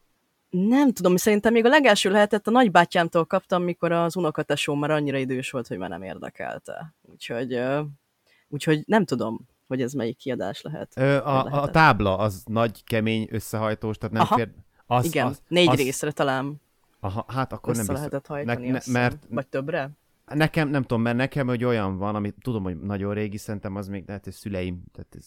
Nem 0.51 0.93
tudom, 0.93 1.17
szerintem 1.17 1.53
még 1.53 1.65
a 1.65 1.69
legelső 1.69 2.11
lehetett 2.11 2.47
a 2.47 2.51
nagybátyámtól 2.51 3.25
kaptam, 3.25 3.63
mikor 3.63 3.93
az 3.93 4.17
unokatesóm 4.17 4.79
már 4.79 4.91
annyira 4.91 5.19
idős 5.19 5.51
volt, 5.51 5.67
hogy 5.67 5.79
már 5.79 5.89
nem 5.89 6.03
érdekelte. 6.03 6.95
Úgyhogy, 7.03 7.61
úgyhogy 8.49 8.83
nem 8.87 9.05
tudom, 9.05 9.49
hogy 9.67 9.83
ez 9.83 9.93
melyik 9.93 10.17
kiadás 10.17 10.63
lehet. 10.63 10.93
Ö, 10.97 11.17
a, 11.17 11.63
a 11.63 11.71
tábla 11.71 12.19
az 12.19 12.43
nagy, 12.47 12.85
kemény, 12.85 13.29
összehajtós, 13.31 13.99
tehát 13.99 14.15
nem 14.15 14.23
Aha. 14.23 14.37
fér... 14.37 14.51
Az, 14.87 15.05
Igen, 15.05 15.27
az, 15.27 15.43
négy 15.49 15.69
az, 15.69 15.77
részre 15.77 16.13
talán 16.13 16.63
Aha, 17.01 17.25
hát 17.29 17.53
akkor 17.53 17.77
nem 17.77 17.87
lehetett 17.89 18.27
hajtani, 18.27 18.69
ne- 18.69 18.75
hiszem. 18.75 18.93
mert 18.93 19.27
Vagy 19.31 19.47
többre? 19.47 19.91
Nekem, 20.27 20.69
nem 20.69 20.83
tudom, 20.83 21.03
mert 21.03 21.17
nekem 21.17 21.47
hogy 21.47 21.65
olyan 21.65 21.99
van, 21.99 22.15
ami 22.15 22.31
tudom, 22.41 22.63
hogy 22.63 22.81
nagyon 22.81 23.15
régi, 23.15 23.37
szerintem 23.37 23.77
az 23.77 23.89
még 23.89 24.05
lehet, 24.07 24.25
hogy 24.25 24.33
szüleim, 24.33 24.83
tehát 24.93 25.17
ez 25.19 25.27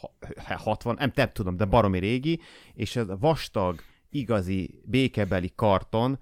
ha- 0.00 0.56
60, 0.56 0.94
nem, 0.98 1.12
nem 1.14 1.32
tudom, 1.32 1.56
de 1.56 1.64
baromi 1.64 1.98
régi, 1.98 2.40
és 2.74 2.96
ez 2.96 3.08
a 3.08 3.16
vastag, 3.16 3.80
igazi, 4.10 4.80
békebeli 4.84 5.52
karton, 5.54 6.18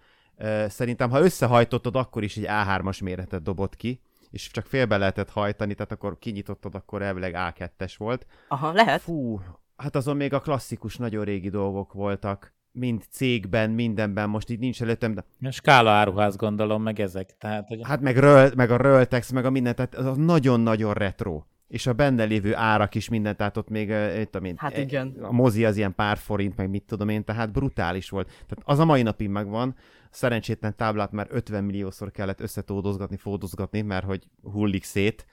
szerintem 0.66 1.10
ha 1.10 1.20
összehajtottad, 1.20 1.96
akkor 1.96 2.22
is 2.22 2.36
egy 2.36 2.46
A3-as 2.48 3.02
méretet 3.02 3.42
dobott 3.42 3.76
ki, 3.76 4.00
és 4.30 4.50
csak 4.50 4.66
félbe 4.66 4.96
lehetett 4.96 5.30
hajtani, 5.30 5.74
tehát 5.74 5.92
akkor 5.92 6.18
kinyitottad, 6.18 6.74
akkor 6.74 7.02
elvileg 7.02 7.34
A2-es 7.36 7.94
volt. 7.96 8.26
Aha, 8.48 8.72
lehet. 8.72 9.00
Fú, 9.00 9.40
hát 9.76 9.96
azon 9.96 10.16
még 10.16 10.32
a 10.32 10.40
klasszikus, 10.40 10.96
nagyon 10.96 11.24
régi 11.24 11.48
dolgok 11.48 11.92
voltak, 11.92 12.54
mind 12.76 13.02
cégben, 13.10 13.70
mindenben, 13.70 14.28
most 14.28 14.50
így 14.50 14.58
nincs 14.58 14.82
előttem, 14.82 15.14
de 15.14 15.24
A 15.42 15.50
skála 15.50 15.90
áruház 15.90 16.36
gondolom, 16.36 16.82
meg 16.82 17.00
ezek. 17.00 17.36
Tehát, 17.38 17.68
hogy... 17.68 17.80
Hát 17.82 18.00
meg, 18.00 18.16
röl, 18.16 18.50
meg 18.56 18.70
a 18.70 18.76
Röltex, 18.76 19.30
meg 19.30 19.44
a 19.44 19.50
minden, 19.50 19.74
tehát 19.74 19.94
az 19.94 20.16
nagyon-nagyon 20.16 20.94
retro. 20.94 21.42
És 21.68 21.86
a 21.86 21.92
benne 21.92 22.24
lévő 22.24 22.54
árak 22.54 22.94
is 22.94 23.08
minden, 23.08 23.36
tehát 23.36 23.56
ott 23.56 23.68
még, 23.68 23.88
mit 24.16 24.28
tudom 24.30 24.46
én, 24.46 24.54
Hát 24.58 24.74
eh, 24.74 24.82
igen. 24.82 25.16
a 25.20 25.32
mozi 25.32 25.64
az 25.64 25.76
ilyen 25.76 25.94
pár 25.94 26.16
forint, 26.16 26.56
meg 26.56 26.70
mit 26.70 26.82
tudom 26.82 27.08
én, 27.08 27.24
tehát 27.24 27.52
brutális 27.52 28.08
volt. 28.08 28.26
Tehát 28.26 28.58
az 28.64 28.78
a 28.78 28.84
mai 28.84 29.02
napig 29.02 29.28
megvan, 29.28 29.74
szerencsétlen 30.10 30.76
táblát 30.76 31.12
már 31.12 31.26
50 31.30 31.64
milliószor 31.64 32.10
kellett 32.10 32.40
összetódozgatni, 32.40 33.16
fódozgatni, 33.16 33.80
mert 33.80 34.04
hogy 34.04 34.22
hullik 34.42 34.84
szét, 34.84 35.26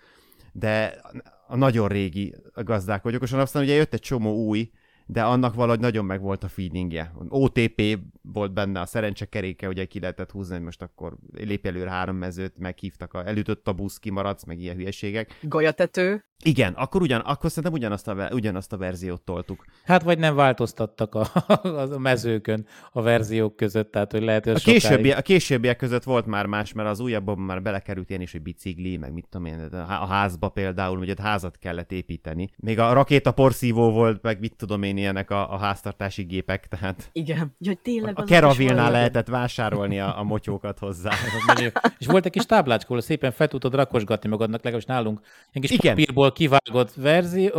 de 0.52 1.02
a 1.48 1.56
nagyon 1.56 1.88
régi 1.88 2.36
gazdálkodók, 2.54 3.22
és 3.22 3.32
aztán 3.32 3.64
ugye 3.64 3.74
jött 3.74 3.94
egy 3.94 4.00
csomó 4.00 4.46
új, 4.46 4.72
de 5.14 5.24
annak 5.24 5.53
valahogy 5.53 5.80
nagyon 5.80 6.05
meg 6.05 6.22
volt 6.22 6.43
a 6.43 6.47
feelingje. 6.47 7.11
OTP 7.30 7.99
volt 8.22 8.53
benne, 8.53 8.80
a 8.80 8.86
szerencsekeréke, 8.86 9.68
ugye 9.68 9.86
ki 9.86 9.99
lehetett 9.99 10.32
húzni, 10.32 10.53
hogy 10.53 10.64
most 10.64 10.82
akkor 10.82 11.18
lép 11.34 11.66
előre 11.66 11.89
három 11.89 12.16
mezőt, 12.16 12.57
meghívtak, 12.57 13.14
a, 13.14 13.28
elütött 13.28 13.68
a 13.68 13.74
busz, 13.74 13.97
kimaradsz, 13.97 14.43
meg 14.43 14.59
ilyen 14.59 14.76
hülyeségek. 14.76 15.38
Golyatető. 15.41 16.24
Igen, 16.45 16.74
akkor, 16.74 17.01
ugyan, 17.01 17.20
akkor 17.20 17.49
szerintem 17.49 17.74
ugyanazt 17.74 18.07
a, 18.07 18.30
ugyanazt 18.34 18.74
a 18.74 18.78
verziót 18.78 19.22
toltuk. 19.22 19.66
Hát 19.84 20.03
vagy 20.03 20.20
nem 20.20 20.36
változtattak 20.36 21.16
a, 21.16 21.28
a 21.93 21.97
mezőkön 21.97 22.66
a 22.91 23.01
verziók 23.01 23.55
között, 23.55 23.91
tehát 23.91 24.11
hogy 24.11 24.22
lehet, 24.22 24.43
hogy 24.43 24.53
A, 24.53 24.55
az 24.55 24.64
későbbi, 24.64 24.93
sokáig- 24.93 25.18
a 25.18 25.22
későbbiek 25.22 25.78
között 25.78 26.03
volt 26.03 26.26
már 26.26 26.45
más, 26.45 26.74
mert 26.74 26.89
az 26.89 26.99
újabban 26.99 27.38
már 27.38 27.61
belekerült 27.61 28.09
ilyen 28.09 28.22
is, 28.22 28.32
hogy 28.32 28.41
bicikli, 28.41 28.97
meg 28.97 29.14
mit 29.14 29.28
tudom 29.30 29.45
én, 29.47 29.59
a 29.59 29.86
há- 29.86 30.01
a 30.01 30.05
házba 30.05 30.49
például, 30.49 30.97
hogy 30.97 31.09
ott 31.09 31.20
házat 31.20 31.57
kellett 31.57 31.91
építeni. 31.91 32.49
Még 32.57 32.80
a 32.80 32.93
rakéta 32.93 33.32
porszívó 33.32 33.91
volt, 33.91 34.22
meg 34.22 34.39
mit 34.39 34.55
tudom 34.55 34.84
én, 34.84 34.97
ilyenek 35.04 35.30
a, 35.30 35.54
a 35.54 35.58
háztartási 35.58 36.24
gépek, 36.24 36.68
tehát 36.68 37.10
Igen. 37.12 37.56
Jaj, 37.60 37.78
tényleg 37.82 38.20
a 38.20 38.24
is 38.24 38.30
Keravilnál 38.30 38.91
lehetett 38.91 39.28
vásárolni 39.28 39.99
a, 39.99 40.20
a 40.20 40.24
motyókat 40.24 40.80
hozzá. 40.80 41.12
Menő. 41.47 41.72
És 41.97 42.06
volt 42.06 42.26
egy 42.26 42.32
kis 42.32 42.45
táblácska, 42.45 42.89
ahol 42.89 43.01
szépen 43.01 43.32
fel 43.32 43.47
tudtad 43.47 43.76
rakosgatni 43.76 44.30
magadnak, 44.30 44.64
legalábbis 44.64 44.88
nálunk. 44.88 45.20
Ilyen 45.51 45.68
kis 45.68 45.72
Igen. 45.72 45.95
papírból 45.95 46.32
kivágott 46.32 46.93
verzió, 46.93 47.51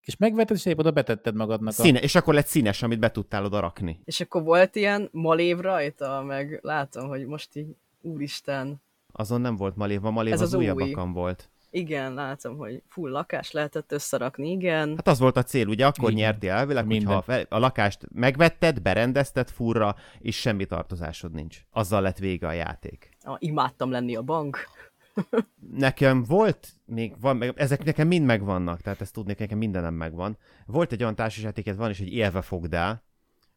és 0.00 0.16
megvetted, 0.16 0.56
és 0.56 0.66
épp 0.66 0.78
oda 0.78 0.90
betetted 0.90 1.34
magadnak. 1.34 1.68
A... 1.78 1.82
Színe, 1.82 2.00
és 2.00 2.14
akkor 2.14 2.34
lett 2.34 2.46
színes, 2.46 2.82
amit 2.82 2.98
be 2.98 3.10
tudtál 3.10 3.44
oda 3.44 3.60
rakni. 3.60 4.00
És 4.04 4.20
akkor 4.20 4.42
volt 4.42 4.76
ilyen 4.76 5.08
malév 5.12 5.58
rajta, 5.58 6.22
meg 6.26 6.58
látom, 6.62 7.08
hogy 7.08 7.26
most 7.26 7.56
így, 7.56 7.76
úristen, 8.00 8.80
Azon 9.12 9.40
nem 9.40 9.56
volt 9.56 9.76
malév, 9.76 10.04
a 10.04 10.10
malév 10.10 10.32
Ez 10.32 10.40
az, 10.40 10.54
az 10.54 10.54
az 10.54 10.76
új. 10.76 10.92
volt. 11.12 11.50
Igen, 11.70 12.14
látom, 12.14 12.56
hogy 12.56 12.82
full 12.88 13.10
lakás 13.10 13.50
lehetett 13.50 13.92
összerakni, 13.92 14.50
igen. 14.50 14.88
Hát 14.96 15.08
az 15.08 15.18
volt 15.18 15.36
a 15.36 15.42
cél, 15.42 15.66
ugye 15.66 15.86
akkor 15.86 16.10
Igen. 16.10 16.22
nyertél 16.22 16.50
elvileg, 16.50 16.86
Minden. 16.86 17.14
hogyha 17.14 17.42
a 17.48 17.58
lakást 17.58 18.06
megvetted, 18.14 18.82
berendezted 18.82 19.50
furra, 19.50 19.96
és 20.18 20.36
semmi 20.36 20.64
tartozásod 20.64 21.32
nincs. 21.32 21.60
Azzal 21.70 22.02
lett 22.02 22.18
vége 22.18 22.46
a 22.46 22.52
játék. 22.52 23.16
Ah, 23.22 23.36
imádtam 23.38 23.90
lenni 23.90 24.16
a 24.16 24.22
bank. 24.22 24.58
Nekem 25.76 26.22
volt, 26.22 26.68
még 26.84 27.20
van, 27.20 27.36
meg, 27.36 27.52
ezek 27.56 27.84
nekem 27.84 28.06
mind 28.06 28.24
megvannak, 28.24 28.80
tehát 28.80 29.00
ezt 29.00 29.12
tudnék, 29.12 29.38
nekem 29.38 29.58
mindenem 29.58 29.94
megvan. 29.94 30.38
Volt 30.66 30.92
egy 30.92 31.02
olyan 31.02 31.14
társasjáték, 31.14 31.66
ez 31.66 31.76
van 31.76 31.90
is, 31.90 31.98
hogy 31.98 32.12
élve 32.12 32.42
fogd 32.42 32.74
el, 32.74 33.02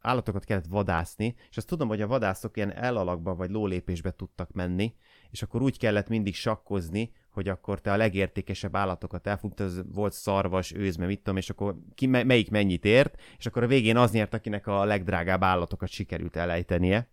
állatokat 0.02 0.44
kellett 0.44 0.66
vadászni, 0.70 1.36
és 1.50 1.58
azt 1.58 1.68
tudom, 1.68 1.88
hogy 1.88 2.02
a 2.02 2.08
vadászok 2.08 2.58
ilyen 2.58 2.74
elalakba 2.74 3.36
vagy 3.36 3.50
lólépésbe 3.50 4.12
tudtak 4.12 4.52
menni, 4.52 4.96
és 5.30 5.42
akkor 5.42 5.62
úgy 5.62 5.78
kellett 5.78 6.08
mindig 6.08 6.36
sakkozni, 6.36 7.12
hogy 7.32 7.48
akkor 7.48 7.82
te 7.82 7.92
a 7.92 7.98
legértékesebb 7.98 8.76
állatokat 8.76 9.28
elfogtad, 9.28 9.94
volt 9.94 10.14
szarvas, 10.14 10.74
őzme, 10.74 11.06
mit 11.06 11.18
tudom, 11.18 11.38
és 11.38 11.50
akkor 11.50 11.76
ki, 11.96 12.06
me- 12.06 12.24
melyik 12.24 12.50
mennyit 12.50 12.86
ért, 12.86 13.22
és 13.38 13.46
akkor 13.46 13.64
a 13.64 13.68
végén 13.68 13.98
az 13.98 14.12
nyert, 14.12 14.34
akinek 14.34 14.68
a 14.68 14.84
legdrágább 14.84 15.44
állatokat 15.44 15.90
sikerült 15.90 16.36
elejtenie. 16.36 17.08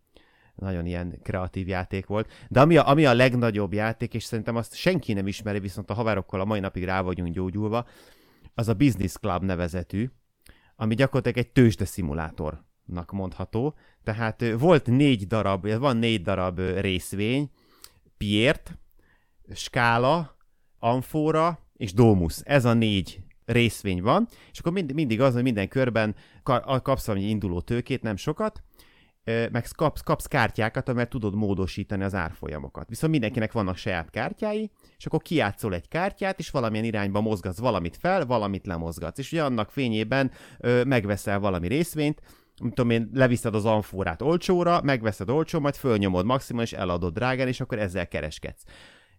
Nagyon 0.54 0.86
ilyen 0.86 1.18
kreatív 1.22 1.68
játék 1.68 2.06
volt. 2.06 2.32
De 2.48 2.60
ami 2.60 2.76
a, 2.76 2.88
ami 2.88 3.06
a 3.06 3.14
legnagyobb 3.14 3.72
játék, 3.72 4.14
és 4.14 4.24
szerintem 4.24 4.56
azt 4.56 4.74
senki 4.74 5.12
nem 5.12 5.26
ismeri, 5.26 5.58
viszont 5.58 5.90
a 5.90 5.94
haverokkal 5.94 6.40
a 6.40 6.44
mai 6.44 6.60
napig 6.60 6.84
rá 6.84 7.00
vagyunk 7.00 7.34
gyógyulva, 7.34 7.86
az 8.54 8.68
a 8.68 8.74
Business 8.74 9.12
Club 9.12 9.42
nevezetű, 9.42 10.10
ami 10.76 10.94
gyakorlatilag 10.94 11.38
egy 11.38 11.52
tőzsde 11.52 11.84
szimulátornak 11.84 13.10
mondható. 13.10 13.74
Tehát 14.02 14.44
volt 14.58 14.86
négy 14.86 15.26
darab, 15.26 15.68
van 15.78 15.96
négy 15.96 16.22
darab 16.22 16.58
részvény, 16.58 17.50
Piért, 18.16 18.78
Skála, 19.54 20.36
Amfora 20.78 21.58
és 21.76 21.92
Domus. 21.92 22.40
Ez 22.44 22.64
a 22.64 22.72
négy 22.72 23.20
részvény 23.44 24.02
van, 24.02 24.28
és 24.52 24.58
akkor 24.58 24.72
mind, 24.72 24.92
mindig 24.92 25.20
az, 25.20 25.34
hogy 25.34 25.42
minden 25.42 25.68
körben 25.68 26.14
ka- 26.42 26.82
kapsz 26.82 27.06
valami 27.06 27.28
induló 27.28 27.60
tőkét, 27.60 28.02
nem 28.02 28.16
sokat, 28.16 28.62
meg 29.24 29.66
kapsz, 29.76 30.00
kapsz 30.00 30.26
kártyákat, 30.26 30.88
amivel 30.88 31.08
tudod 31.08 31.34
módosítani 31.34 32.04
az 32.04 32.14
árfolyamokat. 32.14 32.88
Viszont 32.88 33.12
mindenkinek 33.12 33.52
vannak 33.52 33.76
saját 33.76 34.10
kártyái, 34.10 34.70
és 34.96 35.06
akkor 35.06 35.22
kiátszol 35.22 35.74
egy 35.74 35.88
kártyát, 35.88 36.38
és 36.38 36.50
valamilyen 36.50 36.84
irányba 36.84 37.20
mozgatsz 37.20 37.58
valamit 37.58 37.96
fel, 37.96 38.26
valamit 38.26 38.66
lemozgatsz. 38.66 39.18
És 39.18 39.32
ugye 39.32 39.44
annak 39.44 39.70
fényében 39.70 40.30
ö, 40.58 40.84
megveszel 40.84 41.38
valami 41.38 41.68
részvényt, 41.68 42.22
nem 42.56 42.68
tudom 42.68 42.90
én, 42.90 43.10
leviszed 43.14 43.54
az 43.54 43.64
amfórát 43.64 44.22
olcsóra, 44.22 44.82
megveszed 44.82 45.30
olcsó, 45.30 45.60
majd 45.60 45.74
fölnyomod 45.74 46.24
maximum, 46.24 46.62
és 46.62 46.72
eladod 46.72 47.14
drágán, 47.14 47.48
és 47.48 47.60
akkor 47.60 47.78
ezzel 47.78 48.08
kereskedsz. 48.08 48.62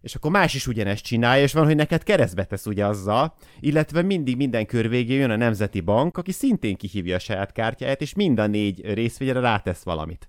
És 0.00 0.14
akkor 0.14 0.30
más 0.30 0.54
is 0.54 0.66
ugyanezt 0.66 1.04
csinálja, 1.04 1.42
és 1.42 1.52
van, 1.52 1.64
hogy 1.64 1.76
neked 1.76 2.02
keresztbe 2.02 2.44
tesz 2.44 2.66
ugye 2.66 2.86
azzal, 2.86 3.34
illetve 3.60 4.02
mindig 4.02 4.36
minden 4.36 4.66
kör 4.66 4.88
végén 4.88 5.18
jön 5.18 5.30
a 5.30 5.36
Nemzeti 5.36 5.80
Bank, 5.80 6.16
aki 6.16 6.32
szintén 6.32 6.76
kihívja 6.76 7.16
a 7.16 7.18
saját 7.18 7.52
kártyáját, 7.52 8.00
és 8.00 8.14
mind 8.14 8.38
a 8.38 8.46
négy 8.46 8.94
részvényre 8.94 9.40
rátesz 9.40 9.82
valamit. 9.82 10.28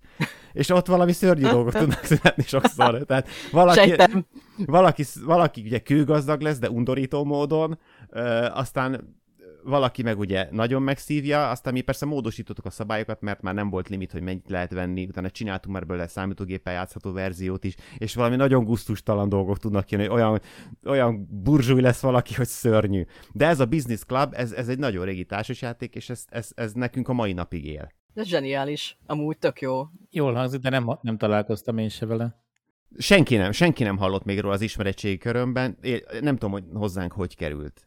És 0.53 0.69
ott 0.69 0.85
valami 0.85 1.11
szörnyű 1.11 1.47
dolgok 1.47 1.73
tudnak 1.73 2.03
születni 2.03 2.43
sokszor. 2.43 3.03
Tehát 3.05 3.27
valaki, 3.51 3.79
Sejtem. 3.79 4.25
valaki, 4.65 5.03
valaki 5.25 5.61
ugye 5.61 5.79
kőgazdag 5.79 6.41
lesz, 6.41 6.59
de 6.59 6.69
undorító 6.69 7.23
módon, 7.23 7.79
ö, 8.09 8.47
aztán 8.53 9.20
valaki 9.63 10.03
meg 10.03 10.19
ugye 10.19 10.47
nagyon 10.51 10.81
megszívja, 10.81 11.49
aztán 11.49 11.73
mi 11.73 11.81
persze 11.81 12.05
módosítottuk 12.05 12.65
a 12.65 12.69
szabályokat, 12.69 13.21
mert 13.21 13.41
már 13.41 13.53
nem 13.53 13.69
volt 13.69 13.89
limit, 13.89 14.11
hogy 14.11 14.21
mennyit 14.21 14.49
lehet 14.49 14.73
venni, 14.73 15.05
utána 15.05 15.29
csináltunk 15.29 15.73
már 15.75 15.85
belőle 15.85 16.07
számítógéppel 16.07 16.73
játszható 16.73 17.11
verziót 17.11 17.63
is, 17.63 17.75
és 17.97 18.15
valami 18.15 18.35
nagyon 18.35 18.63
gusztustalan 18.63 19.29
dolgok 19.29 19.57
tudnak 19.57 19.89
jönni, 19.89 20.07
hogy 20.07 20.19
olyan, 20.19 20.41
olyan 20.85 21.27
burzsúj 21.43 21.81
lesz 21.81 22.01
valaki, 22.01 22.33
hogy 22.33 22.47
szörnyű. 22.47 23.05
De 23.33 23.47
ez 23.47 23.59
a 23.59 23.65
Business 23.65 24.03
Club, 24.03 24.33
ez, 24.35 24.51
ez 24.51 24.67
egy 24.67 24.79
nagyon 24.79 25.05
régi 25.05 25.25
társasjáték, 25.25 25.95
és 25.95 26.09
ez, 26.09 26.25
ez, 26.29 26.51
ez 26.55 26.73
nekünk 26.73 27.07
a 27.07 27.13
mai 27.13 27.33
napig 27.33 27.65
él. 27.65 27.91
Ez 28.13 28.27
zseniális. 28.27 28.97
Amúgy 29.05 29.37
tök 29.37 29.61
jó. 29.61 29.83
Jól 30.09 30.33
hangzik, 30.33 30.61
de 30.61 30.69
nem, 30.69 30.99
nem 31.01 31.17
találkoztam 31.17 31.77
én 31.77 31.89
se 31.89 32.05
vele. 32.05 32.40
Senki 32.97 33.35
nem, 33.35 33.51
senki 33.51 33.83
nem 33.83 33.97
hallott 33.97 34.23
még 34.23 34.39
róla 34.39 34.53
az 34.53 34.61
ismeretségi 34.61 35.17
körömben, 35.17 35.77
Én 35.81 36.01
nem 36.21 36.33
tudom, 36.33 36.51
hogy 36.51 36.63
hozzánk 36.73 37.11
hogy 37.11 37.35
került. 37.35 37.85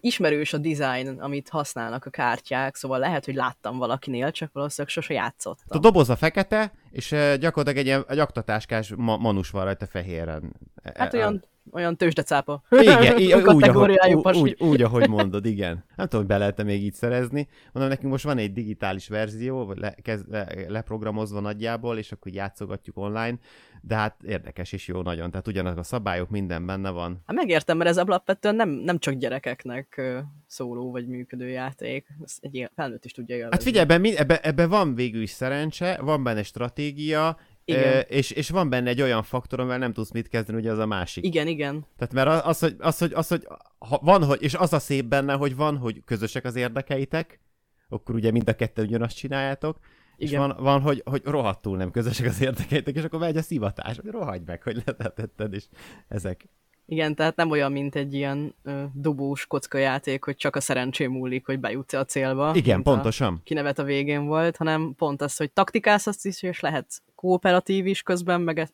Ismerős 0.00 0.52
a 0.52 0.58
design, 0.58 1.18
amit 1.20 1.48
használnak 1.48 2.04
a 2.04 2.10
kártyák, 2.10 2.76
szóval 2.76 2.98
lehet, 2.98 3.24
hogy 3.24 3.34
láttam 3.34 3.78
valakinél, 3.78 4.30
csak 4.30 4.52
valószínűleg 4.52 4.94
sose 4.94 5.12
A 5.14 5.16
játszottam. 5.16 5.80
doboz 5.80 6.10
a 6.10 6.16
fekete, 6.16 6.72
és 6.90 7.08
gyakorlatilag 7.40 7.76
egy 7.76 7.86
ilyen 7.86 8.04
egy 8.08 8.18
aktatáskás 8.18 8.92
ma- 8.96 9.16
manus 9.16 9.50
van 9.50 9.64
rajta 9.64 9.86
fehéren. 9.86 10.52
Hát 10.94 11.14
olyan, 11.14 11.44
olyan 11.72 11.96
tőzsdecápa. 11.96 12.62
Igen, 12.70 13.18
í- 13.20 13.34
úgy, 13.34 13.62
ahogy, 13.68 13.98
úgy, 14.14 14.22
pasi. 14.22 14.40
úgy, 14.40 14.56
úgy, 14.58 14.82
ahogy 14.82 15.08
mondod, 15.18 15.46
igen. 15.46 15.84
Nem 15.96 16.06
tudom, 16.06 16.20
hogy 16.20 16.26
be 16.26 16.38
lehet 16.38 16.62
még 16.64 16.82
így 16.82 16.94
szerezni. 16.94 17.48
Mondom, 17.72 17.92
nekünk 17.92 18.12
most 18.12 18.24
van 18.24 18.38
egy 18.38 18.52
digitális 18.52 19.08
verzió, 19.08 19.64
vagy 19.64 19.78
le, 19.78 19.94
kez, 20.02 20.24
le, 20.30 20.46
leprogramozva 20.68 21.40
nagyjából, 21.40 21.98
és 21.98 22.12
akkor 22.12 22.26
így 22.30 22.34
játszogatjuk 22.38 22.96
online, 22.96 23.38
de 23.82 23.94
hát 23.94 24.22
érdekes 24.22 24.72
és 24.72 24.88
jó 24.88 25.02
nagyon. 25.02 25.30
Tehát 25.30 25.46
ugyanazok 25.48 25.78
a 25.78 25.82
szabályok, 25.82 26.30
minden 26.30 26.66
benne 26.66 26.90
van. 26.90 27.22
Hát 27.26 27.36
megértem, 27.36 27.76
mert 27.76 27.90
ez 27.90 27.98
alapvetően 27.98 28.54
nem, 28.54 28.68
nem 28.68 28.98
csak 28.98 29.14
gyerekeknek 29.14 30.00
szóló 30.46 30.90
vagy 30.90 31.06
működő 31.06 31.48
játék. 31.48 32.06
Ez 32.24 32.36
egy 32.40 32.70
felnőtt 32.74 33.04
is 33.04 33.12
tudja 33.12 33.34
élvezni. 33.34 33.54
Hát 33.56 33.64
figyelj, 33.64 33.84
ebben, 33.84 34.00
mi- 34.00 34.16
ebbe, 34.18 34.40
ebbe 34.40 34.66
van 34.66 34.94
végül 34.94 35.22
is 35.22 35.30
szerencse, 35.30 35.98
van 36.02 36.22
benne 36.22 36.42
stratégia, 36.42 37.38
Igen. 37.68 38.04
és, 38.08 38.30
és 38.30 38.50
van 38.50 38.68
benne 38.68 38.88
egy 38.88 39.02
olyan 39.02 39.22
faktor, 39.22 39.60
amivel 39.60 39.78
nem 39.78 39.92
tudsz 39.92 40.10
mit 40.10 40.28
kezdeni, 40.28 40.58
ugye 40.58 40.70
az 40.72 40.78
a 40.78 40.86
másik. 40.86 41.24
Igen, 41.24 41.46
igen. 41.46 41.86
Tehát 41.96 42.12
mert 42.14 42.44
az, 42.44 42.58
hogy, 42.58 42.76
az, 42.78 42.98
hogy, 42.98 43.12
az, 43.14 43.28
hogy 43.28 43.46
ha 43.78 43.98
van, 44.02 44.24
hogy, 44.24 44.42
és 44.42 44.54
az 44.54 44.72
a 44.72 44.78
szép 44.78 45.04
benne, 45.04 45.32
hogy 45.32 45.56
van, 45.56 45.76
hogy 45.76 46.02
közösek 46.04 46.44
az 46.44 46.56
érdekeitek, 46.56 47.40
akkor 47.88 48.14
ugye 48.14 48.30
mind 48.30 48.48
a 48.48 48.54
ketten 48.54 48.84
ugyanazt 48.84 49.16
csináljátok, 49.16 49.78
És 50.16 50.28
Igen. 50.30 50.40
van, 50.40 50.56
van 50.58 50.80
hogy, 50.80 51.02
hogy 51.04 51.22
rohadtul 51.24 51.76
nem 51.76 51.90
közösek 51.90 52.26
az 52.26 52.40
érdekeitek, 52.40 52.96
és 52.96 53.02
akkor 53.02 53.20
megy 53.20 53.36
a 53.36 53.42
szivatás, 53.42 53.96
hogy 53.96 54.10
rohagy 54.10 54.42
meg, 54.46 54.62
hogy 54.62 54.82
letetted, 54.84 55.52
és 55.52 55.64
ezek. 56.08 56.48
Igen, 56.90 57.14
tehát 57.14 57.36
nem 57.36 57.50
olyan, 57.50 57.72
mint 57.72 57.94
egy 57.94 58.14
ilyen 58.14 58.54
ö, 58.62 58.84
dobós 58.94 59.46
kockajáték, 59.46 60.24
hogy 60.24 60.36
csak 60.36 60.56
a 60.56 60.60
szerencsém 60.60 61.10
múlik, 61.12 61.46
hogy 61.46 61.60
bejutsz 61.60 61.92
a 61.92 62.04
célba. 62.04 62.52
Igen, 62.54 62.74
mint 62.74 62.86
a 62.88 62.92
pontosan. 62.92 63.40
kinevet 63.44 63.78
a 63.78 63.82
végén 63.82 64.26
volt, 64.26 64.56
hanem 64.56 64.94
pont 64.96 65.22
az, 65.22 65.36
hogy 65.36 65.50
taktikálsz 65.52 66.06
azt 66.06 66.26
is, 66.26 66.42
és 66.42 66.60
lehet 66.60 66.86
kooperatív 67.14 67.86
is 67.86 68.02
közben, 68.02 68.40
meg 68.40 68.58
ez- 68.58 68.72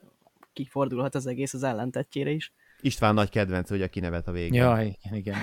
kifordulhat 0.52 1.14
az 1.14 1.26
egész 1.26 1.54
az 1.54 1.62
ellentetjére 1.62 2.30
is. 2.30 2.52
István 2.80 3.14
nagy 3.14 3.30
kedvenc, 3.30 3.68
hogy 3.68 3.82
a 3.82 3.88
kinevet 3.88 4.28
a 4.28 4.32
végén. 4.32 4.62
Ja, 4.62 4.82
igen, 4.82 5.14
igen. 5.14 5.36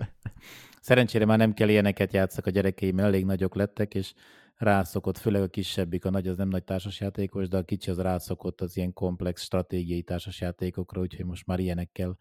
Szerencsére 0.80 1.24
már 1.24 1.38
nem 1.38 1.54
kell 1.54 1.68
ilyeneket 1.68 2.12
játszak 2.12 2.46
a 2.46 2.50
gyerekeim, 2.50 2.94
mert 2.94 3.08
elég 3.08 3.24
nagyok 3.24 3.54
lettek, 3.54 3.94
és 3.94 4.12
rászokott, 4.58 5.18
főleg 5.18 5.42
a 5.42 5.48
kisebbik, 5.48 6.04
a 6.04 6.10
nagy 6.10 6.28
az 6.28 6.36
nem 6.36 6.48
nagy 6.48 6.64
társasjátékos, 6.64 7.48
de 7.48 7.56
a 7.56 7.62
kicsi 7.62 7.90
az 7.90 7.98
rászokott 7.98 8.60
az 8.60 8.76
ilyen 8.76 8.92
komplex 8.92 9.42
stratégiai 9.42 10.02
társasjátékokra, 10.02 11.00
úgyhogy 11.00 11.24
most 11.24 11.46
már 11.46 11.58
ilyenekkel 11.58 12.16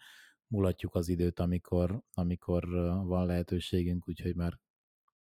mulatjuk 0.48 0.96
az 0.96 1.08
időt, 1.10 1.40
amikor, 1.40 2.02
amikor 2.14 2.68
van 3.06 3.26
lehetőségünk, 3.26 4.08
úgyhogy 4.08 4.36
már 4.36 4.60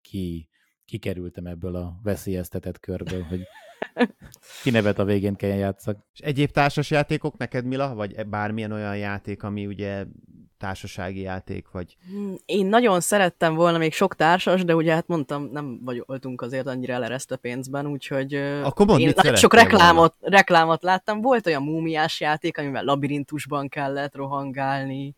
ki, 0.01 0.49
kikerültem 0.85 1.45
ebből 1.45 1.75
a 1.75 1.99
veszélyeztetett 2.03 2.79
körből, 2.79 3.21
hogy 3.23 3.41
kinevet 4.63 4.99
a 4.99 5.03
végén 5.05 5.35
kell 5.35 5.57
játszak. 5.57 5.97
És 6.13 6.19
egyéb 6.19 6.51
társas 6.51 6.91
játékok 6.91 7.37
neked, 7.37 7.65
Mila? 7.65 7.93
Vagy 7.93 8.13
e- 8.13 8.23
bármilyen 8.23 8.71
olyan 8.71 8.97
játék, 8.97 9.43
ami 9.43 9.65
ugye 9.65 10.05
társasági 10.57 11.21
játék, 11.21 11.71
vagy... 11.71 11.97
Hmm, 12.07 12.35
Én 12.45 12.65
nagyon 12.65 12.99
szerettem 12.99 13.55
volna 13.55 13.77
még 13.77 13.93
sok 13.93 14.15
társas, 14.15 14.63
de 14.63 14.75
ugye 14.75 14.93
hát 14.93 15.07
mondtam, 15.07 15.49
nem 15.51 15.79
vagy 15.83 16.03
voltunk 16.05 16.41
azért 16.41 16.67
annyira 16.67 16.93
eleresztve 16.93 17.35
pénzben, 17.35 17.87
úgyhogy 17.87 18.33
Akkor 18.63 18.85
mondd, 18.85 18.99
én 18.99 19.11
nagyon 19.15 19.35
sok 19.35 19.53
reklámot, 19.53 20.13
reklámot 20.19 20.83
láttam. 20.83 21.21
Volt 21.21 21.47
olyan 21.47 21.63
múmiás 21.63 22.19
játék, 22.19 22.57
amivel 22.57 22.83
labirintusban 22.83 23.69
kellett 23.69 24.15
rohangálni, 24.15 25.15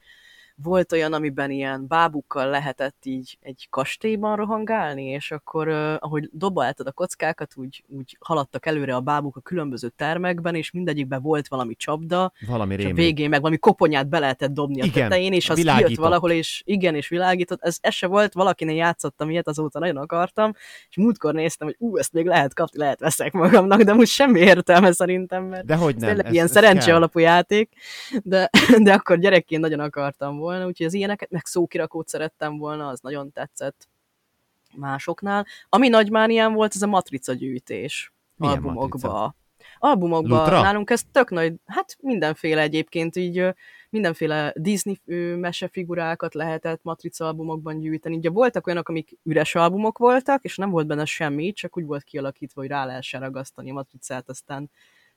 volt 0.64 0.92
olyan, 0.92 1.14
amiben 1.14 1.52
ilyen 1.52 1.88
bábukkal 1.88 2.50
lehetett 2.50 2.96
így 3.04 3.38
egy 3.42 3.68
kastélyban 3.70 4.36
rohangálni, 4.36 5.04
és 5.06 5.32
akkor, 5.32 5.68
ahogy 6.00 6.30
dobáltad 6.32 6.88
a 6.88 6.92
kockákat, 6.92 7.52
úgy, 7.56 7.84
úgy 7.88 8.18
haladtak 8.20 8.66
előre 8.66 8.96
a 8.96 9.00
bábuk 9.00 9.36
a 9.36 9.40
különböző 9.40 9.90
termekben, 9.90 10.56
és 10.56 10.72
mindegyikben 10.72 11.22
volt 11.22 11.48
valami 11.48 11.76
csapda, 11.76 12.32
Valami 12.48 12.76
és 12.76 12.86
a 12.86 12.94
végén 12.94 13.30
meg 13.30 13.40
valami 13.40 13.58
koponyát 13.58 14.08
be 14.08 14.20
lehetett 14.20 14.52
dobni 14.52 14.82
a 14.82 14.86
Igen, 14.86 15.10
tetején, 15.10 15.34
és 15.34 15.50
az 15.50 15.56
világított. 15.58 15.88
kijött 15.88 16.04
valahol, 16.04 16.32
és 16.32 16.62
igen, 16.66 16.96
és 16.96 17.08
világított. 17.08 17.62
Ez, 17.62 17.78
ez 17.82 17.94
se 17.94 18.08
volt, 18.08 18.34
valakinek 18.34 18.76
játszottam 18.76 19.30
ilyet, 19.30 19.48
azóta 19.48 19.80
nagyon 19.80 19.98
akartam, 19.98 20.54
és 20.90 20.96
múltkor 20.98 21.34
néztem, 21.34 21.68
hogy 21.68 21.76
ú, 21.80 21.98
ezt 21.98 22.14
még 22.14 22.26
lehet 22.26 22.54
kapni, 22.54 22.80
lehet 22.80 23.00
veszek 23.00 23.32
magamnak, 23.34 23.82
de 23.82 23.94
most 23.94 24.12
semmi 24.12 24.40
értelme 24.40 24.92
szerintem, 24.92 25.44
mert 25.44 25.66
De 25.66 25.76
hogy 25.76 25.94
ez 25.96 26.00
nem. 26.00 26.08
tényleg 26.10 26.26
ez- 26.26 26.34
ilyen 26.34 26.46
ez 26.46 26.52
szerencse 26.52 26.86
kell. 26.86 26.96
alapú 26.96 27.20
játék, 27.20 27.70
de, 28.24 28.50
de 28.84 28.94
akkor 28.94 29.18
gyerekként 29.20 29.62
nagyon 29.62 29.80
akartam 29.80 30.44
volna, 30.46 30.66
úgyhogy 30.66 30.86
az 30.86 30.94
ilyeneket, 30.94 31.30
meg 31.30 31.46
szókirakót 31.46 32.08
szerettem 32.08 32.58
volna, 32.58 32.88
az 32.88 33.00
nagyon 33.00 33.32
tetszett 33.32 33.88
másoknál. 34.76 35.46
Ami 35.70 35.88
nagy 35.88 36.12
mániám 36.12 36.54
volt, 36.54 36.76
ez 36.76 36.82
a 36.82 36.88
matrica 36.88 37.34
gyűjtés 37.34 38.14
Milyen 38.36 38.54
albumokba. 38.56 38.84
matrica? 38.84 39.36
Albumokba 39.80 40.38
Lutra? 40.38 40.62
nálunk 40.62 40.90
ez 40.90 41.04
tök 41.12 41.30
nagy, 41.30 41.54
hát 41.66 41.98
mindenféle 42.02 42.62
egyébként, 42.62 43.16
így 43.16 43.54
mindenféle 43.90 44.54
Disney 44.56 45.00
mesefigurákat 45.36 46.34
lehetett 46.34 46.84
matrica 46.84 47.26
albumokban 47.26 47.80
gyűjteni. 47.80 48.16
Ugye 48.16 48.30
voltak 48.30 48.68
olyanok, 48.68 48.90
amik 48.90 49.18
üres 49.24 49.56
albumok 49.56 49.98
voltak, 49.98 50.44
és 50.44 50.58
nem 50.58 50.70
volt 50.70 50.88
benne 50.88 51.06
semmi, 51.06 51.52
csak 51.52 51.78
úgy 51.78 51.86
volt 51.86 52.04
kialakítva, 52.04 52.62
hogy 52.62 52.70
rá 52.70 52.86
lehessen 52.86 53.22
ragasztani 53.22 53.70
a 53.70 53.74
matricát, 53.74 54.30
aztán 54.30 54.70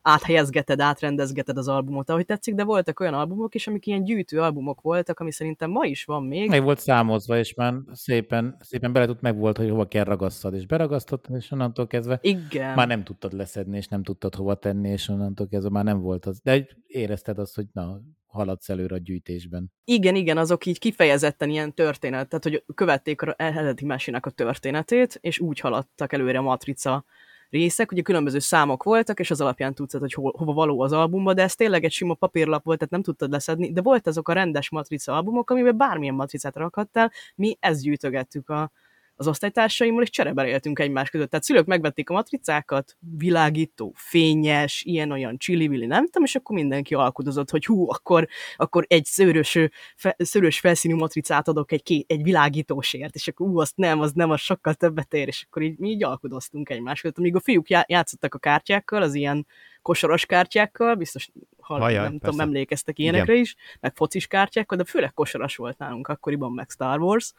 áthelyezgeted, 0.08 0.80
átrendezgeted 0.80 1.56
az 1.56 1.68
albumot, 1.68 2.10
ahogy 2.10 2.24
tetszik, 2.24 2.54
de 2.54 2.64
voltak 2.64 3.00
olyan 3.00 3.14
albumok 3.14 3.54
is, 3.54 3.66
amik 3.66 3.86
ilyen 3.86 4.04
gyűjtő 4.04 4.40
albumok 4.40 4.80
voltak, 4.80 5.20
ami 5.20 5.32
szerintem 5.32 5.70
ma 5.70 5.84
is 5.84 6.04
van 6.04 6.22
még. 6.22 6.48
Meg 6.48 6.62
volt 6.62 6.78
számozva, 6.78 7.38
és 7.38 7.54
már 7.54 7.74
szépen, 7.92 8.56
szépen 8.60 8.92
bele 8.92 9.06
tud, 9.06 9.18
meg 9.20 9.38
volt, 9.38 9.56
hogy 9.56 9.70
hova 9.70 9.88
kell 9.88 10.04
ragasszad, 10.04 10.54
és 10.54 10.66
beragasztottad, 10.66 11.36
és 11.36 11.50
onnantól 11.50 11.86
kezdve 11.86 12.18
Igen. 12.22 12.74
már 12.74 12.86
nem 12.86 13.04
tudtad 13.04 13.32
leszedni, 13.32 13.76
és 13.76 13.86
nem 13.86 14.02
tudtad 14.02 14.34
hova 14.34 14.54
tenni, 14.54 14.88
és 14.88 15.08
onnantól 15.08 15.48
kezdve 15.48 15.70
már 15.70 15.84
nem 15.84 16.00
volt 16.00 16.26
az. 16.26 16.40
De 16.42 16.66
érezted 16.86 17.38
azt, 17.38 17.54
hogy 17.54 17.66
na, 17.72 18.00
haladsz 18.26 18.68
előre 18.68 18.94
a 18.94 18.98
gyűjtésben. 18.98 19.72
Igen, 19.84 20.14
igen, 20.14 20.38
azok 20.38 20.66
így 20.66 20.78
kifejezetten 20.78 21.50
ilyen 21.50 21.74
történet, 21.74 22.28
tehát 22.28 22.44
hogy 22.44 22.64
követték 22.74 23.22
a 23.22 23.34
eredeti 23.36 23.84
mesének 23.84 24.26
a 24.26 24.30
történetét, 24.30 25.18
és 25.20 25.40
úgy 25.40 25.60
haladtak 25.60 26.12
előre 26.12 26.38
a 26.38 26.42
matrica 26.42 27.04
részek, 27.50 27.92
ugye 27.92 28.02
különböző 28.02 28.38
számok 28.38 28.82
voltak, 28.82 29.20
és 29.20 29.30
az 29.30 29.40
alapján 29.40 29.74
tudtad, 29.74 30.00
hogy 30.00 30.12
hol, 30.12 30.34
hova 30.36 30.52
való 30.52 30.80
az 30.80 30.92
albumba, 30.92 31.34
de 31.34 31.42
ez 31.42 31.54
tényleg 31.54 31.84
egy 31.84 31.92
sima 31.92 32.14
papírlap 32.14 32.64
volt, 32.64 32.78
tehát 32.78 32.92
nem 32.92 33.02
tudtad 33.02 33.30
leszedni, 33.30 33.72
de 33.72 33.82
volt 33.82 34.06
azok 34.06 34.28
a 34.28 34.32
rendes 34.32 34.70
matrica 34.70 35.12
albumok, 35.12 35.50
amiben 35.50 35.76
bármilyen 35.76 36.14
matricát 36.14 36.56
rakhattál, 36.56 37.12
mi 37.34 37.56
ezt 37.60 37.82
gyűjtögettük 37.82 38.48
a, 38.48 38.70
az 39.18 39.28
osztálytársaimmal, 39.28 40.02
és 40.02 40.10
csereberéltünk 40.10 40.78
egymás 40.78 41.10
között. 41.10 41.30
Tehát 41.30 41.44
szülők 41.44 41.66
megvették 41.66 42.10
a 42.10 42.12
matricákat, 42.12 42.96
világító, 43.16 43.92
fényes, 43.96 44.82
ilyen-olyan 44.82 45.38
csili 45.38 45.86
nem 45.86 46.04
tudom, 46.04 46.24
és 46.24 46.34
akkor 46.34 46.56
mindenki 46.56 46.94
alkudozott, 46.94 47.50
hogy 47.50 47.64
hú, 47.64 47.90
akkor, 47.90 48.28
akkor 48.56 48.84
egy 48.88 49.04
szőrös, 49.04 49.58
fe, 49.96 50.16
szőrös 50.18 50.60
felszínű 50.60 50.94
matricát 50.94 51.48
adok 51.48 51.72
egy, 51.72 51.82
ké, 51.82 52.04
egy 52.06 52.22
világítósért, 52.22 53.14
és 53.14 53.28
akkor 53.28 53.48
ú, 53.48 53.58
azt 53.58 53.76
nem, 53.76 54.00
az 54.00 54.12
nem, 54.12 54.30
az 54.30 54.40
sokkal 54.40 54.74
többet 54.74 55.14
ér, 55.14 55.28
és 55.28 55.44
akkor 55.46 55.62
így 55.62 55.78
mi 55.78 55.88
így 55.88 56.04
alkudoztunk 56.04 56.70
egymás 56.70 57.00
között. 57.00 57.18
Amíg 57.18 57.34
a 57.34 57.40
fiúk 57.40 57.70
já- 57.70 57.90
játszottak 57.90 58.34
a 58.34 58.38
kártyákkal, 58.38 59.02
az 59.02 59.14
ilyen 59.14 59.46
kosaras 59.82 60.26
kártyákkal, 60.26 60.94
biztos 60.94 61.30
ha, 61.60 61.78
Hajjaj, 61.78 62.02
nem 62.02 62.18
tudom, 62.18 62.20
persze. 62.20 62.42
emlékeztek 62.42 62.98
ilyenekre 62.98 63.34
is, 63.34 63.56
meg 63.80 63.94
focis 63.94 64.26
kártyákkal, 64.26 64.78
de 64.78 64.84
főleg 64.84 65.14
kosaras 65.14 65.56
volt 65.56 65.78
nálunk 65.78 66.08
akkoriban, 66.08 66.52
meg 66.52 66.70
Star 66.70 67.00
Wars 67.00 67.32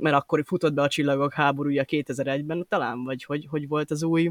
mert 0.00 0.16
akkor 0.16 0.42
futott 0.46 0.72
be 0.72 0.82
a 0.82 0.88
Csillagok 0.88 1.32
háborúja 1.32 1.84
2001-ben, 1.86 2.66
talán, 2.68 3.04
vagy 3.04 3.24
hogy, 3.24 3.46
hogy 3.50 3.68
volt 3.68 3.90
az 3.90 4.02
új 4.02 4.30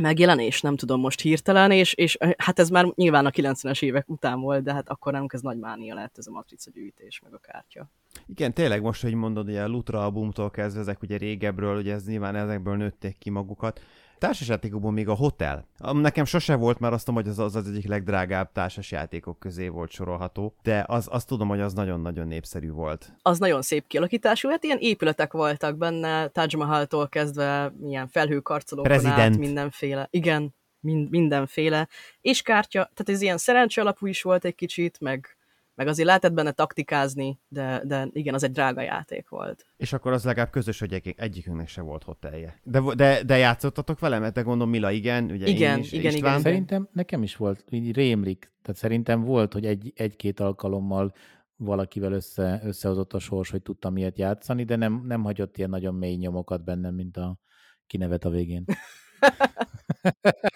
megjelenés, 0.00 0.60
nem 0.60 0.76
tudom 0.76 1.00
most 1.00 1.20
hirtelen, 1.20 1.70
és, 1.70 1.94
és 1.94 2.18
hát 2.36 2.58
ez 2.58 2.68
már 2.68 2.86
nyilván 2.94 3.26
a 3.26 3.30
90-es 3.30 3.82
évek 3.82 4.08
után 4.08 4.40
volt, 4.40 4.62
de 4.62 4.72
hát 4.72 4.88
akkor 4.88 5.12
nálunk 5.12 5.32
ez 5.32 5.40
nagy 5.40 5.58
mánia 5.58 5.94
lett 5.94 6.18
ez 6.18 6.26
a 6.26 6.30
matrica 6.30 6.70
gyűjtés, 6.70 7.20
meg 7.20 7.34
a 7.34 7.38
kártya. 7.38 7.90
Igen, 8.26 8.52
tényleg 8.52 8.82
most, 8.82 9.02
hogy 9.02 9.14
mondod, 9.14 9.48
ugye 9.48 9.62
a 9.62 9.68
Lutra 9.68 10.04
albumtól 10.04 10.50
kezdve, 10.50 10.80
ezek 10.80 11.02
ugye 11.02 11.16
régebről, 11.16 11.76
ugye 11.76 11.94
ez 11.94 12.06
nyilván 12.06 12.36
ezekből 12.36 12.76
nőtték 12.76 13.18
ki 13.18 13.30
magukat. 13.30 13.80
Társasjátékokból 14.20 14.92
még 14.92 15.08
a 15.08 15.14
Hotel. 15.14 15.66
Nekem 15.92 16.24
sose 16.24 16.54
volt, 16.54 16.78
mert 16.78 16.94
azt 16.94 17.04
tudom, 17.04 17.22
hogy 17.22 17.30
az 17.30 17.38
az, 17.38 17.56
az 17.56 17.68
egyik 17.68 17.88
legdrágább 17.88 18.52
társasjátékok 18.52 19.38
közé 19.38 19.68
volt 19.68 19.90
sorolható, 19.90 20.54
de 20.62 20.84
az, 20.88 21.08
azt 21.10 21.26
tudom, 21.26 21.48
hogy 21.48 21.60
az 21.60 21.72
nagyon-nagyon 21.72 22.26
népszerű 22.26 22.70
volt. 22.70 23.12
Az 23.22 23.38
nagyon 23.38 23.62
szép 23.62 23.86
kialakítású, 23.86 24.48
hát 24.48 24.64
ilyen 24.64 24.78
épületek 24.80 25.32
voltak 25.32 25.76
benne, 25.76 26.28
Taj 26.28 26.46
Mahaltól 26.56 27.08
kezdve 27.08 27.72
ilyen 27.82 28.08
felhőkarcolókon 28.08 28.92
át, 28.92 29.00
President. 29.00 29.38
mindenféle. 29.38 30.08
Igen, 30.10 30.54
mind, 30.80 31.10
mindenféle. 31.10 31.88
És 32.20 32.42
kártya, 32.42 32.78
tehát 32.78 33.08
ez 33.08 33.20
ilyen 33.20 33.38
szerencse 33.38 33.80
alapú 33.80 34.06
is 34.06 34.22
volt 34.22 34.44
egy 34.44 34.54
kicsit, 34.54 35.00
meg, 35.00 35.36
meg 35.74 35.86
azért 35.86 36.06
lehetett 36.06 36.32
benne 36.32 36.52
taktikázni, 36.52 37.40
de, 37.48 37.82
de 37.84 38.08
igen, 38.12 38.34
az 38.34 38.42
egy 38.42 38.52
drága 38.52 38.80
játék 38.80 39.28
volt. 39.28 39.66
És 39.76 39.92
akkor 39.92 40.12
az 40.12 40.24
legalább 40.24 40.50
közös, 40.50 40.78
hogy 40.78 40.92
egy, 40.92 41.14
egyikünknek 41.16 41.68
se 41.68 41.80
volt 41.80 42.02
hotelje. 42.02 42.60
De, 42.62 42.80
de, 42.94 43.22
de 43.22 43.36
játszottatok 43.36 43.98
vele? 43.98 44.18
Mert 44.18 44.34
te 44.34 44.42
gondolom 44.42 44.70
Mila 44.70 44.90
igen, 44.90 45.30
ugye 45.30 45.46
Igen, 45.46 45.76
én 45.76 45.82
is, 45.82 45.92
igen, 45.92 46.12
István. 46.12 46.30
igen. 46.30 46.42
Szerintem 46.42 46.88
nekem 46.92 47.22
is 47.22 47.36
volt, 47.36 47.64
így 47.70 47.94
rémlik, 47.94 48.52
tehát 48.62 48.80
szerintem 48.80 49.20
volt, 49.22 49.52
hogy 49.52 49.66
egy, 49.66 49.92
egy-két 49.96 50.40
alkalommal 50.40 51.12
valakivel 51.56 52.12
össze, 52.12 52.60
összehozott 52.64 53.12
a 53.12 53.18
sors, 53.18 53.50
hogy 53.50 53.62
tudtam 53.62 53.96
ilyet 53.96 54.18
játszani, 54.18 54.64
de 54.64 54.76
nem, 54.76 55.02
nem 55.06 55.22
hagyott 55.22 55.56
ilyen 55.56 55.70
nagyon 55.70 55.94
mély 55.94 56.16
nyomokat 56.16 56.64
bennem, 56.64 56.94
mint 56.94 57.16
a 57.16 57.38
kinevet 57.86 58.24
a 58.24 58.30
végén. 58.30 58.64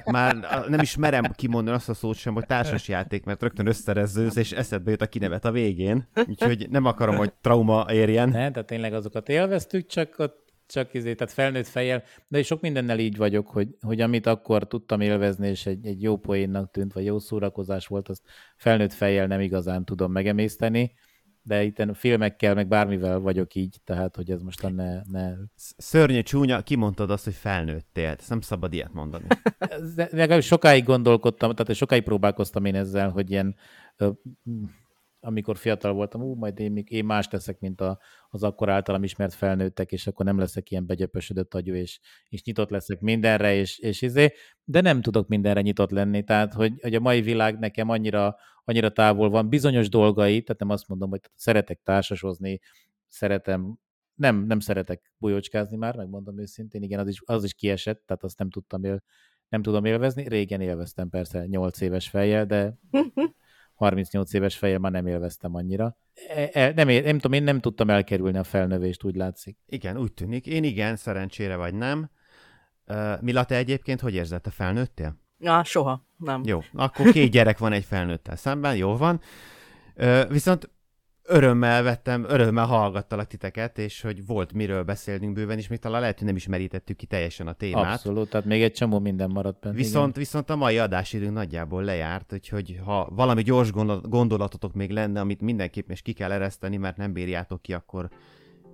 Már 0.05 0.37
nem 0.69 0.81
is 0.81 0.97
merem 0.97 1.33
kimondani 1.37 1.77
azt 1.77 1.89
a 1.89 1.95
szót 1.95 2.17
sem, 2.17 2.35
hogy 2.35 2.47
társasjáték, 2.47 3.25
mert 3.25 3.43
rögtön 3.43 3.67
összerezőz, 3.67 4.37
és 4.37 4.53
eszedbe 4.53 4.91
jut 4.91 5.03
a 5.03 5.07
kinevet 5.07 5.45
a 5.45 5.51
végén. 5.51 6.09
Úgyhogy 6.29 6.69
nem 6.71 6.85
akarom, 6.85 7.17
hogy 7.17 7.33
trauma 7.41 7.87
érjen. 7.91 8.29
Ne? 8.29 8.51
Tehát 8.51 8.67
tényleg 8.67 8.95
azokat 8.95 9.29
élveztük, 9.29 9.87
csak 9.87 10.15
ott 10.19 10.43
csak 10.67 10.95
izé, 10.95 11.15
tehát 11.15 11.33
felnőtt 11.33 11.67
fejjel, 11.67 12.03
de 12.29 12.43
sok 12.43 12.61
mindennel 12.61 12.99
így 12.99 13.17
vagyok, 13.17 13.49
hogy, 13.49 13.69
hogy 13.81 14.01
amit 14.01 14.27
akkor 14.27 14.67
tudtam 14.67 15.01
élvezni, 15.01 15.49
és 15.49 15.67
egy, 15.67 15.87
egy 15.87 16.03
jó 16.03 16.17
poénnak 16.17 16.71
tűnt, 16.71 16.93
vagy 16.93 17.05
jó 17.05 17.19
szórakozás 17.19 17.87
volt, 17.87 18.09
azt 18.09 18.23
felnőtt 18.57 18.93
fejjel 18.93 19.27
nem 19.27 19.41
igazán 19.41 19.85
tudom 19.85 20.13
megemészteni, 20.13 20.93
de 21.47 21.63
itt 21.63 21.83
filmekkel, 21.95 22.55
meg 22.55 22.69
bármivel 22.69 23.19
vagyok 23.19 23.55
így, 23.55 23.77
tehát 23.85 24.17
hogy 24.17 24.31
ez 24.31 24.43
most 24.43 24.75
ne, 24.75 25.03
ne 25.03 25.33
Sz- 25.57 25.75
Szörnyű 25.77 26.23
csúnya, 26.23 26.63
kimondtad 26.63 27.11
azt, 27.11 27.25
hogy 27.25 27.35
felnőttél. 27.35 28.15
Ezt 28.19 28.29
nem 28.29 28.41
szabad 28.41 28.73
ilyet 28.73 28.93
mondani. 28.93 29.25
Legalábbis 29.95 30.47
sokáig 30.47 30.85
gondolkodtam, 30.85 31.55
tehát 31.55 31.75
sokáig 31.75 32.03
próbálkoztam 32.03 32.65
én 32.65 32.75
ezzel, 32.75 33.11
hogy 33.11 33.31
ilyen 33.31 33.57
amikor 35.25 35.57
fiatal 35.57 35.93
voltam, 35.93 36.23
ú, 36.23 36.35
majd 36.35 36.59
én, 36.59 36.83
én 36.87 37.05
más 37.05 37.29
leszek, 37.31 37.61
mint 37.61 37.81
a, 37.81 37.99
az 38.29 38.43
akkor 38.43 38.69
általam 38.69 39.03
ismert 39.03 39.35
felnőttek, 39.35 39.93
és 39.93 40.07
akkor 40.07 40.25
nem 40.25 40.39
leszek 40.39 40.71
ilyen 40.71 40.87
begyöpösödött 40.87 41.55
agyú, 41.55 41.75
és, 41.75 42.01
és 42.29 42.43
nyitott 42.43 42.71
leszek 42.71 43.01
mindenre, 43.01 43.55
és, 43.55 43.79
és 43.79 44.03
izé, 44.03 44.33
de 44.65 44.81
nem 44.81 45.01
tudok 45.01 45.29
mindenre 45.29 45.61
nyitott 45.61 45.91
lenni, 45.91 46.25
tehát 46.25 46.53
hogy, 46.53 46.81
hogy 46.81 46.95
a 46.95 47.01
mai 47.01 47.21
világ 47.21 47.59
nekem 47.59 47.89
annyira, 47.89 48.37
annyira 48.65 48.93
távol 48.93 49.31
van, 49.31 49.49
bizonyos 49.49 49.89
dolgai, 49.89 50.43
tehát 50.43 50.61
nem 50.61 50.71
azt 50.71 50.89
mondom, 50.89 51.11
hogy 51.11 51.21
szeretek 51.35 51.81
társasozni, 51.83 52.61
szeretem 53.07 53.79
nem, 54.15 54.45
nem 54.47 54.61
szeretek 54.61 55.13
bujócskázni 55.19 55.77
már, 55.77 55.97
megmondom 55.97 56.41
őszintén, 56.41 56.83
igen, 56.83 56.99
az 56.99 57.09
is, 57.09 57.23
az 57.25 57.45
is 57.45 57.55
kiesett, 57.55 58.03
tehát 58.07 58.23
azt 58.23 58.39
nem 58.39 58.51
tudtam 58.51 58.85
él, 58.85 59.03
nem 59.49 59.63
tudom 59.63 59.85
élvezni. 59.85 60.29
Régen 60.29 60.61
élveztem 60.61 61.09
persze 61.09 61.47
8 61.47 61.81
éves 61.81 62.09
fejjel, 62.09 62.47
de 62.47 62.79
38 63.75 64.33
éves 64.33 64.57
fejjel 64.57 64.79
már 64.79 64.93
nem 64.93 65.07
élveztem 65.07 65.55
annyira. 65.55 65.97
E, 66.29 66.51
e, 66.53 66.73
nem, 66.73 66.89
nem 66.89 67.19
tudom, 67.19 67.33
én 67.33 67.43
nem 67.43 67.61
tudtam 67.61 67.91
elkerülni 67.91 68.39
a 68.39 68.45
felnövést, 68.45 69.05
úgy 69.05 69.15
látszik. 69.15 69.59
Igen, 69.67 69.97
úgy 69.97 70.13
tűnik. 70.13 70.47
Én 70.47 70.65
igen, 70.65 70.97
szerencsére 70.97 71.57
vagy 71.57 71.75
nem. 71.75 72.11
Uh, 72.87 73.21
Mila, 73.21 73.45
te 73.45 73.57
egyébként 73.57 74.01
hogy 74.01 74.15
érzed, 74.15 74.41
te 74.41 74.51
felnőttél? 74.51 75.21
Na, 75.37 75.65
soha, 75.65 76.07
nem. 76.17 76.43
Jó, 76.45 76.61
akkor 76.73 77.13
két 77.13 77.31
gyerek 77.31 77.59
van 77.59 77.73
egy 77.73 77.85
felnőttel 77.85 78.37
szemben, 78.37 78.77
jó 78.77 78.97
van. 78.97 79.21
Uh, 79.97 80.29
viszont 80.29 80.71
örömmel 81.27 81.83
vettem, 81.83 82.25
örömmel 82.29 82.65
hallgattalak 82.67 83.27
titeket, 83.27 83.79
és 83.79 84.01
hogy 84.01 84.27
volt 84.27 84.53
miről 84.53 84.83
beszélnünk 84.83 85.33
bőven, 85.33 85.59
és 85.59 85.69
még 85.69 85.79
talán 85.79 86.01
lehet, 86.01 86.19
hogy 86.19 86.27
nem 86.27 86.37
is 86.37 86.47
merítettük 86.47 86.97
ki 86.97 87.07
teljesen 87.07 87.47
a 87.47 87.53
témát. 87.53 87.93
Abszolút, 87.93 88.31
tehát 88.31 88.47
még 88.47 88.63
egy 88.63 88.73
csomó 88.73 88.99
minden 88.99 89.31
maradt 89.31 89.61
benne. 89.61 89.75
Viszont, 89.75 90.09
igen. 90.09 90.19
viszont 90.19 90.51
a 90.51 90.57
mai 90.57 90.79
adásidőnk 90.79 91.33
nagyjából 91.33 91.85
lejárt, 91.85 92.33
úgyhogy 92.33 92.81
ha 92.85 93.09
valami 93.13 93.43
gyors 93.43 93.71
gondolatotok 94.03 94.75
még 94.75 94.91
lenne, 94.91 95.21
amit 95.21 95.41
mindenképp 95.41 95.91
is 95.91 96.03
ki 96.03 96.13
kell 96.13 96.33
ereszteni, 96.33 96.77
mert 96.77 96.97
nem 96.97 97.13
bírjátok 97.13 97.63
ki, 97.63 97.73
akkor 97.73 98.09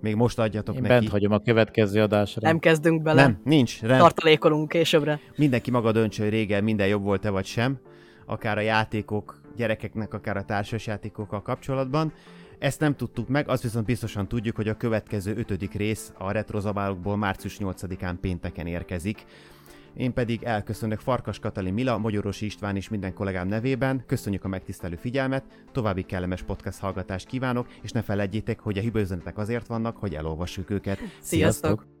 még 0.01 0.15
most 0.15 0.39
adjatok 0.39 0.75
Én 0.75 0.81
neki. 0.81 0.93
bent 0.93 1.09
hagyom 1.09 1.31
a 1.31 1.39
következő 1.39 2.01
adásra. 2.01 2.41
Nem 2.41 2.59
kezdünk 2.59 3.01
bele. 3.01 3.21
Nem, 3.21 3.41
nincs. 3.43 3.81
Rend. 3.81 3.99
Tartalékolunk 3.99 4.69
későbbre. 4.69 5.19
Mindenki 5.35 5.71
maga 5.71 5.91
döntsön, 5.91 6.25
hogy 6.25 6.33
régen 6.33 6.63
minden 6.63 6.87
jobb 6.87 7.03
volt-e 7.03 7.29
vagy 7.29 7.45
sem, 7.45 7.79
akár 8.25 8.57
a 8.57 8.61
játékok, 8.61 9.41
gyerekeknek, 9.55 10.13
akár 10.13 10.37
a 10.37 10.43
társasjátékokkal 10.43 11.41
kapcsolatban. 11.41 12.13
Ezt 12.61 12.79
nem 12.79 12.95
tudtuk 12.95 13.27
meg, 13.27 13.49
azt 13.49 13.63
viszont 13.63 13.85
biztosan 13.85 14.27
tudjuk, 14.27 14.55
hogy 14.55 14.67
a 14.67 14.77
következő 14.77 15.35
ötödik 15.35 15.73
rész 15.73 16.13
a 16.17 16.31
retrozabálokból 16.31 17.17
március 17.17 17.57
8-án 17.59 18.15
pénteken 18.21 18.67
érkezik. 18.67 19.25
Én 19.93 20.13
pedig 20.13 20.43
elköszönök 20.43 20.99
Farkas 20.99 21.39
Katalin 21.39 21.73
Mila, 21.73 21.97
Magyarosi 21.97 22.45
István 22.45 22.75
és 22.75 22.89
minden 22.89 23.13
kollégám 23.13 23.47
nevében. 23.47 24.03
Köszönjük 24.05 24.43
a 24.43 24.47
megtisztelő 24.47 24.95
figyelmet, 24.95 25.43
további 25.71 26.03
kellemes 26.03 26.41
podcast 26.41 26.79
hallgatást 26.79 27.27
kívánok, 27.27 27.67
és 27.81 27.91
ne 27.91 28.01
felejtjétek, 28.01 28.59
hogy 28.59 28.77
a 28.77 28.81
hibőzenetek 28.81 29.37
azért 29.37 29.67
vannak, 29.67 29.97
hogy 29.97 30.13
elolvassuk 30.15 30.69
őket. 30.69 30.99
Sziasztok! 31.19 32.00